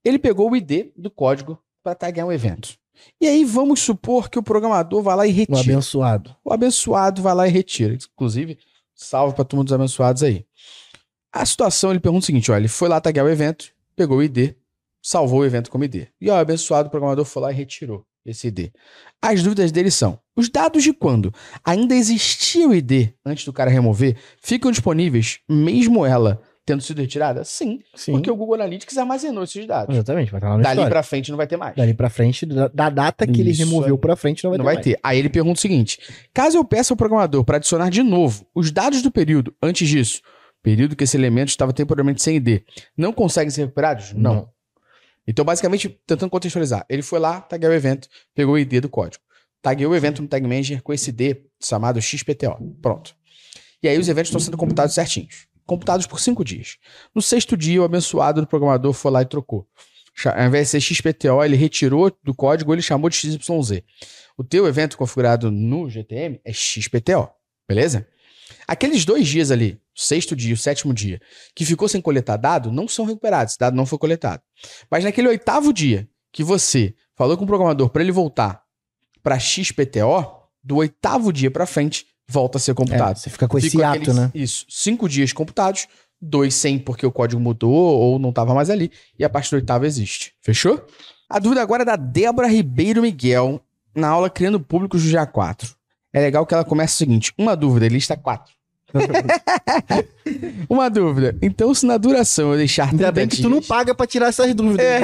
Ele 0.05 0.19
pegou 0.19 0.51
o 0.51 0.55
ID 0.55 0.91
do 0.95 1.09
código 1.09 1.57
para 1.83 1.95
tagar 1.95 2.25
um 2.25 2.31
evento. 2.31 2.75
E 3.19 3.27
aí 3.27 3.43
vamos 3.43 3.79
supor 3.81 4.29
que 4.29 4.37
o 4.37 4.43
programador 4.43 5.01
vai 5.01 5.15
lá 5.15 5.25
e 5.27 5.31
retira. 5.31 5.59
abençoado. 5.59 6.35
O 6.45 6.53
abençoado 6.53 7.21
vai 7.21 7.33
lá 7.33 7.47
e 7.47 7.51
retira. 7.51 7.95
Inclusive, 7.95 8.57
salve 8.93 9.35
para 9.35 9.43
turma 9.43 9.63
dos 9.63 9.73
abençoados 9.73 10.21
aí. 10.23 10.45
A 11.31 11.45
situação, 11.45 11.89
ele 11.89 11.99
pergunta 11.99 12.23
o 12.23 12.25
seguinte, 12.25 12.51
olha, 12.51 12.59
ele 12.61 12.67
foi 12.67 12.87
lá 12.87 13.01
tagar 13.01 13.25
o 13.25 13.29
evento, 13.29 13.71
pegou 13.95 14.17
o 14.19 14.23
ID, 14.23 14.53
salvou 15.03 15.41
o 15.41 15.45
evento 15.45 15.69
como 15.69 15.83
ID. 15.83 16.07
E 16.19 16.29
ó, 16.29 16.35
o 16.35 16.39
abençoado 16.39 16.89
programador 16.89 17.25
foi 17.25 17.41
lá 17.43 17.51
e 17.51 17.55
retirou 17.55 18.05
esse 18.25 18.47
ID. 18.47 18.69
As 19.21 19.43
dúvidas 19.43 19.69
dele 19.71 19.91
são, 19.91 20.17
os 20.35 20.49
dados 20.49 20.81
de 20.81 20.93
quando 20.93 21.31
ainda 21.63 21.93
existia 21.93 22.67
o 22.67 22.73
ID 22.73 23.09
antes 23.25 23.43
do 23.45 23.51
cara 23.51 23.69
remover, 23.69 24.15
ficam 24.41 24.71
disponíveis 24.71 25.39
mesmo 25.49 26.05
ela 26.05 26.41
tendo 26.65 26.81
sido 26.81 27.01
retirada? 27.01 27.43
Sim, 27.43 27.79
Sim. 27.93 28.13
porque 28.13 28.31
o 28.31 28.35
Google 28.37 28.55
Analytics 28.55 28.97
armazenou 28.97 29.43
esses 29.43 29.67
dados. 29.67 29.93
Exatamente, 29.93 30.31
vai 30.31 30.39
estar 30.39 30.49
lá 30.49 30.57
no 30.57 30.63
Dali 30.63 30.89
pra 30.89 31.03
frente 31.03 31.29
não 31.29 31.37
vai 31.37 31.47
ter 31.47 31.57
mais. 31.57 31.75
Dali 31.75 31.93
pra 31.93 32.09
frente, 32.09 32.45
da, 32.45 32.69
da 32.69 32.89
data 32.89 33.27
que 33.27 33.41
ele 33.41 33.51
Isso 33.51 33.65
removeu 33.65 33.95
aí. 33.95 33.99
pra 34.01 34.15
frente, 34.15 34.41
não 34.45 34.51
vai 34.51 34.57
não 34.57 34.63
ter. 34.63 34.67
vai 34.67 34.75
mais. 34.75 34.85
ter. 34.85 34.99
Aí 35.03 35.19
ele 35.19 35.27
pergunta 35.29 35.57
o 35.57 35.61
seguinte: 35.61 35.99
caso 36.33 36.57
eu 36.57 36.63
peça 36.63 36.93
ao 36.93 36.97
programador 36.97 37.43
para 37.43 37.57
adicionar 37.57 37.89
de 37.89 38.01
novo 38.01 38.47
os 38.55 38.71
dados 38.71 39.01
do 39.01 39.11
período 39.11 39.53
antes 39.61 39.85
disso, 39.89 40.21
período 40.61 40.95
que 40.95 41.03
esse 41.03 41.17
elemento 41.17 41.49
estava 41.49 41.73
temporariamente 41.73 42.23
sem 42.23 42.37
ID, 42.37 42.61
não 42.97 43.11
conseguem 43.11 43.49
ser 43.49 43.63
recuperados? 43.63 44.13
Não. 44.13 44.35
Não. 44.35 44.49
Então, 45.27 45.45
basicamente, 45.45 45.89
tentando 46.05 46.29
contextualizar, 46.29 46.85
ele 46.89 47.01
foi 47.01 47.19
lá, 47.19 47.41
tagueou 47.41 47.71
o 47.71 47.75
evento, 47.75 48.07
pegou 48.35 48.55
o 48.55 48.59
ID 48.59 48.81
do 48.81 48.89
código. 48.89 49.23
Tagueou 49.61 49.93
o 49.93 49.95
evento 49.95 50.21
no 50.21 50.27
Tag 50.27 50.45
Manager 50.45 50.81
com 50.83 50.93
esse 50.93 51.09
ID 51.09 51.37
chamado 51.61 52.01
XPTO. 52.01 52.75
Pronto. 52.81 53.15
E 53.81 53.87
aí 53.87 53.97
os 53.97 54.09
eventos 54.09 54.29
estão 54.29 54.39
sendo 54.39 54.57
computados 54.57 54.93
certinhos. 54.93 55.47
Computados 55.65 56.05
por 56.05 56.19
cinco 56.19 56.43
dias. 56.43 56.77
No 57.15 57.21
sexto 57.21 57.55
dia, 57.55 57.81
o 57.81 57.85
abençoado 57.85 58.41
do 58.41 58.47
programador 58.47 58.91
foi 58.91 59.11
lá 59.11 59.21
e 59.21 59.25
trocou. 59.25 59.65
Ao 60.25 60.45
invés 60.45 60.67
de 60.67 60.71
ser 60.71 60.81
XPTO, 60.81 61.43
ele 61.43 61.55
retirou 61.55 62.11
do 62.23 62.35
código, 62.35 62.73
ele 62.73 62.81
chamou 62.81 63.09
de 63.09 63.15
XYZ. 63.15 63.81
O 64.37 64.43
teu 64.43 64.67
evento 64.67 64.97
configurado 64.97 65.49
no 65.49 65.89
GTM 65.89 66.39
é 66.43 66.51
XPTO. 66.53 67.29
Beleza? 67.67 68.07
Aqueles 68.67 69.05
dois 69.05 69.27
dias 69.27 69.51
ali, 69.51 69.79
o 69.95 70.01
sexto 70.01 70.35
dia 70.35 70.51
e 70.51 70.53
o 70.53 70.57
sétimo 70.57 70.93
dia, 70.93 71.19
que 71.55 71.65
ficou 71.65 71.87
sem 71.87 72.01
coletar 72.01 72.37
dado, 72.37 72.71
não 72.71 72.87
são 72.87 73.05
recuperados. 73.05 73.51
Esse 73.53 73.59
dado 73.59 73.75
não 73.75 73.85
foi 73.85 73.97
coletado. 73.97 74.41
Mas 74.89 75.03
naquele 75.03 75.27
oitavo 75.27 75.73
dia 75.73 76.07
que 76.31 76.43
você 76.43 76.93
falou 77.15 77.37
com 77.37 77.43
o 77.43 77.47
programador 77.47 77.89
para 77.89 78.01
ele 78.01 78.11
voltar 78.11 78.63
para 79.21 79.37
XPTO, 79.39 80.43
do 80.63 80.77
oitavo 80.77 81.31
dia 81.33 81.51
para 81.51 81.65
frente, 81.65 82.05
volta 82.27 82.57
a 82.57 82.61
ser 82.61 82.71
É, 82.71 82.73
computado. 82.73 83.17
você 83.17 83.29
fica 83.29 83.47
com 83.47 83.57
esse 83.57 83.69
Fica 83.69 83.87
ato, 83.89 83.97
aqueles- 83.97 84.15
né? 84.15 84.31
Isso. 84.33 84.65
Cinco 84.69 85.07
dias 85.09 85.33
computados, 85.33 85.87
dois 86.21 86.53
sem 86.55 86.79
porque 86.79 87.05
o 87.05 87.11
código 87.11 87.41
mudou 87.41 87.71
ou 87.73 88.17
não 88.19 88.29
estava 88.29 88.53
mais 88.53 88.69
ali, 88.69 88.91
e 89.19 89.23
a 89.25 89.29
parte 89.29 89.49
do 89.49 89.55
oitavo 89.55 89.85
existe. 89.85 90.33
Fechou? 90.41 90.85
A 91.29 91.39
dúvida 91.39 91.61
agora 91.61 91.83
é 91.83 91.85
da 91.85 91.95
Débora 91.95 92.47
Ribeiro 92.47 93.01
Miguel, 93.01 93.61
na 93.95 94.07
aula 94.09 94.29
Criando 94.29 94.59
Públicos 94.59 95.03
do 95.03 95.09
GA4. 95.09 95.73
É 96.13 96.21
legal 96.21 96.45
que 96.45 96.53
ela 96.53 96.63
começa 96.63 96.93
o 96.93 96.97
seguinte: 96.97 97.33
uma 97.37 97.55
dúvida, 97.55 97.87
lista 97.87 98.15
4. 98.15 98.53
uma 100.69 100.89
dúvida. 100.89 101.35
Então, 101.41 101.73
se 101.73 101.85
na 101.85 101.97
duração 101.97 102.51
eu 102.51 102.57
deixar 102.57 102.83
Ainda 102.85 103.11
30 103.11 103.11
bem 103.11 103.27
que 103.27 103.37
tu 103.37 103.49
não 103.49 103.57
dias- 103.57 103.67
paga 103.67 103.95
pra 103.95 104.05
tirar 104.05 104.27
essas 104.27 104.53
dúvidas. 104.53 104.85
É. 104.85 105.01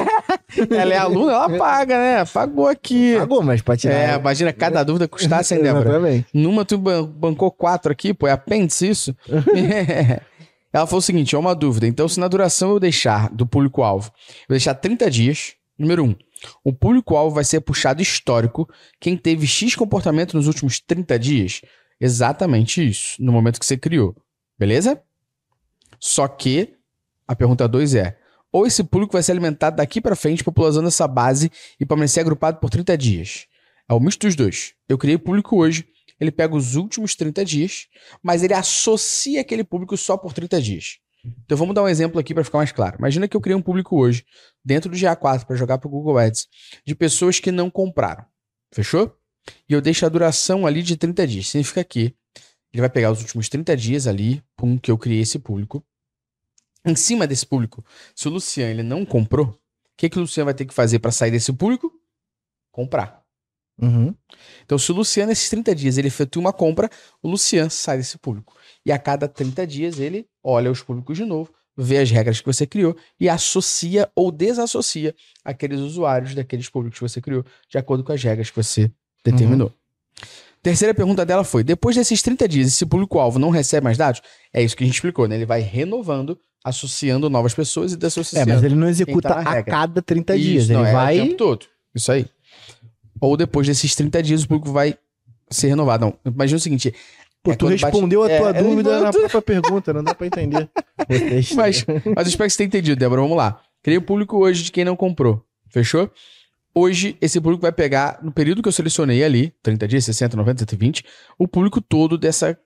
Ela 0.70 0.94
é 0.94 0.98
aluna, 0.98 1.32
ela 1.32 1.58
paga, 1.58 1.98
né? 1.98 2.26
Pagou 2.26 2.68
aqui. 2.68 3.16
Pagou, 3.18 3.42
mas 3.44 3.62
pra 3.62 3.76
tirar. 3.78 3.94
É, 3.96 4.16
imagina 4.16 4.54
cada 4.54 4.84
dúvida 4.84 5.08
custasse, 5.08 5.56
hein, 5.56 5.62
Débora? 5.64 6.24
Numa 6.34 6.64
tu 6.66 6.78
ban- 6.78 7.04
bancou 7.06 7.52
quatro 7.52 7.92
aqui, 7.92 8.14
pô, 8.14 8.28
é 8.28 8.32
apêndice 8.32 8.88
isso? 8.90 9.16
Ela 10.72 10.86
falou 10.86 11.00
o 11.00 11.02
seguinte, 11.02 11.34
é 11.36 11.38
uma 11.40 11.56
dúvida. 11.56 11.88
Então, 11.88 12.08
se 12.08 12.20
na 12.20 12.28
duração 12.28 12.70
eu 12.72 12.80
deixar 12.80 13.30
do 13.32 13.44
público-alvo, 13.48 14.12
eu 14.48 14.54
deixar 14.54 14.76
30 14.76 15.10
dias, 15.10 15.54
número 15.78 16.04
um, 16.06 16.16
o 16.64 16.74
público-alvo 16.74 17.36
vai 17.36 17.44
ser 17.44 17.62
puxado 17.62 18.02
histórico 18.02 18.70
quem 19.00 19.18
teve 19.18 19.46
X 19.46 19.76
comportamento 19.76 20.36
nos 20.36 20.48
últimos 20.48 20.80
30 20.80 21.20
dias. 21.20 21.62
Exatamente 22.00 22.88
isso, 22.88 23.22
no 23.22 23.32
momento 23.32 23.60
que 23.60 23.66
você 23.66 23.78
criou. 23.78 24.16
Beleza? 24.58 25.02
Só 26.00 26.28
que 26.28 26.76
a 27.28 27.36
pergunta 27.36 27.68
2 27.68 27.96
é: 27.96 28.18
ou 28.52 28.66
esse 28.66 28.84
público 28.84 29.14
vai 29.14 29.24
ser 29.24 29.34
alimentado 29.34 29.78
daqui 29.78 30.02
pra 30.02 30.16
frente 30.16 30.44
popularizando 30.44 30.88
essa 30.88 31.08
base 31.08 31.52
e 31.80 31.86
permanecer 31.86 32.22
agrupado 32.22 32.60
por 32.60 32.70
30 32.70 32.98
dias? 32.98 33.48
É 33.88 33.94
o 33.94 34.00
misto 34.00 34.26
dos 34.26 34.36
dois. 34.36 34.74
Eu 34.88 34.98
criei 34.98 35.16
o 35.16 35.20
público 35.20 35.58
hoje, 35.58 35.88
ele 36.20 36.32
pega 36.32 36.56
os 36.56 36.76
últimos 36.76 37.16
30 37.16 37.44
dias, 37.46 37.88
mas 38.22 38.44
ele 38.44 38.54
associa 38.54 39.42
aquele 39.42 39.64
público 39.64 39.96
só 39.96 40.18
por 40.18 40.34
30 40.34 40.62
dias. 40.62 41.00
Então 41.24 41.58
vamos 41.58 41.76
dar 41.76 41.84
um 41.84 41.88
exemplo 41.88 42.20
aqui 42.20 42.34
para 42.34 42.44
ficar 42.44 42.60
mais 42.60 42.72
claro. 42.72 42.98
Imagina 42.98 43.28
que 43.28 43.36
eu 43.36 43.42
criei 43.42 43.56
um 43.56 43.62
público 43.62 43.98
hoje, 43.98 44.26
dentro 44.64 44.90
do 44.90 44.96
GA4, 44.96 45.46
para 45.46 45.56
jogar 45.56 45.78
para 45.78 45.88
o 45.88 45.92
Google 45.92 46.18
Ads, 46.18 46.48
de 46.86 46.96
pessoas 46.96 47.40
que 47.40 47.52
não 47.52 47.70
compraram. 47.70 48.26
Fechou? 48.74 49.16
E 49.68 49.74
eu 49.74 49.82
deixo 49.82 50.06
a 50.06 50.10
duração 50.10 50.66
ali 50.66 50.82
de 50.82 50.96
30 50.96 51.28
dias. 51.28 51.48
Significa 51.48 51.84
que 51.84 52.14
ele 52.72 52.82
vai 52.82 52.90
pegar 52.90 53.12
os 53.12 53.22
últimos 53.22 53.50
30 53.50 53.76
dias 53.76 54.08
ali, 54.08 54.44
pum, 54.56 54.78
que 54.78 54.92
eu 54.92 54.98
criei 54.98 55.22
esse 55.22 55.40
público. 55.40 55.84
Em 56.86 56.96
cima 56.96 57.28
desse 57.28 57.46
público, 57.46 57.84
se 58.16 58.28
o 58.28 58.32
Luciano 58.32 58.72
ele 58.72 58.84
não 58.84 59.06
comprou, 59.06 59.48
o 59.48 59.58
que, 59.98 60.10
que 60.10 60.18
o 60.18 60.22
Luciano 60.22 60.46
vai 60.46 60.54
ter 60.54 60.66
que 60.66 60.74
fazer 60.74 61.00
para 61.00 61.12
sair 61.12 61.32
desse 61.32 61.52
público? 61.52 61.92
Comprar. 62.72 63.20
Uhum. 63.82 64.14
Então, 64.64 64.78
se 64.78 64.92
o 64.92 64.96
Luciano, 64.96 65.30
nesses 65.30 65.50
30 65.50 65.74
dias, 65.74 65.98
ele 65.98 66.08
efetua 66.08 66.42
uma 66.42 66.54
compra, 66.54 66.90
o 67.22 67.30
Luciano 67.30 67.70
sai 67.70 67.98
desse 67.98 68.18
público. 68.18 68.56
E 68.86 68.92
a 68.92 68.98
cada 68.98 69.28
30 69.28 69.66
dias, 69.68 70.00
ele 70.00 70.26
olha 70.44 70.72
os 70.72 70.82
públicos 70.82 71.18
de 71.18 71.26
novo, 71.26 71.52
vê 71.78 71.98
as 72.00 72.10
regras 72.12 72.40
que 72.42 72.46
você 72.48 72.66
criou 72.66 72.96
e 73.20 73.30
associa 73.30 74.10
ou 74.16 74.32
desassocia 74.32 75.16
aqueles 75.44 75.80
usuários 75.80 76.34
daqueles 76.36 76.68
públicos 76.70 76.98
que 77.00 77.08
você 77.08 77.22
criou, 77.22 77.46
de 77.70 77.78
acordo 77.78 78.04
com 78.04 78.12
as 78.12 78.22
regras 78.24 78.50
que 78.50 78.56
você 78.56 78.92
determinou. 79.24 79.72
Terceira 80.62 80.94
pergunta 80.94 81.26
dela 81.26 81.44
foi: 81.44 81.64
depois 81.64 81.96
desses 81.96 82.22
30 82.22 82.48
dias, 82.48 82.68
esse 82.68 82.86
público-alvo 82.86 83.40
não 83.40 83.50
recebe 83.50 83.84
mais 83.84 83.98
dados? 83.98 84.22
É 84.54 84.62
isso 84.62 84.76
que 84.76 84.84
a 84.84 84.88
gente 84.88 84.96
explicou, 84.96 85.28
né? 85.28 85.36
Ele 85.36 85.46
vai 85.46 85.62
renovando, 85.62 86.38
associando 86.64 87.30
novas 87.30 87.54
pessoas 87.54 87.92
e 87.92 87.96
É, 87.96 87.98
desassociando. 87.98 88.54
mas 88.54 88.64
ele 88.64 88.76
não 88.76 88.90
executa 88.90 89.30
tá 89.30 89.40
a 89.40 89.64
cada 89.64 90.02
30 90.02 90.36
Isso, 90.36 90.44
dias. 90.46 90.70
não, 90.70 90.82
ele 90.82 90.90
é 90.90 90.94
vai. 90.94 91.20
o 91.20 91.24
tempo 91.24 91.36
todo. 91.38 91.66
Isso 91.96 92.12
aí. 92.12 92.26
Ou 93.22 93.38
depois 93.38 93.68
desses 93.68 93.96
30 93.96 94.22
dias, 94.22 94.44
o 94.44 94.48
público 94.48 94.72
vai 94.72 94.98
ser 95.50 95.68
renovado. 95.70 96.06
Não, 96.06 96.32
imagina 96.34 96.58
o 96.58 96.62
seguinte. 96.62 96.94
Pô, 97.42 97.52
é 97.52 97.56
tu 97.56 97.66
quando 97.66 97.80
bate- 97.80 97.86
respondeu 97.94 98.24
a 98.24 98.30
é, 98.32 98.38
tua 98.38 98.50
é, 98.50 98.64
dúvida 98.64 98.90
eu- 98.90 99.02
na 99.04 99.12
própria 99.12 99.42
pergunta, 99.42 99.94
não 99.94 100.04
dá 100.04 100.14
pra 100.14 100.28
entender. 100.28 100.70
Mas, 101.56 101.56
mas 101.56 101.86
eu 101.86 102.30
espero 102.30 102.48
que 102.48 102.50
você 102.52 102.58
tenha 102.58 102.68
entendido, 102.68 103.00
Débora. 103.00 103.22
Vamos 103.22 103.38
lá. 103.38 103.62
Criei 103.82 103.98
o 103.98 104.02
público 104.02 104.38
hoje 104.38 104.64
de 104.64 104.72
quem 104.72 104.84
não 104.84 104.96
comprou. 104.96 105.44
Fechou? 105.70 106.12
Hoje, 106.76 107.18
esse 107.22 107.40
público 107.42 107.62
vai 107.62 107.72
pegar, 107.72 108.20
no 108.22 108.32
período 108.32 108.62
que 108.62 108.68
eu 108.68 108.72
selecionei 108.74 109.24
ali, 109.24 109.54
30 109.64 109.88
dias, 109.88 110.04
60, 110.06 110.36
90, 110.38 110.60
120, 110.60 111.04
o 111.38 111.48
público 111.48 111.80
todo 111.82 112.18
dessa 112.18 112.60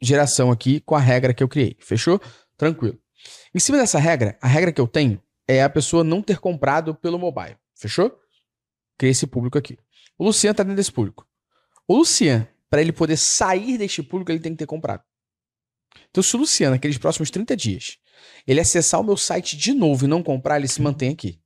geração 0.00 0.50
aqui 0.52 0.80
com 0.80 0.94
a 0.94 1.00
regra 1.00 1.32
que 1.34 1.42
eu 1.42 1.48
criei. 1.48 1.76
Fechou? 1.80 2.20
Tranquilo. 2.56 2.98
Em 3.54 3.58
cima 3.58 3.78
dessa 3.78 3.98
regra, 3.98 4.36
a 4.40 4.46
regra 4.46 4.70
que 4.72 4.80
eu 4.80 4.86
tenho 4.86 5.20
é 5.48 5.62
a 5.62 5.68
pessoa 5.70 6.04
não 6.04 6.22
ter 6.22 6.38
comprado 6.38 6.94
pelo 6.94 7.18
mobile. 7.18 7.56
Fechou? 7.74 8.14
Criei 8.98 9.10
esse 9.12 9.26
público 9.26 9.56
aqui. 9.58 9.78
O 10.18 10.24
Luciano 10.24 10.54
tá 10.54 10.62
dentro 10.62 10.76
desse 10.76 10.92
público. 10.92 11.26
O 11.88 11.96
Luciano, 11.96 12.46
para 12.70 12.80
ele 12.80 12.92
poder 12.92 13.16
sair 13.16 13.76
deste 13.76 14.02
público, 14.02 14.30
ele 14.30 14.40
tem 14.40 14.52
que 14.52 14.58
ter 14.58 14.66
comprado. 14.66 15.02
Então, 16.10 16.22
se 16.22 16.34
o 16.36 16.38
Luciano, 16.38 16.74
naqueles 16.76 16.98
próximos 16.98 17.30
30 17.30 17.56
dias, 17.56 17.98
ele 18.46 18.60
acessar 18.60 19.00
o 19.00 19.04
meu 19.04 19.16
site 19.16 19.56
de 19.56 19.72
novo 19.74 20.04
e 20.04 20.08
não 20.08 20.22
comprar, 20.22 20.56
ele 20.58 20.68
se 20.68 20.80
mantém 20.80 21.10
aqui. 21.10 21.40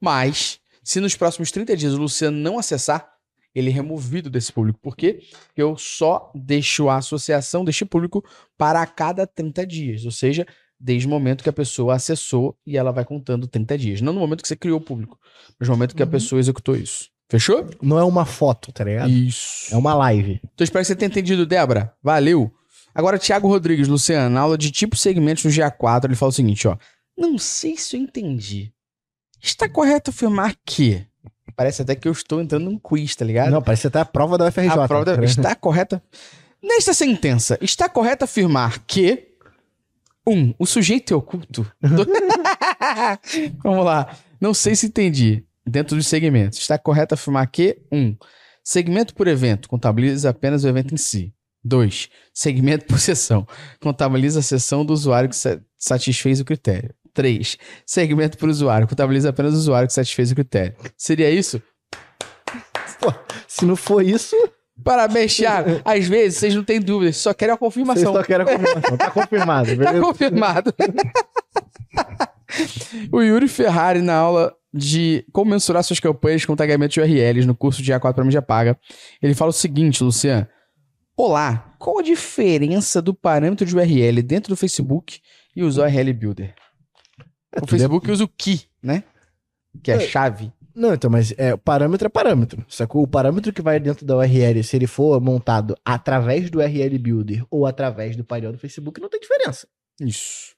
Mas, 0.00 0.60
se 0.84 1.00
nos 1.00 1.16
próximos 1.16 1.50
30 1.50 1.76
dias 1.76 1.94
o 1.94 1.98
Luciano 1.98 2.36
não 2.36 2.58
acessar, 2.58 3.12
ele 3.54 3.70
é 3.70 3.72
removido 3.72 4.30
desse 4.30 4.52
público. 4.52 4.78
Por 4.80 4.96
quê? 4.96 5.20
Porque 5.46 5.60
eu 5.62 5.76
só 5.76 6.30
deixo 6.34 6.88
a 6.88 6.96
associação 6.98 7.64
deste 7.64 7.84
público 7.84 8.24
para 8.56 8.80
a 8.80 8.86
cada 8.86 9.26
30 9.26 9.66
dias. 9.66 10.04
Ou 10.04 10.12
seja, 10.12 10.46
desde 10.78 11.08
o 11.08 11.10
momento 11.10 11.42
que 11.42 11.48
a 11.48 11.52
pessoa 11.52 11.94
acessou 11.96 12.56
e 12.64 12.76
ela 12.76 12.92
vai 12.92 13.04
contando 13.04 13.48
30 13.48 13.76
dias. 13.76 14.00
Não 14.00 14.12
no 14.12 14.20
momento 14.20 14.42
que 14.42 14.48
você 14.48 14.54
criou 14.56 14.78
o 14.78 14.84
público, 14.84 15.18
mas 15.58 15.68
no 15.68 15.74
momento 15.74 15.96
que 15.96 16.02
a 16.02 16.06
Uhum. 16.06 16.10
pessoa 16.12 16.38
executou 16.38 16.76
isso. 16.76 17.10
Fechou? 17.28 17.68
Não 17.82 17.98
é 17.98 18.04
uma 18.04 18.24
foto, 18.24 18.72
tá 18.72 18.84
ligado? 18.84 19.10
Isso. 19.10 19.72
É 19.72 19.76
uma 19.76 19.94
live. 19.94 20.40
Então 20.54 20.64
espero 20.64 20.82
que 20.82 20.86
você 20.88 20.96
tenha 20.96 21.08
entendido, 21.08 21.44
Débora. 21.44 21.92
Valeu. 22.02 22.50
Agora, 22.94 23.18
Thiago 23.18 23.46
Rodrigues, 23.48 23.86
Luciano, 23.86 24.30
na 24.34 24.40
aula 24.40 24.56
de 24.56 24.70
tipo 24.70 24.96
segmentos 24.96 25.44
no 25.44 25.50
GA4, 25.50 26.04
ele 26.06 26.16
fala 26.16 26.30
o 26.30 26.34
seguinte, 26.34 26.66
ó. 26.66 26.76
Não 27.16 27.36
sei 27.38 27.76
se 27.76 27.96
eu 27.96 28.00
entendi. 28.00 28.72
Está 29.42 29.68
correto 29.68 30.10
afirmar 30.10 30.54
que... 30.64 31.04
Parece 31.54 31.82
até 31.82 31.94
que 31.94 32.06
eu 32.08 32.12
estou 32.12 32.40
entrando 32.40 32.64
num 32.64 32.78
quiz, 32.78 33.14
tá 33.16 33.24
ligado? 33.24 33.50
Não, 33.50 33.60
parece 33.60 33.88
até 33.88 33.98
a 34.00 34.04
prova 34.04 34.38
da 34.38 34.46
UFRJ. 34.46 34.70
A 34.70 34.86
prova 34.88 35.04
da- 35.04 35.16
tá 35.16 35.24
está 35.24 35.54
correta. 35.56 36.02
Nesta 36.62 36.94
sentença, 36.94 37.58
está 37.60 37.88
correto 37.88 38.24
afirmar 38.24 38.78
que. 38.86 39.26
Um, 40.26 40.54
o 40.58 40.66
sujeito 40.66 41.12
é 41.12 41.16
oculto. 41.16 41.70
Vamos 43.62 43.84
lá. 43.84 44.16
Não 44.40 44.54
sei 44.54 44.76
se 44.76 44.86
entendi. 44.86 45.44
Dentro 45.68 45.96
dos 45.96 46.06
segmentos. 46.06 46.58
Está 46.58 46.78
correto 46.78 47.14
afirmar 47.14 47.46
que. 47.50 47.78
Um, 47.92 48.16
segmento 48.64 49.14
por 49.14 49.26
evento 49.28 49.68
contabiliza 49.68 50.30
apenas 50.30 50.64
o 50.64 50.68
evento 50.68 50.94
em 50.94 50.96
si. 50.96 51.32
Dois, 51.64 52.08
segmento 52.32 52.86
por 52.86 53.00
sessão 53.00 53.44
contabiliza 53.80 54.38
a 54.38 54.42
sessão 54.42 54.84
do 54.84 54.92
usuário 54.92 55.28
que 55.28 55.34
sa- 55.36 55.60
satisfez 55.76 56.40
o 56.40 56.44
critério. 56.44 56.94
Três, 57.12 57.56
segmento 57.84 58.38
por 58.38 58.48
usuário 58.48 58.86
contabiliza 58.86 59.30
apenas 59.30 59.54
o 59.54 59.56
usuário 59.56 59.88
que 59.88 59.92
satisfez 59.94 60.30
o 60.30 60.34
critério. 60.36 60.76
Seria 60.96 61.28
isso? 61.30 61.60
Se 63.48 63.64
não 63.64 63.74
for 63.76 64.02
isso, 64.04 64.36
Parabéns, 64.84 65.34
Thiago. 65.34 65.80
Às 65.84 66.06
vezes 66.06 66.38
vocês 66.38 66.54
não 66.54 66.62
têm 66.62 66.80
dúvidas, 66.80 67.16
só 67.16 67.34
querem 67.34 67.52
a 67.52 67.56
vocês 67.58 67.74
confirmação. 67.74 68.12
só 68.12 68.22
querem 68.22 68.46
a 68.46 68.56
confirmação. 68.56 68.96
Tá 68.96 69.10
confirmado, 69.10 69.68
Tá 69.76 69.76
beleza? 69.76 70.00
confirmado. 70.00 70.74
o 73.10 73.20
Yuri 73.20 73.48
Ferrari, 73.48 74.00
na 74.00 74.14
aula 74.14 74.54
de 74.72 75.24
como 75.32 75.50
mensurar 75.50 75.82
suas 75.82 76.00
campanhas 76.00 76.44
com 76.44 76.54
tagamento 76.56 76.94
de 76.94 77.00
URLs 77.00 77.46
no 77.46 77.54
curso 77.54 77.82
de 77.82 77.92
A4 77.92 78.14
para 78.14 78.24
mídia 78.24 78.42
paga, 78.42 78.78
ele 79.22 79.34
fala 79.34 79.50
o 79.50 79.54
seguinte, 79.54 80.02
Luciano. 80.04 80.46
Olá, 81.16 81.74
qual 81.78 81.98
a 81.98 82.02
diferença 82.02 83.02
do 83.02 83.12
parâmetro 83.12 83.66
de 83.66 83.74
URL 83.74 84.22
dentro 84.22 84.50
do 84.50 84.56
Facebook 84.56 85.20
e 85.56 85.62
os 85.62 85.76
URL 85.76 86.12
Builder? 86.12 86.54
O 87.56 87.60
tudo 87.60 87.70
Facebook 87.70 88.10
usa 88.10 88.24
o 88.24 88.28
key, 88.28 88.62
né? 88.82 89.02
Que 89.82 89.90
é 89.90 89.96
É. 89.96 90.00
chave. 90.00 90.52
Não, 90.74 90.94
então, 90.94 91.10
mas 91.10 91.34
é, 91.36 91.56
parâmetro 91.56 92.06
é 92.06 92.08
parâmetro. 92.08 92.64
Sacou? 92.68 93.02
O 93.02 93.08
parâmetro 93.08 93.52
que 93.52 93.60
vai 93.60 93.80
dentro 93.80 94.06
da 94.06 94.16
URL, 94.16 94.62
se 94.62 94.76
ele 94.76 94.86
for 94.86 95.20
montado 95.20 95.76
através 95.84 96.48
do 96.50 96.58
URL 96.58 96.96
Builder 96.98 97.44
ou 97.50 97.66
através 97.66 98.14
do 98.14 98.22
painel 98.22 98.52
do 98.52 98.58
Facebook, 98.58 99.00
não 99.00 99.08
tem 99.08 99.18
diferença. 99.18 99.66
Isso. 100.00 100.54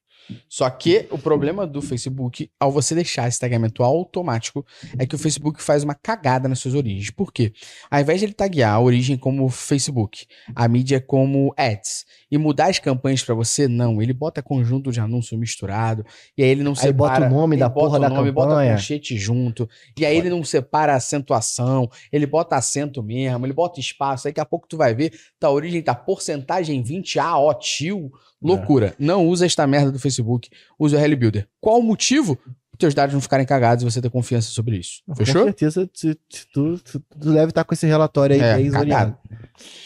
Só 0.48 0.68
que 0.70 1.06
o 1.10 1.18
problema 1.18 1.66
do 1.66 1.80
Facebook, 1.80 2.50
ao 2.58 2.72
você 2.72 2.94
deixar 2.94 3.28
esse 3.28 3.38
tagamento 3.38 3.82
automático, 3.82 4.64
é 4.98 5.06
que 5.06 5.14
o 5.14 5.18
Facebook 5.18 5.62
faz 5.62 5.84
uma 5.84 5.94
cagada 5.94 6.48
nas 6.48 6.58
suas 6.58 6.74
origens. 6.74 7.10
Por 7.10 7.32
quê? 7.32 7.52
Ao 7.90 8.00
invés 8.00 8.20
de 8.20 8.26
ele 8.26 8.32
taguear 8.32 8.74
a 8.74 8.80
origem 8.80 9.16
como 9.16 9.48
Facebook, 9.48 10.26
a 10.54 10.66
mídia 10.68 11.00
como 11.00 11.52
ads, 11.56 12.04
e 12.30 12.38
mudar 12.38 12.70
as 12.70 12.78
campanhas 12.78 13.22
pra 13.22 13.34
você, 13.34 13.66
não. 13.66 14.00
Ele 14.00 14.12
bota 14.12 14.42
conjunto 14.42 14.92
de 14.92 15.00
anúncio 15.00 15.36
misturado, 15.36 16.04
e 16.36 16.42
aí 16.42 16.48
ele 16.50 16.62
não 16.62 16.72
Aí 16.72 16.76
separa... 16.76 16.94
bota 16.94 17.26
o 17.26 17.30
nome 17.30 17.56
da 17.56 17.68
bota 17.68 17.86
porra 17.86 18.00
da 18.00 18.08
nome, 18.08 18.30
Bota 18.30 18.50
campanha. 18.50 18.72
conchete 18.74 19.16
junto, 19.16 19.68
e 19.98 20.06
aí 20.06 20.16
ele 20.16 20.30
não 20.30 20.44
separa 20.44 20.92
a 20.92 20.96
acentuação, 20.96 21.88
ele 22.12 22.26
bota 22.26 22.56
acento 22.56 23.02
mesmo, 23.02 23.44
ele 23.44 23.52
bota 23.52 23.80
espaço, 23.80 24.28
aí 24.28 24.32
daqui 24.32 24.40
a 24.40 24.44
pouco 24.44 24.68
tu 24.68 24.76
vai 24.76 24.94
ver, 24.94 25.12
tá, 25.38 25.48
a 25.48 25.50
origem 25.50 25.82
tá 25.82 25.94
porcentagem 25.94 26.82
20, 26.82 27.18
ah, 27.18 27.38
ó, 27.38 27.52
tio, 27.54 28.10
Loucura. 28.42 28.94
Não 28.98 29.26
usa 29.26 29.44
esta 29.46 29.66
merda 29.66 29.90
do 29.92 29.98
Facebook. 29.98 30.48
Usa 30.78 30.96
o 30.96 31.00
URL 31.00 31.16
Builder. 31.16 31.48
Qual 31.60 31.78
o 31.78 31.82
motivo? 31.82 32.38
Os 32.72 32.78
teus 32.78 32.94
dados 32.94 33.12
não 33.12 33.20
ficarem 33.20 33.44
cagados 33.44 33.82
e 33.82 33.90
você 33.90 34.00
ter 34.00 34.08
confiança 34.08 34.48
sobre 34.50 34.78
isso. 34.78 35.02
Com 35.06 35.14
Fechou? 35.14 35.44
certeza, 35.44 35.90
se, 35.92 36.18
se 36.30 36.46
tu, 36.52 36.78
se 36.78 36.98
tu 36.98 37.02
deve 37.32 37.50
estar 37.50 37.62
com 37.64 37.74
esse 37.74 37.86
relatório 37.86 38.34
aí 38.34 38.40
É, 38.40 38.56
bem 38.56 38.70
zoneado. 38.70 39.16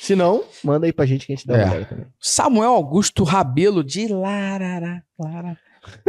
Se 0.01 0.15
não, 0.15 0.45
manda 0.63 0.87
aí 0.87 0.93
pra 0.93 1.05
gente 1.05 1.27
que 1.27 1.33
a 1.33 1.37
gente 1.37 1.47
dá 1.47 1.57
É. 1.57 1.65
uma 1.65 1.71
olhada 1.73 1.87
também. 1.87 2.07
Samuel 2.21 2.71
Augusto 2.71 3.25
Rabelo 3.25 3.83
de 3.83 4.07
Larará. 4.07 5.03
Lara. 5.19 5.59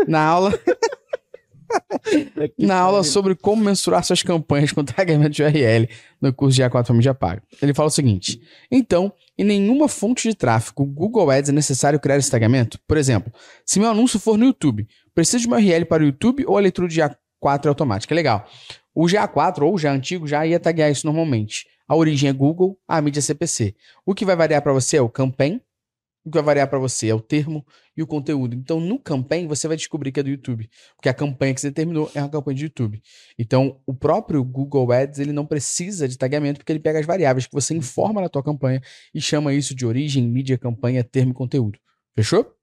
Na 0.07 0.23
aula, 0.23 0.51
na 2.57 2.77
aula 2.77 3.03
sobre 3.03 3.35
como 3.35 3.63
mensurar 3.63 4.03
suas 4.03 4.23
campanhas 4.23 4.71
com 4.71 4.83
tagamento 4.83 5.29
de 5.31 5.43
URL 5.43 5.89
no 6.21 6.33
curso 6.33 6.55
de 6.55 6.63
A4 6.63 6.85
Família 6.85 7.13
Paga. 7.13 7.41
Ele 7.61 7.73
fala 7.73 7.87
o 7.87 7.91
seguinte: 7.91 8.41
então, 8.71 9.11
em 9.37 9.43
nenhuma 9.43 9.87
fonte 9.87 10.29
de 10.29 10.35
tráfego 10.35 10.85
Google 10.85 11.29
Ads 11.29 11.49
é 11.49 11.53
necessário 11.53 11.99
criar 11.99 12.17
esse 12.17 12.31
tagamento? 12.31 12.79
Por 12.87 12.97
exemplo, 12.97 13.31
se 13.65 13.79
meu 13.79 13.89
anúncio 13.89 14.19
for 14.19 14.37
no 14.37 14.45
YouTube, 14.45 14.87
preciso 15.13 15.41
de 15.41 15.47
uma 15.47 15.57
URL 15.57 15.85
para 15.85 16.03
o 16.03 16.05
YouTube 16.05 16.45
ou 16.47 16.57
a 16.57 16.61
leitura 16.61 16.87
de 16.87 17.01
A4 17.01 17.65
é 17.65 17.67
automática? 17.67 18.13
Legal. 18.13 18.47
O 18.93 19.05
GA4 19.05 19.63
ou 19.63 19.75
o 19.75 19.77
já 19.77 19.91
antigo 19.91 20.25
já 20.25 20.45
ia 20.45 20.59
taguear 20.59 20.89
isso 20.89 21.05
normalmente. 21.05 21.67
A 21.87 21.95
origem 21.95 22.29
é 22.29 22.33
Google, 22.33 22.79
a 22.87 23.01
mídia 23.01 23.19
é 23.19 23.21
CPC. 23.21 23.75
O 24.05 24.15
que 24.15 24.25
vai 24.25 24.35
variar 24.35 24.61
para 24.61 24.73
você 24.73 24.97
é 24.97 25.01
o 25.01 25.09
campaign, 25.09 25.61
o 26.25 26.31
que 26.31 26.37
vai 26.37 26.43
variar 26.43 26.67
para 26.67 26.79
você 26.79 27.09
é 27.09 27.13
o 27.13 27.19
termo 27.19 27.65
e 27.95 28.03
o 28.03 28.07
conteúdo. 28.07 28.55
Então, 28.55 28.79
no 28.79 28.99
campaign, 28.99 29.47
você 29.47 29.67
vai 29.67 29.77
descobrir 29.77 30.11
que 30.11 30.19
é 30.19 30.23
do 30.23 30.29
YouTube, 30.29 30.69
porque 30.95 31.09
a 31.09 31.13
campanha 31.13 31.53
que 31.53 31.61
você 31.61 31.69
determinou 31.69 32.11
é 32.13 32.21
uma 32.21 32.29
campanha 32.29 32.57
de 32.57 32.63
YouTube. 32.63 33.01
Então, 33.37 33.79
o 33.85 33.93
próprio 33.93 34.43
Google 34.43 34.91
Ads, 34.91 35.19
ele 35.19 35.31
não 35.31 35.45
precisa 35.45 36.07
de 36.07 36.17
tagamento, 36.17 36.59
porque 36.59 36.71
ele 36.71 36.79
pega 36.79 36.99
as 36.99 37.05
variáveis 37.05 37.47
que 37.47 37.53
você 37.53 37.73
informa 37.73 38.21
na 38.21 38.29
tua 38.29 38.43
campanha 38.43 38.81
e 39.13 39.21
chama 39.21 39.53
isso 39.53 39.73
de 39.73 39.85
origem, 39.85 40.27
mídia, 40.27 40.57
campanha, 40.57 41.03
termo 41.03 41.31
e 41.31 41.35
conteúdo. 41.35 41.79
Fechou? 42.15 42.55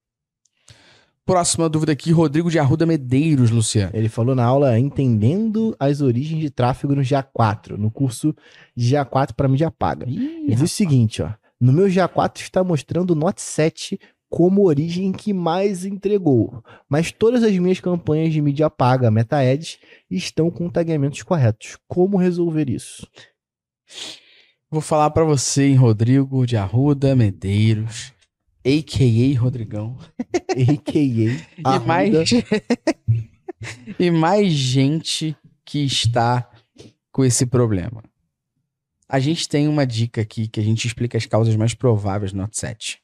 Próxima 1.24 1.68
dúvida 1.68 1.92
aqui, 1.92 2.10
Rodrigo 2.10 2.50
de 2.50 2.58
Arruda 2.58 2.84
Medeiros, 2.84 3.50
Luciano. 3.50 3.92
Ele 3.94 4.08
falou 4.08 4.34
na 4.34 4.44
aula 4.44 4.76
Entendendo 4.76 5.74
as 5.78 6.00
origens 6.00 6.40
de 6.40 6.50
tráfego 6.50 6.96
no 6.96 7.02
GA4, 7.02 7.76
no 7.76 7.92
curso 7.92 8.34
de 8.76 8.96
GA4 8.96 9.32
para 9.32 9.46
mídia 9.46 9.70
paga. 9.70 10.04
Ele 10.04 10.48
diz 10.48 10.60
o 10.60 10.66
seguinte, 10.66 11.22
ó. 11.22 11.32
No 11.60 11.72
meu 11.72 11.86
GA4 11.86 12.40
está 12.40 12.64
mostrando 12.64 13.12
o 13.12 13.14
Note 13.14 13.40
7 13.40 13.96
como 14.32 14.64
origem 14.64 15.12
que 15.12 15.30
mais 15.30 15.84
entregou, 15.84 16.64
mas 16.88 17.12
todas 17.12 17.42
as 17.42 17.52
minhas 17.58 17.80
campanhas 17.80 18.32
de 18.32 18.40
mídia 18.40 18.70
paga, 18.70 19.10
Meta 19.10 19.36
Ads, 19.36 19.78
estão 20.10 20.50
com 20.50 20.70
tagueamentos 20.70 21.22
corretos. 21.22 21.76
Como 21.86 22.16
resolver 22.16 22.70
isso? 22.70 23.06
Vou 24.70 24.80
falar 24.80 25.10
pra 25.10 25.22
você, 25.22 25.64
hein, 25.64 25.74
Rodrigo 25.74 26.46
de 26.46 26.56
Arruda 26.56 27.14
Medeiros, 27.14 28.14
a.k.a. 28.64 29.38
Rodrigão. 29.38 29.98
AKA 30.48 31.36
E 31.76 31.86
mais, 31.86 32.30
e 34.00 34.10
mais 34.10 34.50
gente 34.50 35.36
que 35.62 35.84
está 35.84 36.50
com 37.12 37.22
esse 37.22 37.44
problema. 37.44 38.02
A 39.06 39.20
gente 39.20 39.46
tem 39.46 39.68
uma 39.68 39.86
dica 39.86 40.22
aqui 40.22 40.48
que 40.48 40.58
a 40.58 40.62
gente 40.62 40.86
explica 40.86 41.18
as 41.18 41.26
causas 41.26 41.54
mais 41.54 41.74
prováveis 41.74 42.32
do 42.32 42.38
Note 42.38 42.58
7. 42.58 42.98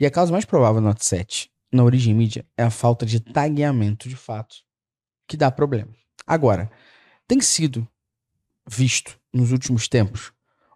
E 0.00 0.06
a 0.06 0.10
causa 0.10 0.30
mais 0.30 0.44
provável 0.44 0.80
do 0.80 0.86
Note 0.86 1.04
7 1.04 1.50
na 1.72 1.82
origem 1.82 2.14
mídia 2.14 2.46
é 2.56 2.62
a 2.62 2.70
falta 2.70 3.04
de 3.04 3.20
tagueamento 3.20 4.08
de 4.08 4.16
fato, 4.16 4.56
que 5.26 5.36
dá 5.36 5.50
problema. 5.50 5.92
Agora, 6.26 6.70
tem 7.26 7.40
sido 7.40 7.86
visto 8.66 9.18
nos 9.32 9.50
últimos 9.50 9.88
tempos 9.88 10.32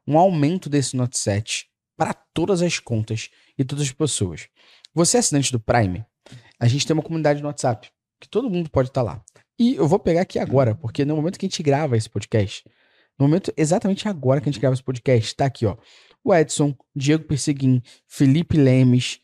um 0.06 0.18
aumento 0.18 0.68
desse 0.68 0.96
Note 0.96 1.16
7 1.16 1.70
para 1.96 2.12
todas 2.12 2.62
as 2.62 2.78
contas 2.78 3.30
e 3.56 3.64
todas 3.64 3.84
as 3.84 3.92
pessoas. 3.92 4.48
Você 4.92 5.16
é 5.16 5.20
assinante 5.20 5.52
do 5.52 5.60
Prime, 5.60 6.04
a 6.58 6.66
gente 6.66 6.86
tem 6.86 6.94
uma 6.94 7.02
comunidade 7.02 7.40
no 7.40 7.46
WhatsApp, 7.46 7.90
que 8.20 8.28
todo 8.28 8.50
mundo 8.50 8.70
pode 8.70 8.88
estar 8.88 9.02
lá. 9.02 9.22
E 9.58 9.76
eu 9.76 9.86
vou 9.86 9.98
pegar 9.98 10.22
aqui 10.22 10.38
agora, 10.38 10.74
porque 10.74 11.04
no 11.04 11.14
momento 11.14 11.38
que 11.38 11.46
a 11.46 11.48
gente 11.48 11.62
grava 11.62 11.96
esse 11.96 12.10
podcast, 12.10 12.64
no 13.18 13.26
momento 13.26 13.52
exatamente 13.56 14.08
agora 14.08 14.40
que 14.40 14.48
a 14.48 14.52
gente 14.52 14.60
grava 14.60 14.74
esse 14.74 14.82
podcast, 14.82 15.34
tá 15.36 15.44
aqui, 15.44 15.66
ó. 15.66 15.76
O 16.24 16.34
Edson, 16.34 16.74
Diego 16.94 17.24
Perseguin, 17.24 17.82
Felipe 18.06 18.56
Lemes, 18.56 19.20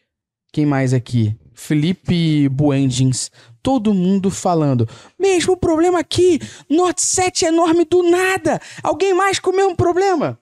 quem 0.53 0.66
mais 0.66 0.92
aqui? 0.92 1.36
Felipe 1.55 2.49
Buendins, 2.49 3.30
todo 3.62 3.94
mundo 3.94 4.30
falando. 4.30 4.88
Mesmo 5.18 5.57
problema 5.57 6.01
aqui, 6.01 6.40
Note 6.68 7.03
7 7.03 7.44
é 7.44 7.49
enorme 7.49 7.84
do 7.84 8.03
nada. 8.03 8.61
Alguém 8.82 9.14
mais 9.14 9.38
com 9.38 9.51
o 9.51 9.57
mesmo 9.57 9.76
problema? 9.76 10.38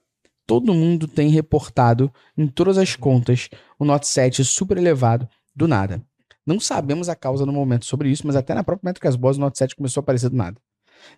Todo 0.46 0.72
mundo 0.72 1.08
tem 1.08 1.28
reportado 1.28 2.12
em 2.38 2.46
todas 2.46 2.78
as 2.78 2.94
contas 2.94 3.48
o 3.78 3.84
Note 3.84 4.06
7 4.06 4.44
super 4.44 4.78
elevado 4.78 5.28
do 5.54 5.66
nada. 5.66 6.00
Não 6.46 6.60
sabemos 6.60 7.08
a 7.08 7.16
causa 7.16 7.44
no 7.44 7.52
momento 7.52 7.84
sobre 7.84 8.08
isso, 8.08 8.26
mas 8.26 8.36
até 8.36 8.54
na 8.54 8.62
própria 8.62 8.86
Métricas 8.86 9.16
Boss 9.16 9.36
o 9.36 9.40
Note 9.40 9.58
7 9.58 9.74
começou 9.74 10.00
a 10.00 10.02
aparecer 10.02 10.30
do 10.30 10.36
nada. 10.36 10.56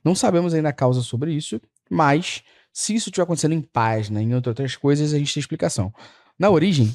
Não 0.03 0.15
sabemos 0.15 0.55
ainda 0.55 0.71
a 0.71 0.73
causa 0.73 1.03
sobre 1.03 1.33
isso, 1.35 1.61
mas 1.91 2.43
se 2.79 2.95
isso 2.95 3.09
estiver 3.09 3.25
acontecendo 3.25 3.55
em 3.55 3.61
página, 3.61 4.23
em 4.23 4.33
outras 4.33 4.77
coisas, 4.77 5.13
a 5.13 5.19
gente 5.19 5.35
tem 5.35 5.41
explicação. 5.41 5.93
Na 6.39 6.49
origem, 6.49 6.95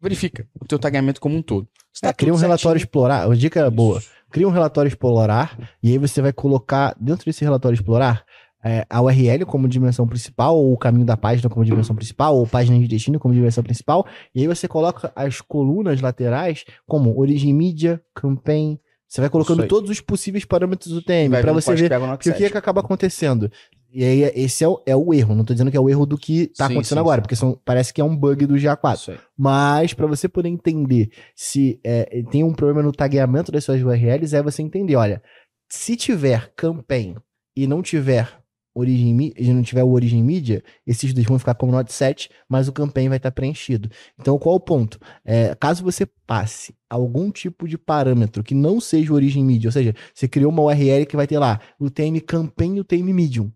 verifica 0.00 0.46
o 0.60 0.64
teu 0.64 0.78
tagamento 0.78 1.20
como 1.20 1.34
um 1.34 1.42
todo. 1.42 1.66
Tá 2.00 2.10
É, 2.10 2.12
cria 2.12 2.32
um 2.32 2.36
tudo 2.36 2.42
relatório 2.42 2.78
certinho, 2.78 2.88
explorar. 2.88 3.26
Uma 3.26 3.36
dica 3.36 3.68
boa. 3.68 4.00
Cria 4.30 4.46
um 4.46 4.52
relatório 4.52 4.88
explorar 4.88 5.58
e 5.82 5.90
aí 5.90 5.98
você 5.98 6.22
vai 6.22 6.32
colocar 6.32 6.94
dentro 7.00 7.24
desse 7.24 7.42
relatório 7.42 7.74
explorar 7.74 8.24
é, 8.64 8.86
a 8.88 9.02
URL 9.02 9.44
como 9.44 9.66
dimensão 9.66 10.06
principal, 10.06 10.56
ou 10.56 10.72
o 10.72 10.78
caminho 10.78 11.04
da 11.04 11.16
página 11.16 11.50
como 11.50 11.64
dimensão 11.64 11.96
principal, 11.96 12.36
ou 12.36 12.46
página 12.46 12.78
de 12.78 12.86
destino 12.86 13.18
como 13.18 13.34
dimensão 13.34 13.64
principal, 13.64 14.06
e 14.32 14.40
aí 14.40 14.46
você 14.46 14.68
coloca 14.68 15.12
as 15.16 15.40
colunas 15.40 16.00
laterais 16.00 16.64
como 16.86 17.18
origem 17.18 17.52
mídia, 17.52 18.00
campaign. 18.14 18.78
Você 19.08 19.20
vai 19.20 19.28
colocando 19.28 19.66
todos 19.66 19.90
os 19.90 20.00
possíveis 20.00 20.44
parâmetros 20.44 20.92
do 20.92 21.02
TM 21.02 21.30
para 21.40 21.52
você 21.52 21.74
ver 21.74 21.90
porque 21.90 22.30
o 22.30 22.34
que, 22.34 22.44
é 22.44 22.50
que 22.50 22.58
acaba 22.58 22.80
acontecendo. 22.80 23.50
E 23.94 24.02
aí, 24.02 24.22
esse 24.34 24.64
é 24.64 24.68
o, 24.68 24.82
é 24.84 24.96
o 24.96 25.14
erro. 25.14 25.36
Não 25.36 25.44
tô 25.44 25.54
dizendo 25.54 25.70
que 25.70 25.76
é 25.76 25.80
o 25.80 25.88
erro 25.88 26.04
do 26.04 26.18
que 26.18 26.48
tá 26.48 26.66
Sim, 26.66 26.72
acontecendo 26.72 26.96
sim, 26.96 27.00
agora, 27.00 27.18
sim. 27.18 27.22
porque 27.22 27.36
são, 27.36 27.60
parece 27.64 27.94
que 27.94 28.00
é 28.00 28.04
um 28.04 28.16
bug 28.16 28.44
do 28.44 28.54
GA4. 28.54 28.94
Isso 28.94 29.10
aí. 29.12 29.18
Mas 29.38 29.94
para 29.94 30.08
você 30.08 30.28
poder 30.28 30.48
entender 30.48 31.10
se 31.36 31.78
é, 31.84 32.22
tem 32.28 32.42
um 32.42 32.52
problema 32.52 32.82
no 32.82 32.90
tagueamento 32.90 33.52
das 33.52 33.62
suas 33.62 33.80
URLs, 33.80 34.34
é 34.34 34.42
você 34.42 34.62
entender, 34.62 34.96
olha, 34.96 35.22
se 35.68 35.96
tiver 35.96 36.52
campaign 36.56 37.16
e 37.56 37.68
não 37.68 37.82
tiver 37.82 38.28
origem 38.74 39.32
e 39.36 39.52
não 39.52 39.62
tiver 39.62 39.84
o 39.84 39.92
origem 39.92 40.22
mídia, 40.22 40.62
esses 40.84 41.14
dois 41.14 41.26
vão 41.26 41.38
ficar 41.38 41.54
como 41.54 41.70
not 41.70 41.92
set, 41.92 42.28
mas 42.48 42.66
o 42.66 42.72
campaign 42.72 43.08
vai 43.08 43.18
estar 43.18 43.30
preenchido. 43.30 43.88
Então, 44.20 44.36
qual 44.38 44.56
o 44.56 44.60
ponto? 44.60 44.98
É, 45.24 45.54
caso 45.54 45.84
você 45.84 46.04
passe 46.26 46.74
algum 46.90 47.30
tipo 47.30 47.68
de 47.68 47.78
parâmetro 47.78 48.42
que 48.42 48.54
não 48.54 48.80
seja 48.80 49.14
origem 49.14 49.44
mídia, 49.44 49.68
ou 49.68 49.72
seja, 49.72 49.94
você 50.12 50.26
criou 50.26 50.50
uma 50.50 50.62
URL 50.64 51.06
que 51.06 51.16
vai 51.16 51.28
ter 51.28 51.38
lá 51.38 51.60
o 51.78 51.88
TM 51.88 52.20
campaign 52.20 52.78
e 52.78 52.80
o 52.80 52.84
TM 52.84 53.12
medium. 53.12 53.52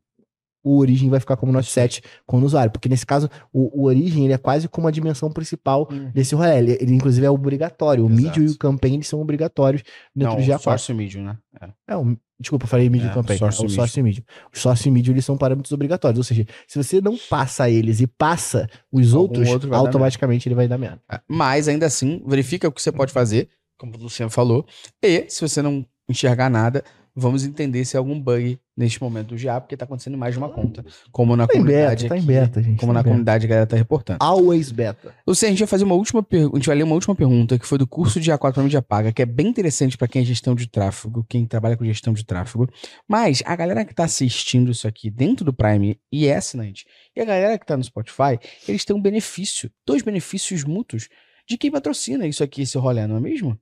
O 0.68 0.78
origem 0.78 1.08
vai 1.08 1.18
ficar 1.20 1.36
como 1.36 1.50
not 1.52 1.70
set 1.70 2.02
com 2.26 2.38
o 2.38 2.44
usuário, 2.44 2.70
porque 2.70 2.88
nesse 2.88 3.06
caso 3.06 3.28
o, 3.52 3.82
o 3.82 3.84
origem 3.86 4.24
ele 4.24 4.32
é 4.34 4.38
quase 4.38 4.68
como 4.68 4.86
a 4.86 4.90
dimensão 4.90 5.30
principal 5.32 5.88
desse 6.14 6.34
rolê. 6.34 6.58
Ele, 6.58 6.78
ele, 6.80 6.94
inclusive 6.94 7.24
é 7.26 7.30
obrigatório. 7.30 8.04
O 8.04 8.10
Exato. 8.10 8.22
medium 8.22 8.44
e 8.46 8.50
o 8.50 8.58
campaign 8.58 8.96
eles 8.96 9.08
são 9.08 9.20
obrigatórios 9.20 9.82
dentro 10.14 10.34
Não, 10.36 10.40
do 10.40 10.46
GA4. 10.46 10.58
source 10.60 10.92
medium, 10.94 11.24
né? 11.24 11.38
É. 11.60 11.68
É, 11.94 11.96
o- 11.96 12.16
desculpa, 12.38 12.64
eu 12.64 12.68
falei 12.68 12.88
medium 12.90 13.08
É, 13.08 13.12
e 13.12 13.14
campaign. 13.14 13.38
source 13.38 13.62
é 13.62 13.66
o 13.66 13.68
source 13.70 13.98
e 13.98 14.02
medium. 14.02 14.22
Os 14.54 14.60
source 14.60 14.88
e 14.88 14.92
medium 14.92 15.12
eles 15.14 15.24
são 15.24 15.36
parâmetros 15.38 15.72
obrigatórios. 15.72 16.18
Ou 16.18 16.24
seja, 16.24 16.44
se 16.66 16.76
você 16.82 17.00
não 17.00 17.16
passa 17.30 17.68
eles 17.70 18.00
e 18.00 18.06
passa 18.06 18.68
os 18.92 19.14
Algum 19.14 19.22
outros, 19.22 19.48
outro 19.48 19.74
automaticamente 19.74 20.48
ele 20.48 20.54
vai 20.54 20.68
dar 20.68 20.76
merda. 20.78 21.00
É, 21.10 21.20
Mas 21.28 21.66
ainda 21.68 21.86
assim, 21.86 22.22
verifica 22.26 22.68
o 22.68 22.72
que 22.72 22.82
você 22.82 22.92
pode 22.92 23.12
fazer, 23.12 23.48
como 23.78 23.94
o 23.96 23.98
Luciano 23.98 24.30
falou. 24.30 24.66
E 25.02 25.24
se 25.28 25.40
você 25.40 25.62
não 25.62 25.84
enxergar 26.08 26.48
nada, 26.48 26.82
vamos 27.18 27.44
entender 27.44 27.84
se 27.84 27.96
é 27.96 27.98
algum 27.98 28.18
bug 28.20 28.58
neste 28.76 29.02
momento 29.02 29.34
do 29.34 29.42
GA, 29.42 29.60
porque 29.60 29.76
tá 29.76 29.84
acontecendo 29.84 30.14
em 30.14 30.16
mais 30.16 30.32
de 30.34 30.38
uma 30.38 30.48
conta. 30.48 30.84
Como 31.10 31.34
na 31.34 31.46
Tá 31.48 31.54
comunidade. 31.54 32.04
beta, 32.04 32.08
tá 32.08 32.16
em 32.16 32.18
aqui, 32.18 32.26
beta, 32.26 32.62
gente. 32.62 32.78
Como 32.78 32.92
tá 32.92 32.94
na 32.94 33.00
beta. 33.00 33.08
comunidade 33.10 33.44
a 33.44 33.48
galera 33.48 33.66
tá 33.66 33.76
reportando. 33.76 34.18
Always 34.22 34.70
beta. 34.70 35.12
Luciano, 35.26 35.48
a 35.50 35.52
gente 35.52 35.58
vai 35.60 35.66
fazer 35.66 35.84
uma 35.84 35.96
última 35.96 36.22
pergunta. 36.22 36.56
A 36.56 36.58
gente 36.60 36.66
vai 36.68 36.76
ler 36.76 36.84
uma 36.84 36.94
última 36.94 37.14
pergunta 37.14 37.58
que 37.58 37.66
foi 37.66 37.76
do 37.76 37.86
curso 37.88 38.20
de 38.20 38.30
A4 38.30 38.54
para 38.54 38.62
mídia 38.62 38.80
paga, 38.80 39.12
que 39.12 39.20
é 39.20 39.26
bem 39.26 39.48
interessante 39.48 39.98
para 39.98 40.06
quem 40.06 40.22
é 40.22 40.24
gestão 40.24 40.54
de 40.54 40.68
tráfego, 40.68 41.26
quem 41.28 41.44
trabalha 41.44 41.76
com 41.76 41.84
gestão 41.84 42.12
de 42.12 42.24
tráfego. 42.24 42.68
Mas 43.08 43.42
a 43.44 43.56
galera 43.56 43.84
que 43.84 43.94
tá 43.94 44.04
assistindo 44.04 44.70
isso 44.70 44.86
aqui 44.86 45.10
dentro 45.10 45.44
do 45.44 45.52
Prime 45.52 45.98
e 46.12 46.26
é 46.28 46.36
assinante, 46.36 46.86
e 47.16 47.20
a 47.20 47.24
galera 47.24 47.58
que 47.58 47.66
tá 47.66 47.76
no 47.76 47.82
Spotify, 47.82 48.38
eles 48.68 48.84
têm 48.84 48.94
um 48.94 49.02
benefício, 49.02 49.68
dois 49.84 50.02
benefícios 50.02 50.62
mútuos 50.62 51.08
de 51.48 51.56
quem 51.58 51.70
patrocina 51.70 52.26
isso 52.26 52.44
aqui, 52.44 52.62
esse 52.62 52.78
rolê, 52.78 53.06
não 53.06 53.16
é 53.16 53.20
mesmo? 53.20 53.58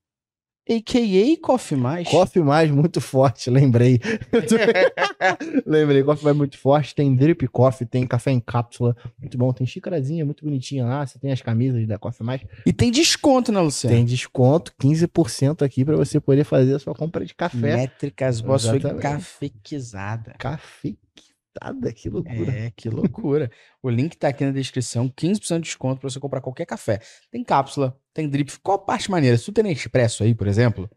AKA 0.69 1.41
Coffee 1.41 1.79
Mais. 1.79 2.09
Coffee 2.09 2.43
mais 2.43 2.71
muito 2.71 3.01
forte, 3.01 3.49
lembrei. 3.49 4.01
lembrei, 5.64 6.03
coffee 6.03 6.25
mais 6.25 6.37
muito 6.37 6.59
forte. 6.59 6.93
Tem 6.93 7.14
drip 7.14 7.47
coffee, 7.49 7.87
tem 7.87 8.05
café 8.05 8.33
em 8.33 8.41
cápsula, 8.41 8.97
muito 9.19 9.39
bom. 9.39 9.53
Tem 9.53 9.64
xicarazinha, 9.64 10.25
muito 10.25 10.45
bonitinha 10.45 10.85
lá. 10.85 11.07
Você 11.07 11.21
tem 11.21 11.31
as 11.31 11.41
camisas 11.41 11.87
da 11.87 11.99
Coffee 11.99 12.27
Mais. 12.27 12.41
E 12.67 12.73
tem 12.73 12.91
desconto, 12.91 13.53
né, 13.53 13.61
Luciano? 13.61 13.95
Tem 13.95 14.05
desconto, 14.05 14.73
15% 14.81 15.62
aqui 15.62 15.85
pra 15.85 15.95
você 15.95 16.19
poder 16.19 16.43
fazer 16.43 16.75
a 16.75 16.79
sua 16.81 16.95
compra 16.95 17.25
de 17.25 17.35
café. 17.35 17.77
Métricas 17.77 18.41
Boss 18.41 18.67
foi 18.67 18.81
cafequizada. 18.81 20.35
Cafequitada, 20.37 21.93
que 21.95 22.11
loucura. 22.11 22.53
É, 22.53 22.73
que 22.75 22.91
loucura. 22.91 23.51
o 23.81 23.89
link 23.89 24.17
tá 24.17 24.29
aqui 24.29 24.45
na 24.45 24.51
descrição, 24.51 25.09
15% 25.09 25.55
de 25.57 25.61
desconto 25.61 26.01
pra 26.01 26.11
você 26.11 26.19
comprar 26.19 26.41
qualquer 26.41 26.67
café. 26.67 27.01
Tem 27.31 27.45
cápsula, 27.45 27.97
tem 28.17 28.27
drip. 28.29 28.59
Qual 28.62 28.79
parte 28.79 29.11
maneira? 29.11 29.37
Se 29.37 29.45
tu 29.45 29.53
tem 29.53 29.62
Nespresso 29.62 30.23
aí, 30.23 30.35
por 30.35 30.47
exemplo, 30.47 30.91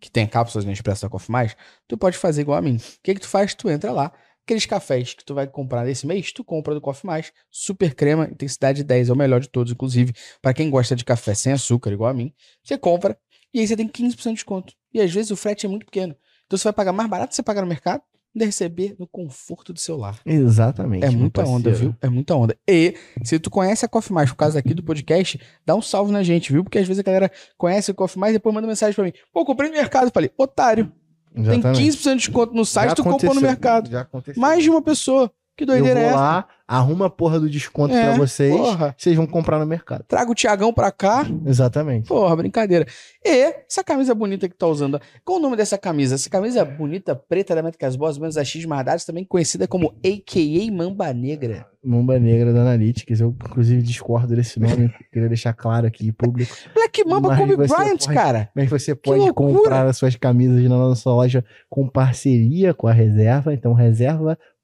que 0.00 0.08
tem 0.08 0.26
cápsulas 0.28 0.64
Nespresso 0.64 1.02
da 1.02 1.08
Coffee 1.08 1.32
Mais, 1.32 1.56
tu 1.88 1.98
pode 1.98 2.16
fazer 2.16 2.42
igual 2.42 2.56
a 2.56 2.62
mim. 2.62 2.76
O 2.76 2.80
que 3.02 3.14
que 3.14 3.20
tu 3.20 3.28
faz? 3.28 3.52
Tu 3.52 3.68
entra 3.68 3.90
lá, 3.90 4.12
aqueles 4.44 4.64
cafés 4.64 5.12
que 5.12 5.24
tu 5.24 5.34
vai 5.34 5.48
comprar 5.48 5.84
nesse 5.84 6.06
mês, 6.06 6.32
tu 6.32 6.44
compra 6.44 6.72
do 6.72 6.80
Coffee 6.80 7.04
Mais, 7.04 7.32
super 7.50 7.94
crema, 7.96 8.28
intensidade 8.30 8.84
10, 8.84 9.08
é 9.08 9.12
o 9.12 9.16
melhor 9.16 9.40
de 9.40 9.48
todos, 9.48 9.72
inclusive, 9.72 10.12
para 10.40 10.54
quem 10.54 10.70
gosta 10.70 10.94
de 10.94 11.04
café 11.04 11.34
sem 11.34 11.52
açúcar, 11.52 11.90
igual 11.90 12.10
a 12.10 12.14
mim, 12.14 12.32
você 12.62 12.78
compra 12.78 13.18
e 13.52 13.58
aí 13.58 13.66
você 13.66 13.76
tem 13.76 13.88
15% 13.88 14.22
de 14.28 14.34
desconto. 14.34 14.72
E 14.94 15.00
às 15.00 15.12
vezes 15.12 15.32
o 15.32 15.36
frete 15.36 15.66
é 15.66 15.68
muito 15.68 15.84
pequeno. 15.84 16.14
Então 16.46 16.56
você 16.56 16.64
vai 16.64 16.72
pagar 16.72 16.92
mais 16.92 17.10
barato 17.10 17.30
que 17.30 17.34
você 17.34 17.42
paga 17.42 17.60
no 17.60 17.66
mercado, 17.66 18.02
ainda 18.34 18.46
receber 18.46 18.96
no 18.98 19.06
conforto 19.06 19.72
do 19.72 19.80
seu 19.80 19.96
lar. 19.96 20.18
Exatamente. 20.24 21.04
É 21.04 21.10
muita 21.10 21.44
onda, 21.44 21.70
viu? 21.72 21.94
É 22.00 22.08
muita 22.08 22.34
onda. 22.34 22.56
E 22.68 22.94
se 23.22 23.38
tu 23.38 23.50
conhece 23.50 23.84
a 23.84 23.88
Coffee 23.88 24.12
Mais 24.12 24.30
por 24.30 24.36
causa 24.36 24.58
aqui 24.58 24.74
do 24.74 24.82
podcast, 24.82 25.40
dá 25.64 25.74
um 25.74 25.82
salve 25.82 26.12
na 26.12 26.22
gente, 26.22 26.52
viu? 26.52 26.64
Porque 26.64 26.78
às 26.78 26.86
vezes 26.86 27.00
a 27.00 27.02
galera 27.02 27.30
conhece 27.56 27.90
o 27.90 27.94
Coffee 27.94 28.18
Mais 28.18 28.32
e 28.32 28.38
depois 28.38 28.54
manda 28.54 28.66
mensagem 28.66 28.94
pra 28.94 29.04
mim. 29.04 29.12
Pô, 29.32 29.44
comprei 29.44 29.68
no 29.68 29.76
mercado. 29.76 30.10
Falei, 30.12 30.30
otário, 30.36 30.90
Exatamente. 31.34 31.78
tem 31.78 31.90
15% 31.90 32.10
de 32.10 32.16
desconto 32.16 32.54
no 32.54 32.64
site, 32.64 32.90
Já 32.90 32.94
tu 32.94 33.04
comprou 33.04 33.34
no 33.34 33.40
mercado. 33.40 33.90
Já 33.90 34.00
aconteceu. 34.02 34.40
Mais 34.40 34.62
de 34.62 34.70
uma 34.70 34.82
pessoa. 34.82 35.30
Que 35.56 35.64
eu 35.64 35.66
doideira 35.66 36.00
vou 36.00 36.08
é 36.08 36.12
essa? 36.12 36.16
lá, 36.18 36.48
arruma 36.66 37.06
a 37.06 37.10
porra 37.10 37.38
do 37.38 37.48
desconto 37.50 37.94
É, 37.94 38.02
pra 38.08 38.16
vocês. 38.16 38.50
porra. 38.56 38.94
Vocês 38.96 39.14
vão 39.14 39.26
comprar 39.26 39.58
no 39.58 39.66
mercado. 39.66 40.02
Traga 40.08 40.30
o 40.30 40.34
Tiagão 40.34 40.72
pra 40.72 40.90
cá. 40.90 41.26
Exatamente. 41.44 42.08
Porra, 42.08 42.34
brincadeira. 42.36 42.86
E 43.22 43.54
essa 43.68 43.84
camisa 43.84 44.14
bonita 44.14 44.48
que 44.48 44.56
tá 44.56 44.66
usando. 44.66 44.98
Qual 45.24 45.38
o 45.38 45.42
nome 45.42 45.56
dessa 45.56 45.76
camisa? 45.76 46.14
Essa 46.14 46.30
camisa 46.30 46.64
bonita, 46.64 47.14
preta 47.14 47.54
da 47.54 47.62
Métricas 47.62 47.96
Boss, 47.96 48.16
menos 48.18 48.38
a 48.38 48.44
X 48.44 48.64
Mardades, 48.64 49.04
também 49.04 49.24
conhecida 49.24 49.68
como 49.68 49.94
AKA 50.04 50.72
Mamba 50.72 51.12
Negra. 51.12 51.66
Mamba 51.84 52.18
Negra 52.18 52.52
da 52.52 52.60
Analytics. 52.62 53.20
Eu, 53.20 53.36
inclusive, 53.44 53.82
discordo 53.82 54.34
desse 54.34 54.58
nome. 54.58 54.90
queria 55.12 55.28
deixar 55.28 55.52
claro 55.52 55.86
aqui, 55.86 56.10
público. 56.12 56.54
Black 56.72 57.04
Mamba 57.04 57.28
Mas 57.30 57.38
Kobe 57.40 57.56
Bryant, 57.56 57.98
pode- 57.98 58.14
cara. 58.14 58.48
Mas 58.54 58.70
você 58.70 58.94
pode 58.94 59.32
comprar 59.34 59.86
as 59.86 59.98
suas 59.98 60.16
camisas 60.16 60.62
na 60.62 60.76
nossa 60.78 61.10
loja 61.10 61.44
com 61.68 61.86
parceria 61.88 62.72
com 62.72 62.86
a 62.86 62.92
Reserva. 62.92 63.52
Então, 63.52 63.74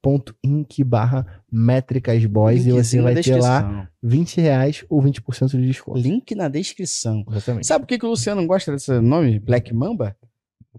reserva.inc 0.03 0.83
barra 0.83 1.25
métricas 1.51 2.25
boys 2.25 2.65
e 2.65 2.71
você 2.71 3.01
vai 3.01 3.15
ter 3.15 3.35
lá 3.39 3.61
descrição. 3.61 3.87
20 4.01 4.41
reais 4.41 4.85
ou 4.89 5.01
20% 5.01 5.49
de 5.51 5.67
desconto. 5.67 5.99
Link 5.99 6.35
na 6.35 6.47
descrição. 6.47 7.23
Exatamente. 7.29 7.67
Sabe 7.67 7.83
por 7.83 7.87
que, 7.87 7.99
que 7.99 8.05
o 8.05 8.09
Luciano 8.09 8.41
não 8.41 8.47
gosta 8.47 8.71
desse 8.71 8.99
nome, 8.99 9.39
Black 9.39 9.73
Mamba? 9.73 10.15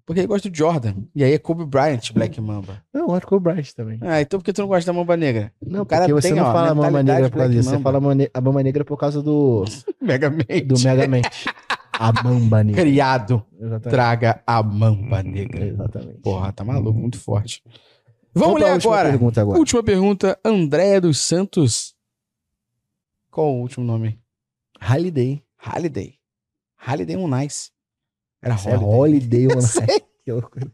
Porque 0.06 0.20
ele 0.20 0.26
gosta 0.28 0.48
do 0.48 0.56
Jordan. 0.56 0.94
E 1.14 1.22
aí 1.22 1.32
é 1.32 1.38
Kobe 1.38 1.64
Bryant, 1.64 2.12
Black 2.12 2.40
Mamba. 2.40 2.82
Não, 2.92 3.08
eu 3.08 3.14
acho 3.14 3.26
que 3.26 3.34
é 3.34 3.36
o 3.36 3.40
Bryce 3.40 3.74
também. 3.74 3.98
Ah, 4.00 4.20
então 4.20 4.40
por 4.40 4.44
que 4.44 4.52
tu 4.52 4.60
não 4.62 4.68
gosta 4.68 4.90
da 4.90 4.96
Mamba 4.96 5.16
Negra? 5.16 5.52
Não, 5.64 5.82
O 5.82 5.86
cara 5.86 6.02
porque 6.02 6.14
você 6.14 6.28
tem, 6.28 6.36
não 6.36 6.48
ó, 6.48 6.52
fala 6.52 6.68
Mamba 6.74 6.82
mentalidade 6.82 7.16
Negra 7.22 7.30
por 7.30 7.38
causa 7.38 7.52
disso. 7.52 7.68
Você 7.68 7.74
Mamba. 7.76 7.82
fala 7.82 7.98
a 8.32 8.40
Mamba 8.40 8.62
Negra 8.62 8.84
por 8.84 8.96
causa 8.96 9.22
do, 9.22 9.64
Megamente. 10.00 10.60
do 10.62 10.80
Megamente. 10.80 11.28
a 11.92 12.22
Mamba 12.22 12.64
Negra. 12.64 12.82
Criado. 12.82 13.44
Exatamente. 13.60 13.90
Traga 13.90 14.42
a 14.46 14.62
Mamba 14.62 15.22
Negra. 15.22 15.66
Exatamente. 15.66 16.20
Porra, 16.20 16.52
tá 16.52 16.64
maluco, 16.64 16.98
muito 16.98 17.18
forte. 17.18 17.62
Vamos 18.34 18.60
ler 18.60 18.70
agora. 18.70 19.10
Pergunta 19.10 19.40
agora. 19.40 19.58
Última 19.58 19.82
pergunta, 19.82 20.38
Andréia 20.44 21.00
dos 21.00 21.18
Santos. 21.18 21.94
Qual 23.30 23.48
o 23.54 23.60
último 23.60 23.84
nome? 23.84 24.18
Holiday. 24.80 25.42
Holiday. 25.64 26.14
Holiday 26.86 27.16
on 27.16 27.28
Nice. 27.28 27.70
Era 28.42 28.54
É 28.54 28.76
Holiday. 28.76 29.46
Holiday 29.46 29.46
on 29.56 29.60
Sei. 29.62 29.84
Ice. 29.84 30.04
Que 30.24 30.32
loucura. 30.32 30.66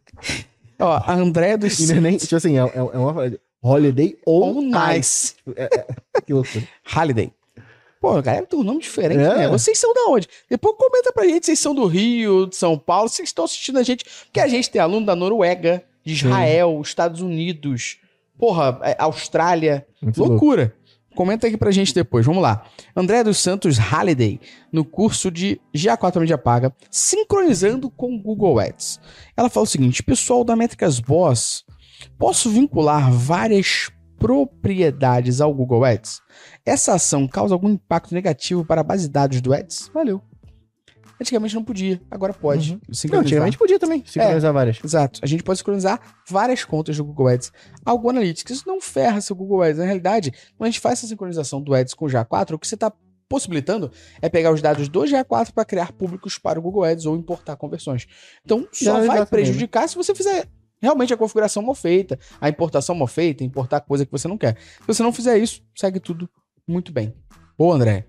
Ó, 0.79 0.93
a 0.93 1.15
Andréia 1.15 1.57
dos 1.59 1.91
é 1.91 2.01
nem, 2.01 2.13
Santos. 2.13 2.29
tipo 2.29 2.37
assim, 2.37 2.59
é, 2.59 2.63
é 2.63 2.77
é 2.77 2.81
uma 2.99 3.33
Holiday 3.63 4.19
on, 4.27 4.59
On 4.59 4.71
Ice. 4.95 4.97
Nice. 4.97 5.35
Que 6.27 6.33
loucura. 6.33 6.69
Holiday. 6.95 7.33
Pô, 8.01 8.11
a 8.11 8.21
galera 8.21 8.47
tem 8.47 8.59
um 8.59 8.63
nome 8.63 8.81
diferente, 8.81 9.21
É. 9.21 9.37
né? 9.39 9.49
Vocês 9.49 9.79
são 9.79 9.93
da 9.95 10.05
onde? 10.11 10.29
Depois 10.49 10.77
comenta 10.77 11.13
pra 11.13 11.25
gente, 11.27 11.47
vocês 11.47 11.59
são 11.59 11.75
do 11.75 11.87
Rio, 11.87 12.47
de 12.47 12.55
São 12.55 12.79
Paulo, 12.79 13.09
vocês 13.09 13.29
estão 13.31 13.47
assistindo 13.47 13.79
a 13.79 13.83
gente, 13.83 14.05
porque 14.27 14.39
a 14.39 14.47
gente 14.47 14.71
tem 14.71 14.81
aluno 14.81 15.07
da 15.07 15.17
Noruega, 15.17 15.83
de 16.07 16.13
Israel, 16.13 16.81
Estados 16.81 17.21
Unidos, 17.21 17.99
porra, 18.39 18.79
é, 18.83 18.95
Austrália, 18.99 19.85
Muito 20.01 20.19
louco. 20.19 20.33
loucura. 20.35 20.75
Comenta 21.17 21.47
aqui 21.47 21.57
pra 21.57 21.71
gente 21.71 21.93
depois, 21.95 22.25
vamos 22.25 22.43
lá. 22.43 22.65
André 22.95 23.25
dos 23.25 23.39
Santos 23.39 23.77
Halliday, 23.79 24.39
no 24.71 24.85
curso 24.85 25.31
de 25.31 25.61
GA4 25.75 26.21
Mídia 26.21 26.39
Paga, 26.39 26.73
sincronizando 26.91 27.91
com 27.91 28.15
o 28.15 28.23
Google 28.23 28.61
Ads. 28.61 29.01
Ela 29.37 29.49
fala 29.49 29.65
o 29.65 29.69
seguinte, 29.69 30.03
pessoal 30.03 30.45
da 30.45 30.55
Métricas 30.55 31.01
Boss, 31.01 31.65
posso 32.19 32.51
vincular 32.51 33.11
várias 33.11 33.91
propriedades 34.19 35.41
ao 35.41 35.53
Google 35.55 35.85
Ads? 35.85 36.21
Essa 36.65 36.95
ação 36.95 37.27
causa 37.27 37.55
algum 37.55 37.71
impacto 37.71 38.15
negativo 38.15 38.65
para 38.65 38.83
a 38.83 38.85
base 38.85 39.05
de 39.05 39.13
dados 39.13 39.41
do 39.41 39.55
Ads? 39.55 39.91
Valeu. 39.93 40.23
Antigamente 41.21 41.55
não 41.55 41.65
podia, 41.65 42.01
agora 42.11 42.33
pode. 42.35 42.73
Uhum. 42.73 42.81
Não, 42.87 42.95
Sincronizar. 42.95 43.27
antigamente 43.27 43.59
podia 43.59 43.79
também 43.79 44.05
sincronizar 44.07 44.53
várias. 44.53 44.79
Exato. 44.85 45.21
A 45.23 45.27
gente 45.27 45.43
pode 45.43 45.59
sincronizar 45.59 46.01
várias 46.29 46.65
contas 46.65 46.97
do 46.97 47.05
Google 47.05 47.29
Ads. 47.29 47.53
Algo 47.85 48.11
Analytics. 48.11 48.59
Isso 48.59 48.69
não 48.69 48.81
ferra 48.81 49.21
seu 49.21 49.35
Google 49.35 49.63
Ads. 49.63 49.79
Na 49.79 49.85
realidade, 49.85 50.31
quando 50.57 50.69
a 50.69 50.71
gente 50.71 50.81
faz 50.81 50.99
essa 50.99 51.07
sincronização 51.07 51.63
do 51.63 51.75
Ads 51.75 51.95
com 51.95 52.05
o 52.05 52.09
GA4, 52.09 52.55
o 52.55 52.59
que 52.59 52.67
você 52.67 52.75
está 52.75 52.93
possibilitando 53.29 53.91
é 54.21 54.29
pegar 54.29 54.53
os 54.53 54.63
dados 54.63 54.89
do 54.89 55.01
GA4 55.01 55.53
para 55.53 55.65
criar 55.65 55.93
públicos 55.93 56.39
para 56.39 56.59
o 56.59 56.63
Google 56.63 56.85
Ads 56.85 57.07
ou 57.07 57.17
importar 57.17 57.57
conversões. 57.57 58.07
Então, 58.45 58.69
só 58.71 59.03
Já, 59.03 59.07
vai 59.07 59.27
prejudicar 59.27 59.89
se 59.89 59.97
você 59.97 60.15
fizer 60.15 60.49
realmente 60.81 61.13
a 61.13 61.17
configuração 61.17 61.63
mal 61.63 61.75
feita, 61.75 62.19
a 62.41 62.49
importação 62.49 62.95
mal 62.95 63.09
feita, 63.09 63.43
importar 63.43 63.81
coisa 63.81 64.05
que 64.05 64.13
você 64.13 64.29
não 64.29 64.39
quer. 64.39 64.57
Se 64.81 64.87
você 64.87 65.03
não 65.03 65.13
fizer 65.13 65.39
isso, 65.39 65.63
segue 65.75 65.99
tudo 65.99 66.29
muito 66.67 66.93
bem. 66.93 67.15
Ô, 67.59 67.73
André, 67.73 68.07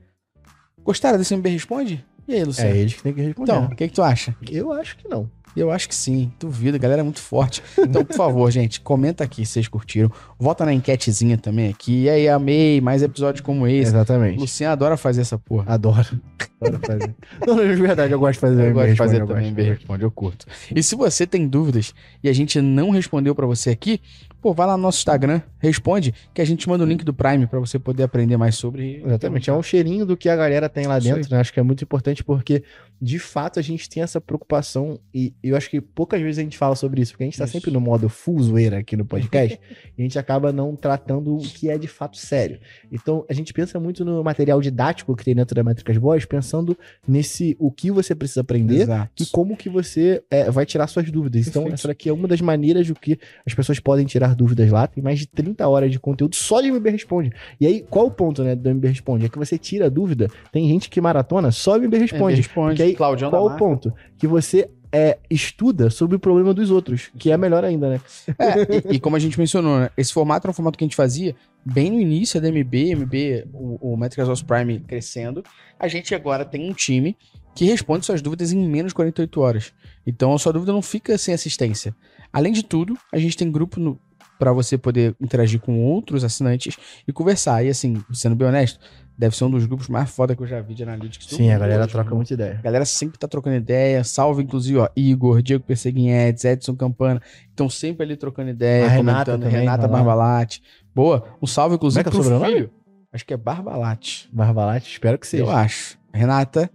gostaram 0.83 1.17
desse 1.17 1.35
MB 1.35 1.49
Responde? 1.49 2.05
E 2.27 2.33
aí, 2.33 2.43
Luciano? 2.43 2.69
É 2.69 2.77
eles 2.77 2.93
que 2.93 3.03
tem 3.03 3.13
que 3.13 3.21
responder. 3.21 3.51
Então, 3.51 3.65
o 3.65 3.75
que, 3.75 3.87
que 3.87 3.93
tu 3.93 4.03
acha? 4.03 4.35
eu 4.51 4.71
acho 4.71 4.97
que 4.97 5.07
não. 5.07 5.29
Eu 5.55 5.71
acho 5.71 5.89
que 5.89 5.95
sim, 5.95 6.31
duvido, 6.39 6.75
a 6.75 6.79
galera 6.79 7.01
é 7.01 7.03
muito 7.03 7.19
forte. 7.19 7.63
Então, 7.79 8.05
por 8.05 8.15
favor, 8.15 8.49
gente, 8.51 8.79
comenta 8.79 9.23
aqui 9.23 9.43
se 9.43 9.53
vocês 9.53 9.67
curtiram. 9.67 10.11
Vota 10.37 10.63
na 10.63 10.71
enquetezinha 10.71 11.35
também 11.35 11.69
aqui. 11.69 12.03
E 12.03 12.09
aí, 12.09 12.29
amei, 12.29 12.79
mais 12.79 13.01
episódios 13.01 13.41
como 13.41 13.65
esse. 13.65 13.89
Exatamente. 13.89 14.39
Luciano 14.39 14.73
adora 14.73 14.95
fazer 14.95 15.21
essa 15.21 15.39
porra. 15.39 15.73
Adoro. 15.73 16.21
Adoro 16.61 16.79
fazer. 16.85 17.15
não, 17.47 17.55
de 17.55 17.81
verdade, 17.81 18.13
eu 18.13 18.19
gosto 18.19 18.33
de 18.33 18.39
fazer. 18.39 18.69
Eu 18.69 18.73
gosto 18.73 18.89
de 18.91 18.95
fazer 18.95 19.21
eu 19.21 19.25
também, 19.25 19.51
bem 19.51 19.65
responde, 19.65 20.03
eu 20.03 20.11
curto. 20.11 20.45
E 20.75 20.83
se 20.83 20.95
você 20.95 21.25
tem 21.25 21.47
dúvidas 21.47 21.91
e 22.23 22.29
a 22.29 22.33
gente 22.33 22.61
não 22.61 22.91
respondeu 22.91 23.33
pra 23.33 23.47
você 23.47 23.71
aqui, 23.71 23.99
pô, 24.41 24.53
vai 24.53 24.67
lá 24.67 24.77
no 24.77 24.83
nosso 24.83 24.99
Instagram, 24.99 25.41
responde, 25.59 26.13
que 26.33 26.41
a 26.41 26.45
gente 26.45 26.67
manda 26.67 26.83
o 26.83 26.87
link 26.87 27.03
do 27.03 27.13
Prime 27.13 27.47
pra 27.47 27.59
você 27.59 27.77
poder 27.79 28.03
aprender 28.03 28.37
mais 28.37 28.55
sobre. 28.55 29.01
Exatamente, 29.05 29.49
é 29.49 29.53
um 29.53 29.63
cheirinho 29.63 30.05
do 30.05 30.15
que 30.15 30.29
a 30.29 30.35
galera 30.35 30.69
tem 30.69 30.85
lá 30.87 30.99
dentro, 30.99 31.29
né? 31.31 31.39
Acho 31.39 31.53
que 31.53 31.59
é 31.59 31.63
muito 31.63 31.83
importante 31.83 32.23
porque, 32.23 32.63
de 33.01 33.19
fato, 33.19 33.59
a 33.59 33.61
gente 33.61 33.87
tem 33.89 34.01
essa 34.01 34.19
preocupação 34.19 34.99
e 35.13 35.33
eu 35.43 35.55
acho 35.55 35.69
que 35.69 35.79
poucas 35.79 36.21
vezes 36.21 36.39
a 36.39 36.41
gente 36.41 36.57
fala 36.57 36.75
sobre 36.75 37.01
isso, 37.01 37.11
porque 37.11 37.23
a 37.23 37.27
gente 37.27 37.37
tá 37.37 37.43
Isso. 37.43 37.53
sempre 37.53 37.71
no 37.71 37.79
modo 37.79 38.09
full 38.09 38.41
zoeira 38.41 38.79
aqui 38.79 38.95
no 38.95 39.05
podcast 39.05 39.59
e 39.97 40.01
a 40.01 40.03
gente 40.03 40.17
acaba 40.17 40.51
não 40.51 40.75
tratando 40.75 41.35
o 41.35 41.41
que 41.41 41.69
é 41.69 41.77
de 41.77 41.87
fato 41.87 42.17
sério. 42.17 42.59
Então, 42.91 43.25
a 43.29 43.33
gente 43.33 43.53
pensa 43.53 43.79
muito 43.79 44.03
no 44.03 44.23
material 44.23 44.59
didático 44.61 45.15
que 45.15 45.23
tem 45.23 45.35
dentro 45.35 45.55
da 45.55 45.63
Métricas 45.63 45.97
Boas, 45.97 46.25
pensando 46.25 46.77
nesse 47.07 47.55
o 47.59 47.71
que 47.71 47.91
você 47.91 48.15
precisa 48.15 48.41
aprender 48.41 48.81
Exato. 48.81 49.23
e 49.23 49.25
como 49.27 49.55
que 49.55 49.69
você 49.69 50.23
é, 50.31 50.49
vai 50.49 50.65
tirar 50.65 50.87
suas 50.87 51.09
dúvidas. 51.11 51.47
Então, 51.47 51.63
Perfeito. 51.63 51.79
essa 51.79 51.87
daqui 51.89 52.09
é 52.09 52.13
uma 52.13 52.27
das 52.27 52.41
maneiras 52.41 52.87
do 52.87 52.95
que 52.95 53.19
as 53.45 53.53
pessoas 53.53 53.79
podem 53.79 54.05
tirar 54.05 54.35
dúvidas 54.35 54.71
lá. 54.71 54.87
Tem 54.87 55.03
mais 55.03 55.19
de 55.19 55.27
30 55.27 55.67
horas 55.67 55.91
de 55.91 55.99
conteúdo 55.99 56.35
só 56.35 56.61
de 56.61 56.71
MB 56.71 56.89
Responde. 56.89 57.31
E 57.59 57.67
aí, 57.67 57.85
qual 57.87 58.07
o 58.07 58.11
ponto, 58.11 58.43
né, 58.43 58.55
do 58.55 58.69
MB 58.69 58.87
Responde? 58.87 59.25
É 59.25 59.29
que 59.29 59.37
você 59.37 59.57
tira 59.57 59.85
a 59.85 59.89
dúvida, 59.89 60.29
tem 60.51 60.67
gente 60.67 60.89
que 60.89 60.99
maratona 60.99 61.51
só 61.51 61.77
MB 61.77 61.97
Responde. 61.97 62.33
MB 62.33 62.35
responde. 62.35 62.86
Claudião 62.95 63.29
qual 63.29 63.45
o 63.45 63.57
ponto? 63.57 63.93
Que 64.17 64.27
você 64.27 64.69
é, 64.91 65.17
estuda 65.29 65.89
sobre 65.89 66.15
o 66.15 66.19
problema 66.19 66.53
dos 66.53 66.71
outros, 66.71 67.09
que 67.17 67.31
é 67.31 67.37
melhor 67.37 67.63
ainda, 67.63 67.89
né? 67.89 68.01
É, 68.39 68.91
e, 68.91 68.95
e 68.95 68.99
como 68.99 69.15
a 69.15 69.19
gente 69.19 69.37
mencionou, 69.37 69.79
né? 69.79 69.89
Esse 69.97 70.13
formato 70.13 70.47
era 70.47 70.51
um 70.51 70.53
formato 70.53 70.77
que 70.77 70.83
a 70.83 70.87
gente 70.87 70.95
fazia 70.95 71.35
bem 71.65 71.91
no 71.91 71.99
início 71.99 72.39
da 72.39 72.49
MB, 72.49 72.95
MB, 72.95 73.47
o, 73.53 73.93
o 73.93 73.99
House 74.17 74.41
Prime 74.41 74.79
crescendo. 74.79 75.43
A 75.79 75.87
gente 75.87 76.15
agora 76.15 76.45
tem 76.45 76.69
um 76.69 76.73
time 76.73 77.17
que 77.53 77.65
responde 77.65 78.05
suas 78.05 78.21
dúvidas 78.21 78.51
em 78.51 78.69
menos 78.69 78.91
de 78.91 78.95
48 78.95 79.41
horas. 79.41 79.73
Então 80.05 80.33
a 80.33 80.39
sua 80.39 80.53
dúvida 80.53 80.71
não 80.71 80.81
fica 80.81 81.17
sem 81.17 81.33
assistência. 81.33 81.95
Além 82.31 82.53
de 82.53 82.63
tudo, 82.63 82.97
a 83.11 83.17
gente 83.17 83.35
tem 83.35 83.51
grupo 83.51 83.79
no 83.79 83.99
para 84.37 84.53
você 84.53 84.77
poder 84.77 85.15
interagir 85.19 85.59
com 85.59 85.83
outros 85.83 86.23
assinantes 86.23 86.77
e 87.07 87.11
conversar. 87.11 87.65
E 87.65 87.69
assim, 87.69 88.03
sendo 88.13 88.35
bem 88.35 88.47
honesto, 88.47 88.79
deve 89.17 89.35
ser 89.35 89.45
um 89.45 89.49
dos 89.49 89.65
grupos 89.65 89.89
mais 89.89 90.09
foda 90.09 90.35
que 90.35 90.41
eu 90.43 90.47
já 90.47 90.61
vi 90.61 90.73
de 90.73 90.83
analytics. 90.83 91.27
Sim, 91.27 91.51
a 91.51 91.57
galera 91.57 91.87
troca 91.87 92.13
muita 92.13 92.33
ideia. 92.33 92.57
A 92.59 92.61
galera 92.61 92.85
sempre 92.85 93.17
tá 93.17 93.27
trocando 93.27 93.55
ideia. 93.55 94.03
Salve, 94.03 94.43
inclusive, 94.43 94.77
ó, 94.77 94.87
Igor, 94.95 95.41
Diego 95.41 95.63
Perseguinhetes, 95.63 96.45
Edson 96.45 96.75
Campana. 96.75 97.21
Estão 97.49 97.69
sempre 97.69 98.05
ali 98.05 98.15
trocando 98.15 98.49
ideia, 98.49 98.85
A 98.85 98.89
Renata 98.89 99.31
comentando. 99.31 99.43
também, 99.43 99.59
Renata. 99.61 99.87
Barbalate. 99.87 100.61
Boa. 100.93 101.25
Um 101.41 101.47
salve, 101.47 101.75
inclusive, 101.75 102.03
Como 102.03 102.21
é 102.21 102.23
que 102.23 102.27
é 102.27 102.37
pro 102.37 102.45
filho. 102.45 102.71
Acho 103.11 103.25
que 103.25 103.33
é 103.33 103.37
Barbalate. 103.37 104.29
Barbalate, 104.31 104.91
espero 104.91 105.17
que 105.17 105.25
seja. 105.25 105.43
Eu 105.43 105.49
acho. 105.49 105.97
Renata. 106.13 106.69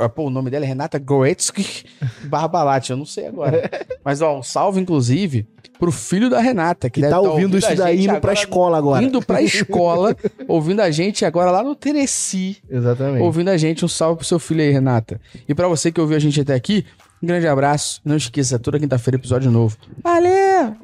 Ah, 0.00 0.08
Pô, 0.08 0.24
o 0.26 0.30
nome 0.30 0.48
dela 0.50 0.64
é 0.64 0.68
Renata 0.68 0.98
Goetzky 0.98 1.84
Barbalate, 2.28 2.92
eu 2.92 2.96
não 2.96 3.04
sei 3.04 3.26
agora. 3.26 3.68
Mas, 4.02 4.22
ó, 4.22 4.38
um 4.38 4.42
salve, 4.42 4.80
inclusive, 4.80 5.46
pro 5.78 5.92
filho 5.92 6.28
da 6.28 6.40
Renata, 6.40 6.88
que, 6.90 7.00
Que 7.00 7.06
tá 7.06 7.10
tá 7.14 7.20
ouvindo 7.20 7.56
isso 7.56 7.74
daí 7.74 8.04
indo 8.04 8.20
pra 8.20 8.32
escola 8.32 8.78
agora. 8.78 9.04
Indo 9.04 9.20
pra 9.22 9.42
escola, 9.42 10.16
ouvindo 10.48 10.80
a 10.80 10.90
gente 10.90 11.24
agora 11.24 11.50
lá 11.50 11.62
no 11.62 11.74
Tennessee 11.74 12.58
Exatamente. 12.70 13.22
ouvindo 13.22 13.48
a 13.48 13.56
gente. 13.56 13.84
Um 13.84 13.88
salve 13.88 14.18
pro 14.18 14.26
seu 14.26 14.38
filho 14.38 14.62
aí, 14.62 14.70
Renata. 14.70 15.20
E 15.48 15.54
pra 15.54 15.68
você 15.68 15.92
que 15.92 16.00
ouviu 16.00 16.16
a 16.16 16.20
gente 16.20 16.40
até 16.40 16.54
aqui, 16.54 16.84
um 17.22 17.26
grande 17.26 17.46
abraço. 17.46 18.00
Não 18.04 18.16
esqueça, 18.16 18.58
toda 18.58 18.78
quinta-feira 18.78 19.16
episódio 19.16 19.50
novo. 19.50 19.76
Valeu! 20.02 20.76